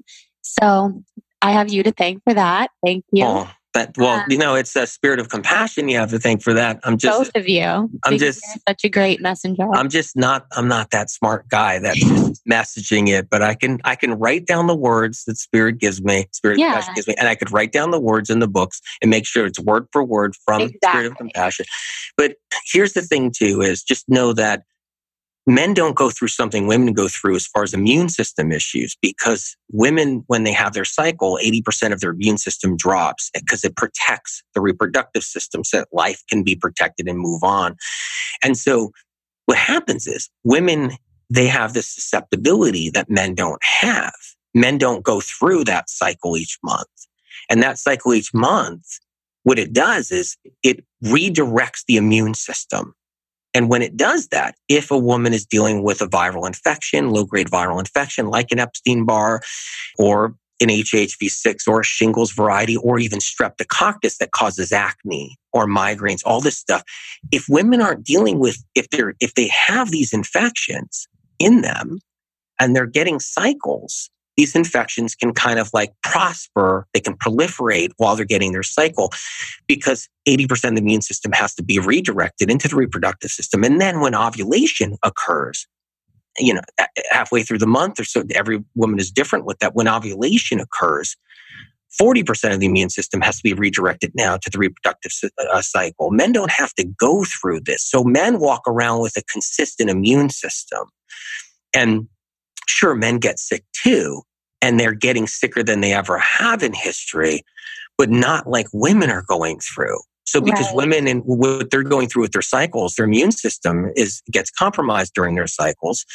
[0.41, 1.01] So
[1.41, 2.69] I have you to thank for that.
[2.85, 3.47] Thank you.
[3.77, 6.79] But well, you know, it's a spirit of compassion you have to thank for that.
[6.83, 7.89] I'm just both of you.
[8.03, 9.67] I'm just such a great messenger.
[9.71, 12.03] I'm just not I'm not that smart guy that's
[12.49, 16.25] messaging it, but I can I can write down the words that spirit gives me,
[16.31, 16.69] spirit yeah.
[16.69, 19.11] of compassion gives me, and I could write down the words in the books and
[19.11, 20.89] make sure it's word for word from exactly.
[20.89, 21.65] spirit of compassion.
[22.15, 22.37] But
[22.73, 24.63] here's the thing too is just know that
[25.47, 29.55] men don't go through something women go through as far as immune system issues because
[29.71, 34.43] women, when they have their cycle, 80% of their immune system drops because it protects
[34.53, 37.77] the reproductive system so that life can be protected and move on.
[38.43, 38.91] And so
[39.45, 40.91] what happens is women,
[41.29, 44.13] they have this susceptibility that men don't have.
[44.53, 46.87] Men don't go through that cycle each month.
[47.49, 48.85] And that cycle each month,
[49.43, 52.93] what it does is it redirects the immune system
[53.57, 57.25] and when it does that, if a woman is dealing with a viral infection, low
[57.25, 59.41] grade viral infection like an Epstein Barr
[59.97, 66.39] or an HHV6 or shingles variety or even streptococcus that causes acne or migraines, all
[66.39, 66.83] this stuff.
[67.31, 71.07] If women aren't dealing with, if they're, if they have these infections
[71.39, 71.97] in them
[72.59, 78.15] and they're getting cycles, these infections can kind of like prosper, they can proliferate while
[78.15, 79.11] they're getting their cycle
[79.67, 83.63] because 80% of the immune system has to be redirected into the reproductive system.
[83.63, 85.67] And then when ovulation occurs,
[86.37, 86.61] you know,
[87.09, 89.73] halfway through the month or so, every woman is different with that.
[89.73, 91.15] When ovulation occurs,
[91.99, 95.11] 40% of the immune system has to be redirected now to the reproductive
[95.51, 96.11] uh, cycle.
[96.11, 97.83] Men don't have to go through this.
[97.83, 100.85] So men walk around with a consistent immune system.
[101.73, 102.07] And
[102.67, 104.21] sure, men get sick too,
[104.61, 107.43] and they're getting sicker than they ever have in history,
[107.97, 109.99] but not like women are going through.
[110.25, 110.75] So because right.
[110.75, 115.13] women and what they're going through with their cycles, their immune system is gets compromised
[115.13, 116.05] during their cycles.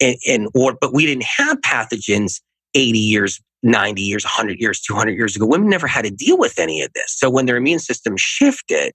[0.00, 2.42] And, and or but we didn't have pathogens
[2.74, 5.46] 80 years, 90 years, 100 years, 200 years ago.
[5.46, 7.16] Women never had to deal with any of this.
[7.16, 8.92] So when their immune system shifted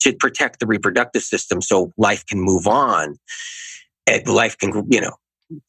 [0.00, 3.16] to protect the reproductive system so life can move on,
[4.08, 5.14] and life can, you know,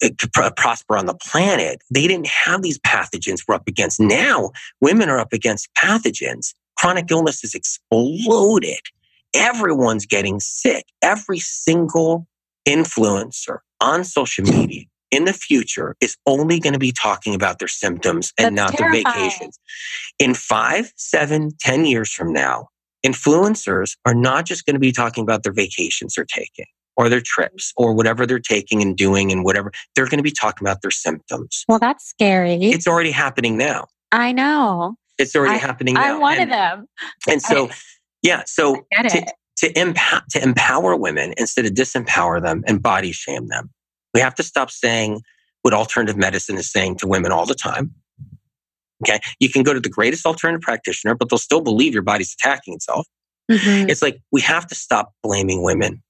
[0.04, 1.82] Uh, to pr- prosper on the planet.
[1.92, 4.00] They didn't have these pathogens we're up against.
[4.00, 6.54] Now women are up against pathogens.
[6.78, 8.80] Chronic illness has exploded
[9.34, 10.86] everyone's getting sick.
[11.02, 12.28] Every single
[12.68, 17.68] influencer on social media in the future is only going to be talking about their
[17.68, 19.04] symptoms and That's not terrifying.
[19.04, 19.60] their vacations.
[20.20, 22.68] In five, seven, ten years from now,
[23.06, 26.66] influencers are not just going to be talking about their vacations they're taking
[26.98, 29.72] or their trips or whatever they're taking and doing and whatever.
[29.96, 31.66] They're going to be talking about their symptoms.
[31.68, 32.56] Well, that's scary.
[32.56, 33.88] It's already happening now.
[34.12, 34.96] I know.
[35.18, 36.16] It's already happening now.
[36.16, 36.86] I'm one and, of them.
[37.30, 37.70] and so,
[38.24, 39.26] yeah, so to,
[39.58, 43.70] to, empower, to empower women instead of disempower them and body shame them.
[44.14, 45.22] We have to stop saying
[45.62, 47.94] what alternative medicine is saying to women all the time.
[49.04, 49.20] Okay.
[49.40, 52.76] You can go to the greatest alternative practitioner, but they'll still believe your body's attacking
[52.76, 53.08] itself.
[53.50, 53.90] Mhm.
[53.90, 56.02] It's like we have to stop blaming women.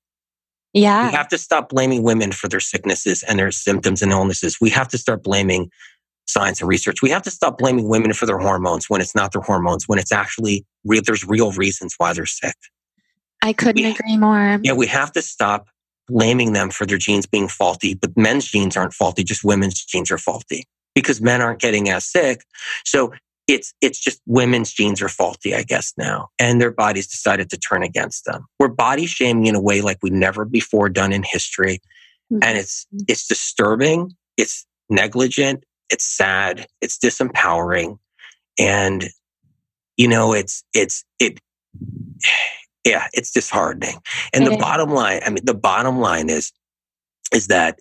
[0.74, 1.08] Yeah.
[1.08, 4.58] We have to stop blaming women for their sicknesses and their symptoms and illnesses.
[4.62, 5.70] We have to start blaming
[6.28, 7.02] science and research.
[7.02, 10.00] We have to stop blaming women for their hormones when it's not their hormones, when
[10.00, 12.56] it's actually real, there's real reasons why they're sick.
[13.42, 14.60] I couldn't we- agree more.
[14.64, 15.68] Yeah, we have to stop
[16.08, 20.12] blaming them for their genes being faulty, but men's genes aren't faulty, just women's genes
[20.12, 22.44] are faulty because men aren't getting as sick.
[22.86, 23.14] So
[23.48, 27.58] it's it's just women's genes are faulty, I guess now, and their bodies decided to
[27.58, 28.46] turn against them.
[28.60, 31.82] We're body shaming in a way like we've never before done in history,
[32.32, 32.44] mm-hmm.
[32.44, 37.98] and it's it's disturbing, it's negligent, it's sad, it's disempowering,
[38.60, 39.06] and
[39.98, 41.40] you know it's it's it
[42.86, 44.02] yeah, it's disheartening.
[44.34, 44.62] And It the is.
[44.62, 46.52] bottom line, I mean, the bottom line is,
[47.34, 47.80] is that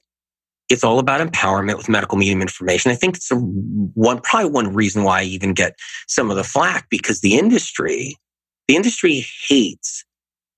[0.70, 2.92] it's all about empowerment with medical medium information.
[2.92, 5.74] I think it's a one, probably one reason why I even get
[6.06, 8.16] some of the flack because the industry,
[8.68, 10.04] the industry hates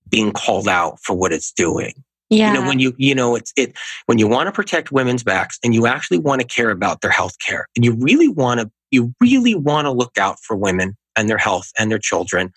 [0.09, 1.93] being called out for what it's doing.
[2.29, 2.53] yeah.
[2.53, 3.75] You know, when you, you know, it's, it,
[4.05, 7.11] when you want to protect women's backs and you actually want to care about their
[7.11, 10.95] health care and you really want to, you really want to look out for women
[11.15, 12.53] and their health and their children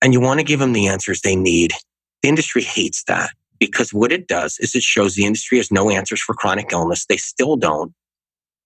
[0.00, 1.72] and you want to give them the answers they need.
[2.22, 5.90] The industry hates that because what it does is it shows the industry has no
[5.90, 7.06] answers for chronic illness.
[7.06, 7.92] They still don't.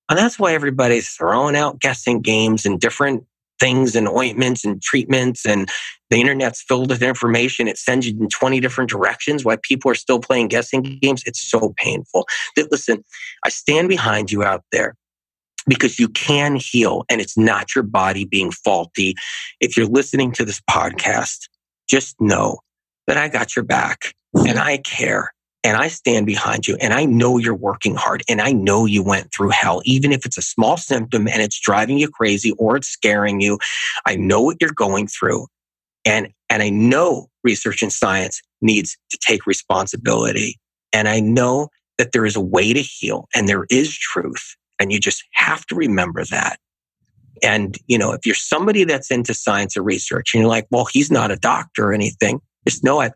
[0.08, 3.24] And that's why everybody's throwing out guessing games and different
[3.60, 5.68] things and ointments and treatments and
[6.08, 7.68] the internet's filled with information.
[7.68, 9.44] It sends you in 20 different directions.
[9.44, 11.22] Why people are still playing guessing games.
[11.26, 12.26] It's so painful
[12.56, 13.04] that listen,
[13.44, 14.96] I stand behind you out there
[15.68, 19.14] because you can heal and it's not your body being faulty.
[19.60, 21.48] If you're listening to this podcast,
[21.88, 22.58] just know
[23.06, 25.32] that I got your back and I care
[25.62, 29.02] and I stand behind you and I know you're working hard and I know you
[29.02, 32.76] went through hell, even if it's a small symptom and it's driving you crazy or
[32.76, 33.58] it's scaring you.
[34.06, 35.46] I know what you're going through.
[36.04, 40.58] And, and I know research and science needs to take responsibility.
[40.92, 44.56] And I know that there is a way to heal and there is truth.
[44.78, 46.58] And you just have to remember that.
[47.42, 50.86] And, you know, if you're somebody that's into science or research and you're like, well,
[50.90, 53.12] he's not a doctor or anything, just know I've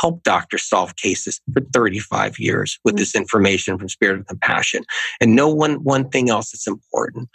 [0.00, 2.98] helped doctors solve cases for 35 years with mm.
[2.98, 4.84] this information from Spirit of Compassion.
[5.20, 7.28] And no one, one thing else that's important.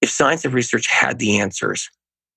[0.00, 1.88] If science and research had the answers,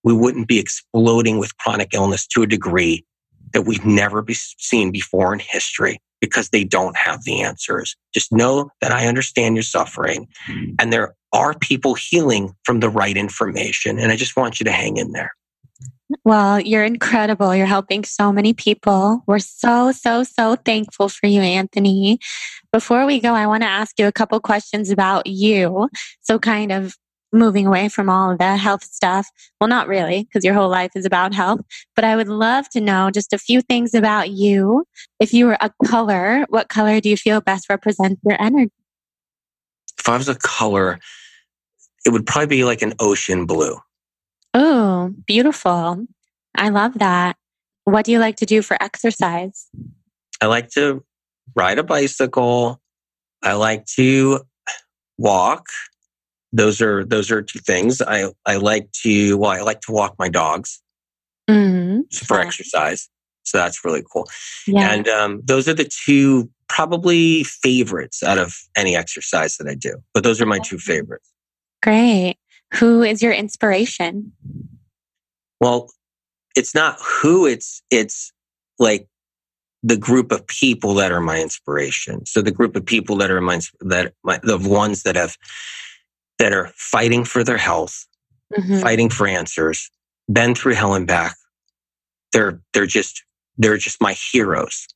[0.04, 3.06] we wouldn't be exploding with chronic illness to a degree
[3.54, 7.96] that we've never be seen before in history because they don't have the answers.
[8.14, 10.76] Just know that I understand your suffering mm.
[10.80, 14.00] and there are people healing from the right information.
[14.00, 15.32] And I just want you to hang in there.
[16.26, 17.56] Well, you're incredible.
[17.56, 19.24] You're helping so many people.
[19.26, 22.20] We're so, so, so thankful for you, Anthony.
[22.72, 25.90] Before we go, I want to ask you a couple questions about you.
[26.22, 26.96] So, kind of
[27.34, 29.28] moving away from all of the health stuff.
[29.60, 31.62] Well, not really, because your whole life is about health.
[31.96, 34.86] But I would love to know just a few things about you.
[35.20, 38.72] If you were a color, what color do you feel best represents your energy?
[40.00, 41.00] If I was a color,
[42.06, 43.78] it would probably be like an ocean blue.
[44.54, 46.06] Oh, beautiful.
[46.56, 47.38] I love that.
[47.86, 49.68] What do you like to do for exercise?
[50.42, 51.04] I like to
[51.56, 52.80] ride a bicycle.
[53.42, 54.42] I like to
[55.18, 55.68] walk.
[56.52, 58.02] Those are those are two things.
[58.02, 60.80] I I like to well, I like to walk my dogs
[61.50, 62.48] Mm, for fun.
[62.48, 63.10] exercise.
[63.44, 64.30] So that's really cool.
[64.66, 64.94] Yeah.
[64.94, 69.98] And um, those are the two probably favorites out of any exercise that I do.
[70.14, 71.30] But those are my two favorites.
[71.82, 72.38] Great.
[72.76, 74.34] Who is your inspiration?
[75.60, 75.90] Well,
[76.56, 78.32] it's not who it's it's
[78.80, 79.08] like
[79.84, 82.26] the group of people that are my inspiration.
[82.26, 85.38] So the group of people that are my that my, the ones that have
[86.40, 88.06] that are fighting for their health,
[88.58, 88.82] Mhm.
[88.82, 89.90] fighting for answers,
[90.32, 91.36] been through hell and back.
[92.32, 93.24] They're they're just
[93.58, 94.88] they're just my heroes.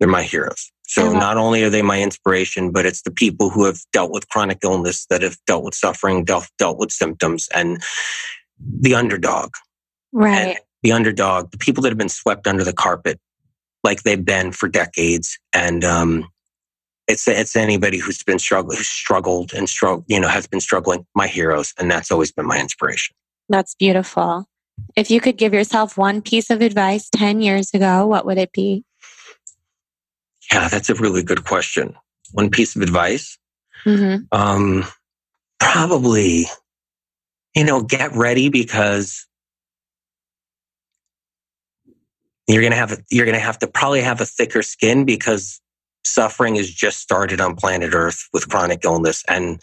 [0.00, 0.72] They're my heroes.
[0.94, 1.18] So Uh-huh.
[1.18, 4.58] not only are they my inspiration, but it's the people who have dealt with chronic
[4.62, 7.82] illness, that have dealt with suffering, dealt, dealt with symptoms, and
[8.80, 9.50] the underdog.
[10.12, 10.58] Right.
[10.84, 13.18] the underdog, the people that have been swept under the carpet
[13.82, 15.36] like they've been for decades.
[15.52, 16.28] And um,
[17.08, 21.04] it's it's anybody who's been struggling, who's struggled and struggled, you know, has been struggling.
[21.14, 23.16] My heroes, and that's always been my inspiration.
[23.48, 24.46] That's beautiful.
[24.94, 28.52] If you could give yourself one piece of advice ten years ago, what would it
[28.52, 28.84] be?
[30.52, 31.94] Yeah, that's a really good question.
[32.32, 33.38] One piece of advice,
[33.84, 34.24] mm-hmm.
[34.32, 34.84] um,
[35.60, 36.46] probably,
[37.54, 39.26] you know, get ready because
[42.46, 45.60] you're gonna have you're gonna have to probably have a thicker skin because
[46.04, 49.24] suffering has just started on planet Earth with chronic illness.
[49.28, 49.60] And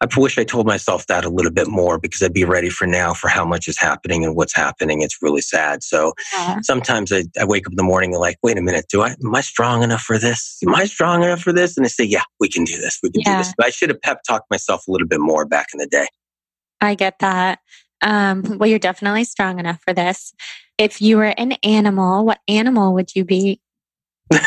[0.00, 2.86] I wish I told myself that a little bit more because I'd be ready for
[2.86, 5.02] now for how much is happening and what's happening.
[5.02, 5.82] It's really sad.
[5.82, 6.60] So yeah.
[6.62, 9.10] sometimes I, I, wake up in the morning and like, wait a minute, do I
[9.22, 10.58] am I strong enough for this?
[10.66, 11.76] Am I strong enough for this?
[11.76, 12.98] And I say, yeah, we can do this.
[13.02, 13.36] We can yeah.
[13.36, 13.54] do this.
[13.58, 16.08] But I should have pep talked myself a little bit more back in the day.
[16.80, 17.58] I get that.
[18.00, 20.32] Um, well, you're definitely strong enough for this.
[20.78, 23.60] If you were an animal, what animal would you be?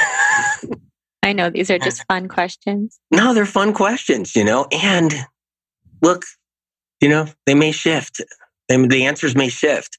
[1.23, 2.99] I know these are just fun questions.
[3.11, 5.13] No, they're fun questions, you know, and
[6.03, 6.25] look,
[7.01, 8.21] you know, they may shift.
[8.69, 9.97] They, the answers may shift.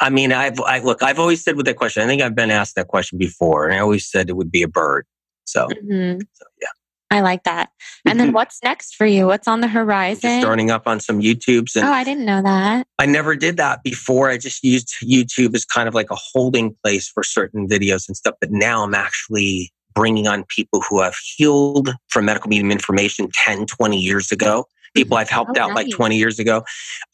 [0.00, 2.50] I mean, I've, I look, I've always said with that question, I think I've been
[2.50, 5.04] asked that question before, and I always said it would be a bird.
[5.44, 6.20] So, mm-hmm.
[6.32, 6.68] so yeah.
[7.10, 7.70] I like that.
[8.04, 9.26] And then what's next for you?
[9.26, 10.20] What's on the horizon?
[10.20, 11.74] Just starting up on some YouTubes.
[11.74, 12.86] And oh, I didn't know that.
[12.98, 14.28] I never did that before.
[14.28, 18.16] I just used YouTube as kind of like a holding place for certain videos and
[18.16, 18.34] stuff.
[18.40, 23.66] But now I'm actually bringing on people who have healed from medical medium information 10,
[23.66, 24.66] 20 years ago.
[24.94, 25.16] People.
[25.16, 25.86] I've helped oh, out nice.
[25.86, 26.64] like 20 years ago.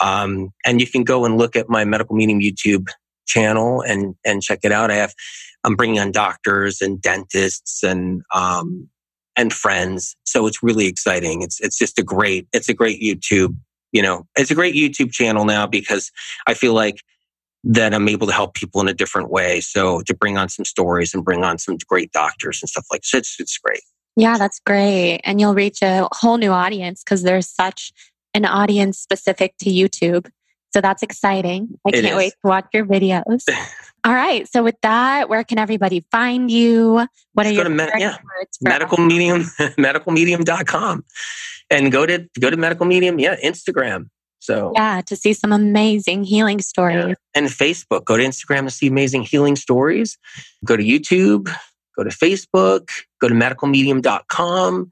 [0.00, 2.88] Um, and you can go and look at my medical medium YouTube
[3.26, 4.90] channel and, and check it out.
[4.90, 5.14] I have,
[5.64, 8.88] I'm bringing on doctors and dentists and, um,
[9.36, 10.16] and friends.
[10.24, 11.42] So it's really exciting.
[11.42, 13.56] It's, it's just a great, it's a great YouTube,
[13.92, 16.10] you know, it's a great YouTube channel now because
[16.46, 17.00] I feel like
[17.64, 19.60] that I'm able to help people in a different way.
[19.60, 23.02] So to bring on some stories and bring on some great doctors and stuff like
[23.10, 23.80] that, it's, it's great.
[24.16, 25.20] Yeah, that's great.
[25.24, 27.92] And you'll reach a whole new audience because there's such
[28.32, 30.28] an audience specific to YouTube.
[30.72, 31.78] So that's exciting.
[31.86, 32.16] I it can't is.
[32.16, 33.44] wait to watch your videos.
[34.04, 34.46] All right.
[34.48, 37.06] So with that, where can everybody find you?
[37.32, 38.18] What Just are your me- yeah.
[38.60, 41.04] medical medium, medicalmedium.com
[41.70, 43.18] and go to, go to medical medium.
[43.18, 43.36] Yeah.
[43.42, 44.08] Instagram,
[44.44, 47.06] so yeah, to see some amazing healing stories.
[47.08, 47.14] Yeah.
[47.34, 50.18] And Facebook, go to Instagram to see amazing healing stories.
[50.66, 51.50] Go to YouTube,
[51.96, 52.88] go to Facebook,
[53.20, 54.90] go to medicalmedium.com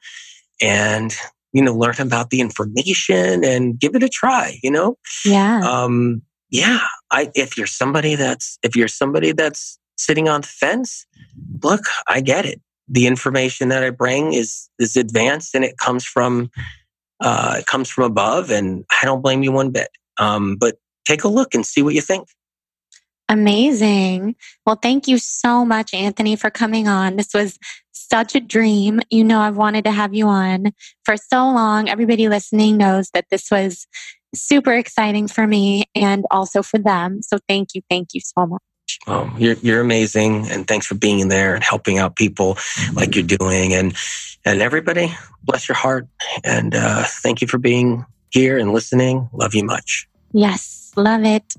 [0.61, 1.17] and
[1.53, 4.97] you know, learn about the information and give it a try, you know?
[5.25, 5.61] Yeah.
[5.61, 6.81] Um, yeah.
[7.11, 11.07] I if you're somebody that's if you're somebody that's sitting on the fence,
[11.63, 12.61] look, I get it.
[12.89, 16.51] The information that I bring is is advanced and it comes from
[17.21, 19.89] uh, it comes from above, and I don't blame you one bit.
[20.19, 20.77] Um, but
[21.07, 22.29] take a look and see what you think.
[23.33, 24.37] Amazing.
[24.67, 27.17] Well, thank you so much, Anthony, for coming on.
[27.17, 27.59] This was
[27.93, 29.01] such a dream.
[29.09, 30.73] You know, I've wanted to have you on
[31.07, 31.89] for so long.
[31.89, 33.87] Everybody listening knows that this was
[34.35, 37.23] super exciting for me and also for them.
[37.23, 37.81] So thank you.
[37.89, 38.61] Thank you so much.
[39.07, 42.59] Oh, you're you're amazing, and thanks for being there and helping out people
[42.93, 43.73] like you're doing.
[43.73, 43.97] And
[44.45, 45.11] and everybody,
[45.43, 46.07] bless your heart,
[46.45, 49.31] and uh, thank you for being here and listening.
[49.33, 50.07] Love you much.
[50.33, 51.55] Yes, love it.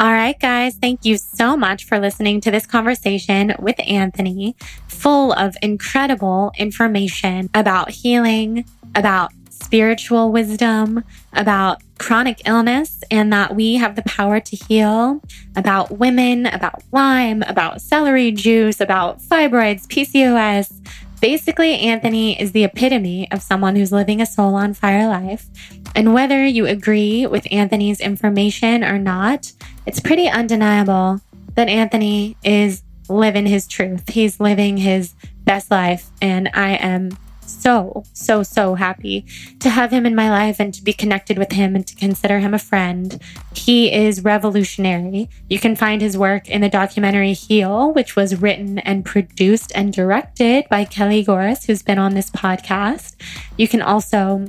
[0.00, 4.56] All right, guys, thank you so much for listening to this conversation with Anthony,
[4.88, 8.64] full of incredible information about healing,
[8.94, 11.04] about spiritual wisdom,
[11.34, 15.20] about chronic illness, and that we have the power to heal,
[15.54, 20.72] about women, about Lyme, about celery juice, about fibroids, PCOS.
[21.20, 25.46] Basically, Anthony is the epitome of someone who's living a soul on fire life.
[25.94, 29.52] And whether you agree with Anthony's information or not,
[29.86, 31.20] it's pretty undeniable
[31.56, 34.08] that Anthony is living his truth.
[34.08, 35.14] He's living his
[35.44, 36.08] best life.
[36.22, 37.10] And I am
[37.50, 39.24] so, so, so happy
[39.60, 42.38] to have him in my life and to be connected with him and to consider
[42.38, 43.20] him a friend.
[43.54, 45.28] He is revolutionary.
[45.48, 49.92] You can find his work in the documentary Heal, which was written and produced and
[49.92, 53.16] directed by Kelly Gores, who's been on this podcast.
[53.56, 54.46] You can also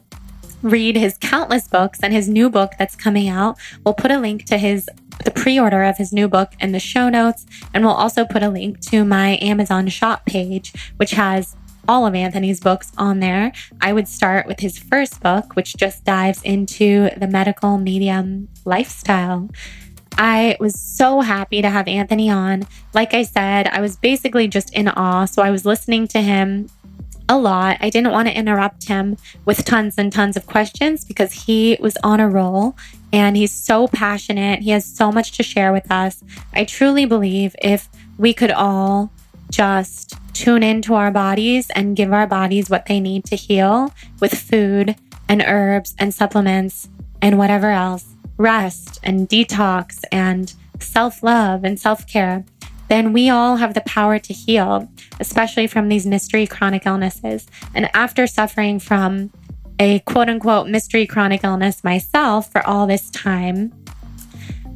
[0.61, 3.57] read his countless books and his new book that's coming out.
[3.83, 4.87] We'll put a link to his
[5.25, 8.49] the pre-order of his new book in the show notes and we'll also put a
[8.49, 11.55] link to my Amazon shop page which has
[11.87, 13.51] all of Anthony's books on there.
[13.79, 19.49] I would start with his first book, which just dives into the medical medium lifestyle.
[20.17, 22.67] I was so happy to have Anthony on.
[22.93, 25.25] Like I said, I was basically just in awe.
[25.25, 26.69] So I was listening to him
[27.29, 27.77] a lot.
[27.79, 31.97] I didn't want to interrupt him with tons and tons of questions because he was
[32.03, 32.75] on a roll
[33.13, 34.61] And he's so passionate.
[34.61, 36.23] He has so much to share with us.
[36.53, 39.11] I truly believe if we could all
[39.49, 44.33] just tune into our bodies and give our bodies what they need to heal with
[44.33, 44.95] food
[45.27, 46.89] and herbs and supplements
[47.21, 48.05] and whatever else,
[48.37, 52.43] rest and detox and self love and self care,
[52.89, 54.89] then we all have the power to heal,
[55.19, 57.47] especially from these mystery chronic illnesses.
[57.73, 59.31] And after suffering from
[59.79, 63.71] a quote unquote mystery chronic illness myself for all this time,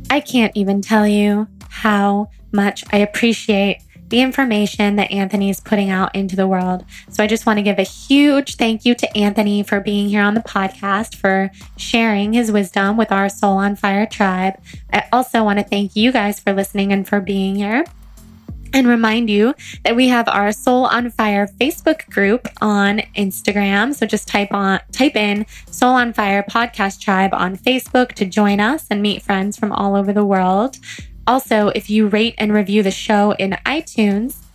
[0.10, 5.90] I can't even tell you how much I appreciate the information that Anthony is putting
[5.90, 6.86] out into the world.
[7.10, 10.22] So I just want to give a huge thank you to Anthony for being here
[10.22, 14.56] on the podcast, for sharing his wisdom with our Soul on Fire tribe.
[14.94, 17.86] I also want to thank you guys for listening and for being here
[18.76, 23.96] and remind you that we have our Soul on Fire Facebook group on Instagram.
[23.96, 28.60] So just type on type in Soul on Fire Podcast Tribe on Facebook to join
[28.60, 30.78] us and meet friends from all over the world.
[31.28, 34.46] Also, if you rate and review the show in iTunes,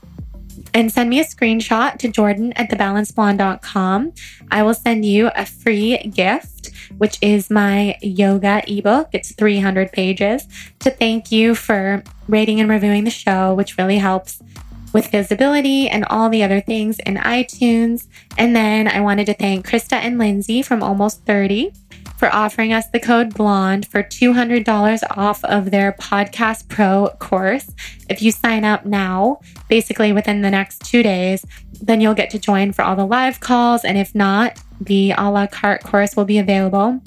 [0.74, 4.12] and send me a screenshot to jordan at thebalancedblonde.com.
[4.51, 9.09] I will send you a free gift, which is my yoga ebook.
[9.12, 10.47] It's 300 pages
[10.80, 14.42] to thank you for rating and reviewing the show, which really helps
[14.92, 18.06] with visibility and all the other things in iTunes.
[18.36, 21.72] And then I wanted to thank Krista and Lindsey from Almost 30
[22.20, 27.72] for offering us the code BLONDE for $200 off of their Podcast Pro course.
[28.10, 29.40] If you sign up now,
[29.70, 31.47] basically within the next two days,
[31.80, 33.86] then you'll get to join for all the live calls.
[33.86, 37.01] And if not, the a la carte course will be available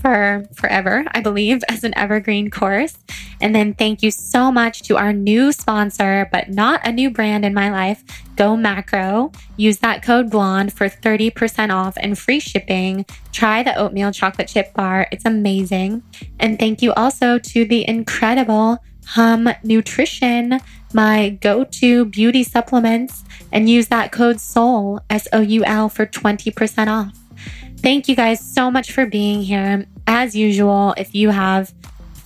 [0.00, 2.98] for forever, I believe, as an evergreen course.
[3.40, 7.44] And then thank you so much to our new sponsor, but not a new brand
[7.44, 8.02] in my life,
[8.36, 9.32] Go Macro.
[9.56, 13.06] Use that code BLONDE for 30% off and free shipping.
[13.32, 16.02] Try the oatmeal chocolate chip bar, it's amazing.
[16.38, 18.78] And thank you also to the incredible
[19.12, 20.60] Hum Nutrition,
[20.92, 26.04] my go to beauty supplements, and use that code SOUL, S O U L, for
[26.04, 27.27] 20% off.
[27.80, 29.86] Thank you guys so much for being here.
[30.06, 31.72] As usual, if you have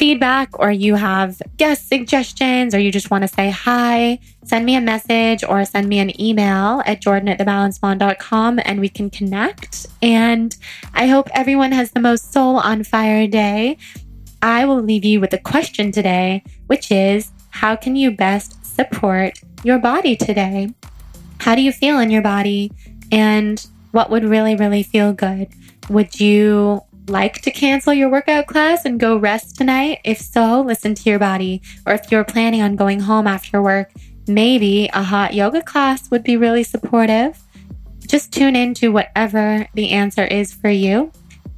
[0.02, 4.74] feedback or you have guest suggestions or you just want to say hi, send me
[4.74, 9.86] a message or send me an email at jordan at thebalancedblonde.com and we can connect.
[10.00, 10.56] And
[10.94, 13.76] I hope everyone has the most soul on fire day.
[14.40, 19.38] I will leave you with a question today, which is how can you best support
[19.62, 20.74] your body today?
[21.38, 22.72] How do you feel in your body?
[23.12, 25.48] And what would really, really feel good?
[25.88, 30.00] Would you like to cancel your workout class and go rest tonight?
[30.04, 31.62] If so, listen to your body.
[31.86, 33.92] Or if you're planning on going home after work,
[34.26, 37.40] maybe a hot yoga class would be really supportive.
[38.06, 41.12] Just tune in to whatever the answer is for you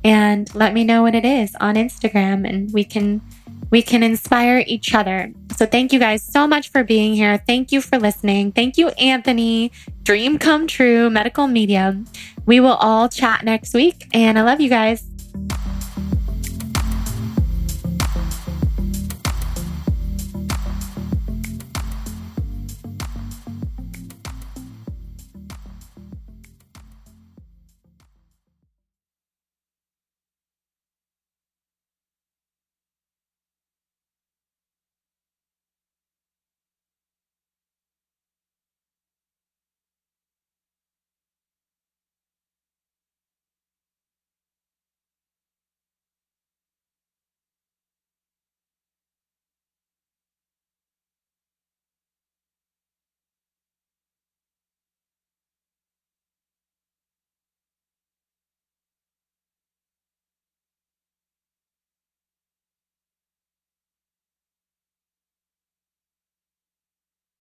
[0.05, 3.23] and let me know what it is on Instagram and we can
[3.71, 5.33] we can inspire each other.
[5.57, 7.43] So thank you guys so much for being here.
[7.47, 8.53] Thank you for listening.
[8.53, 9.73] Thank you, Anthony.
[10.03, 12.07] Dream come true, medical medium.
[12.47, 15.05] We will all chat next week, and I love you guys.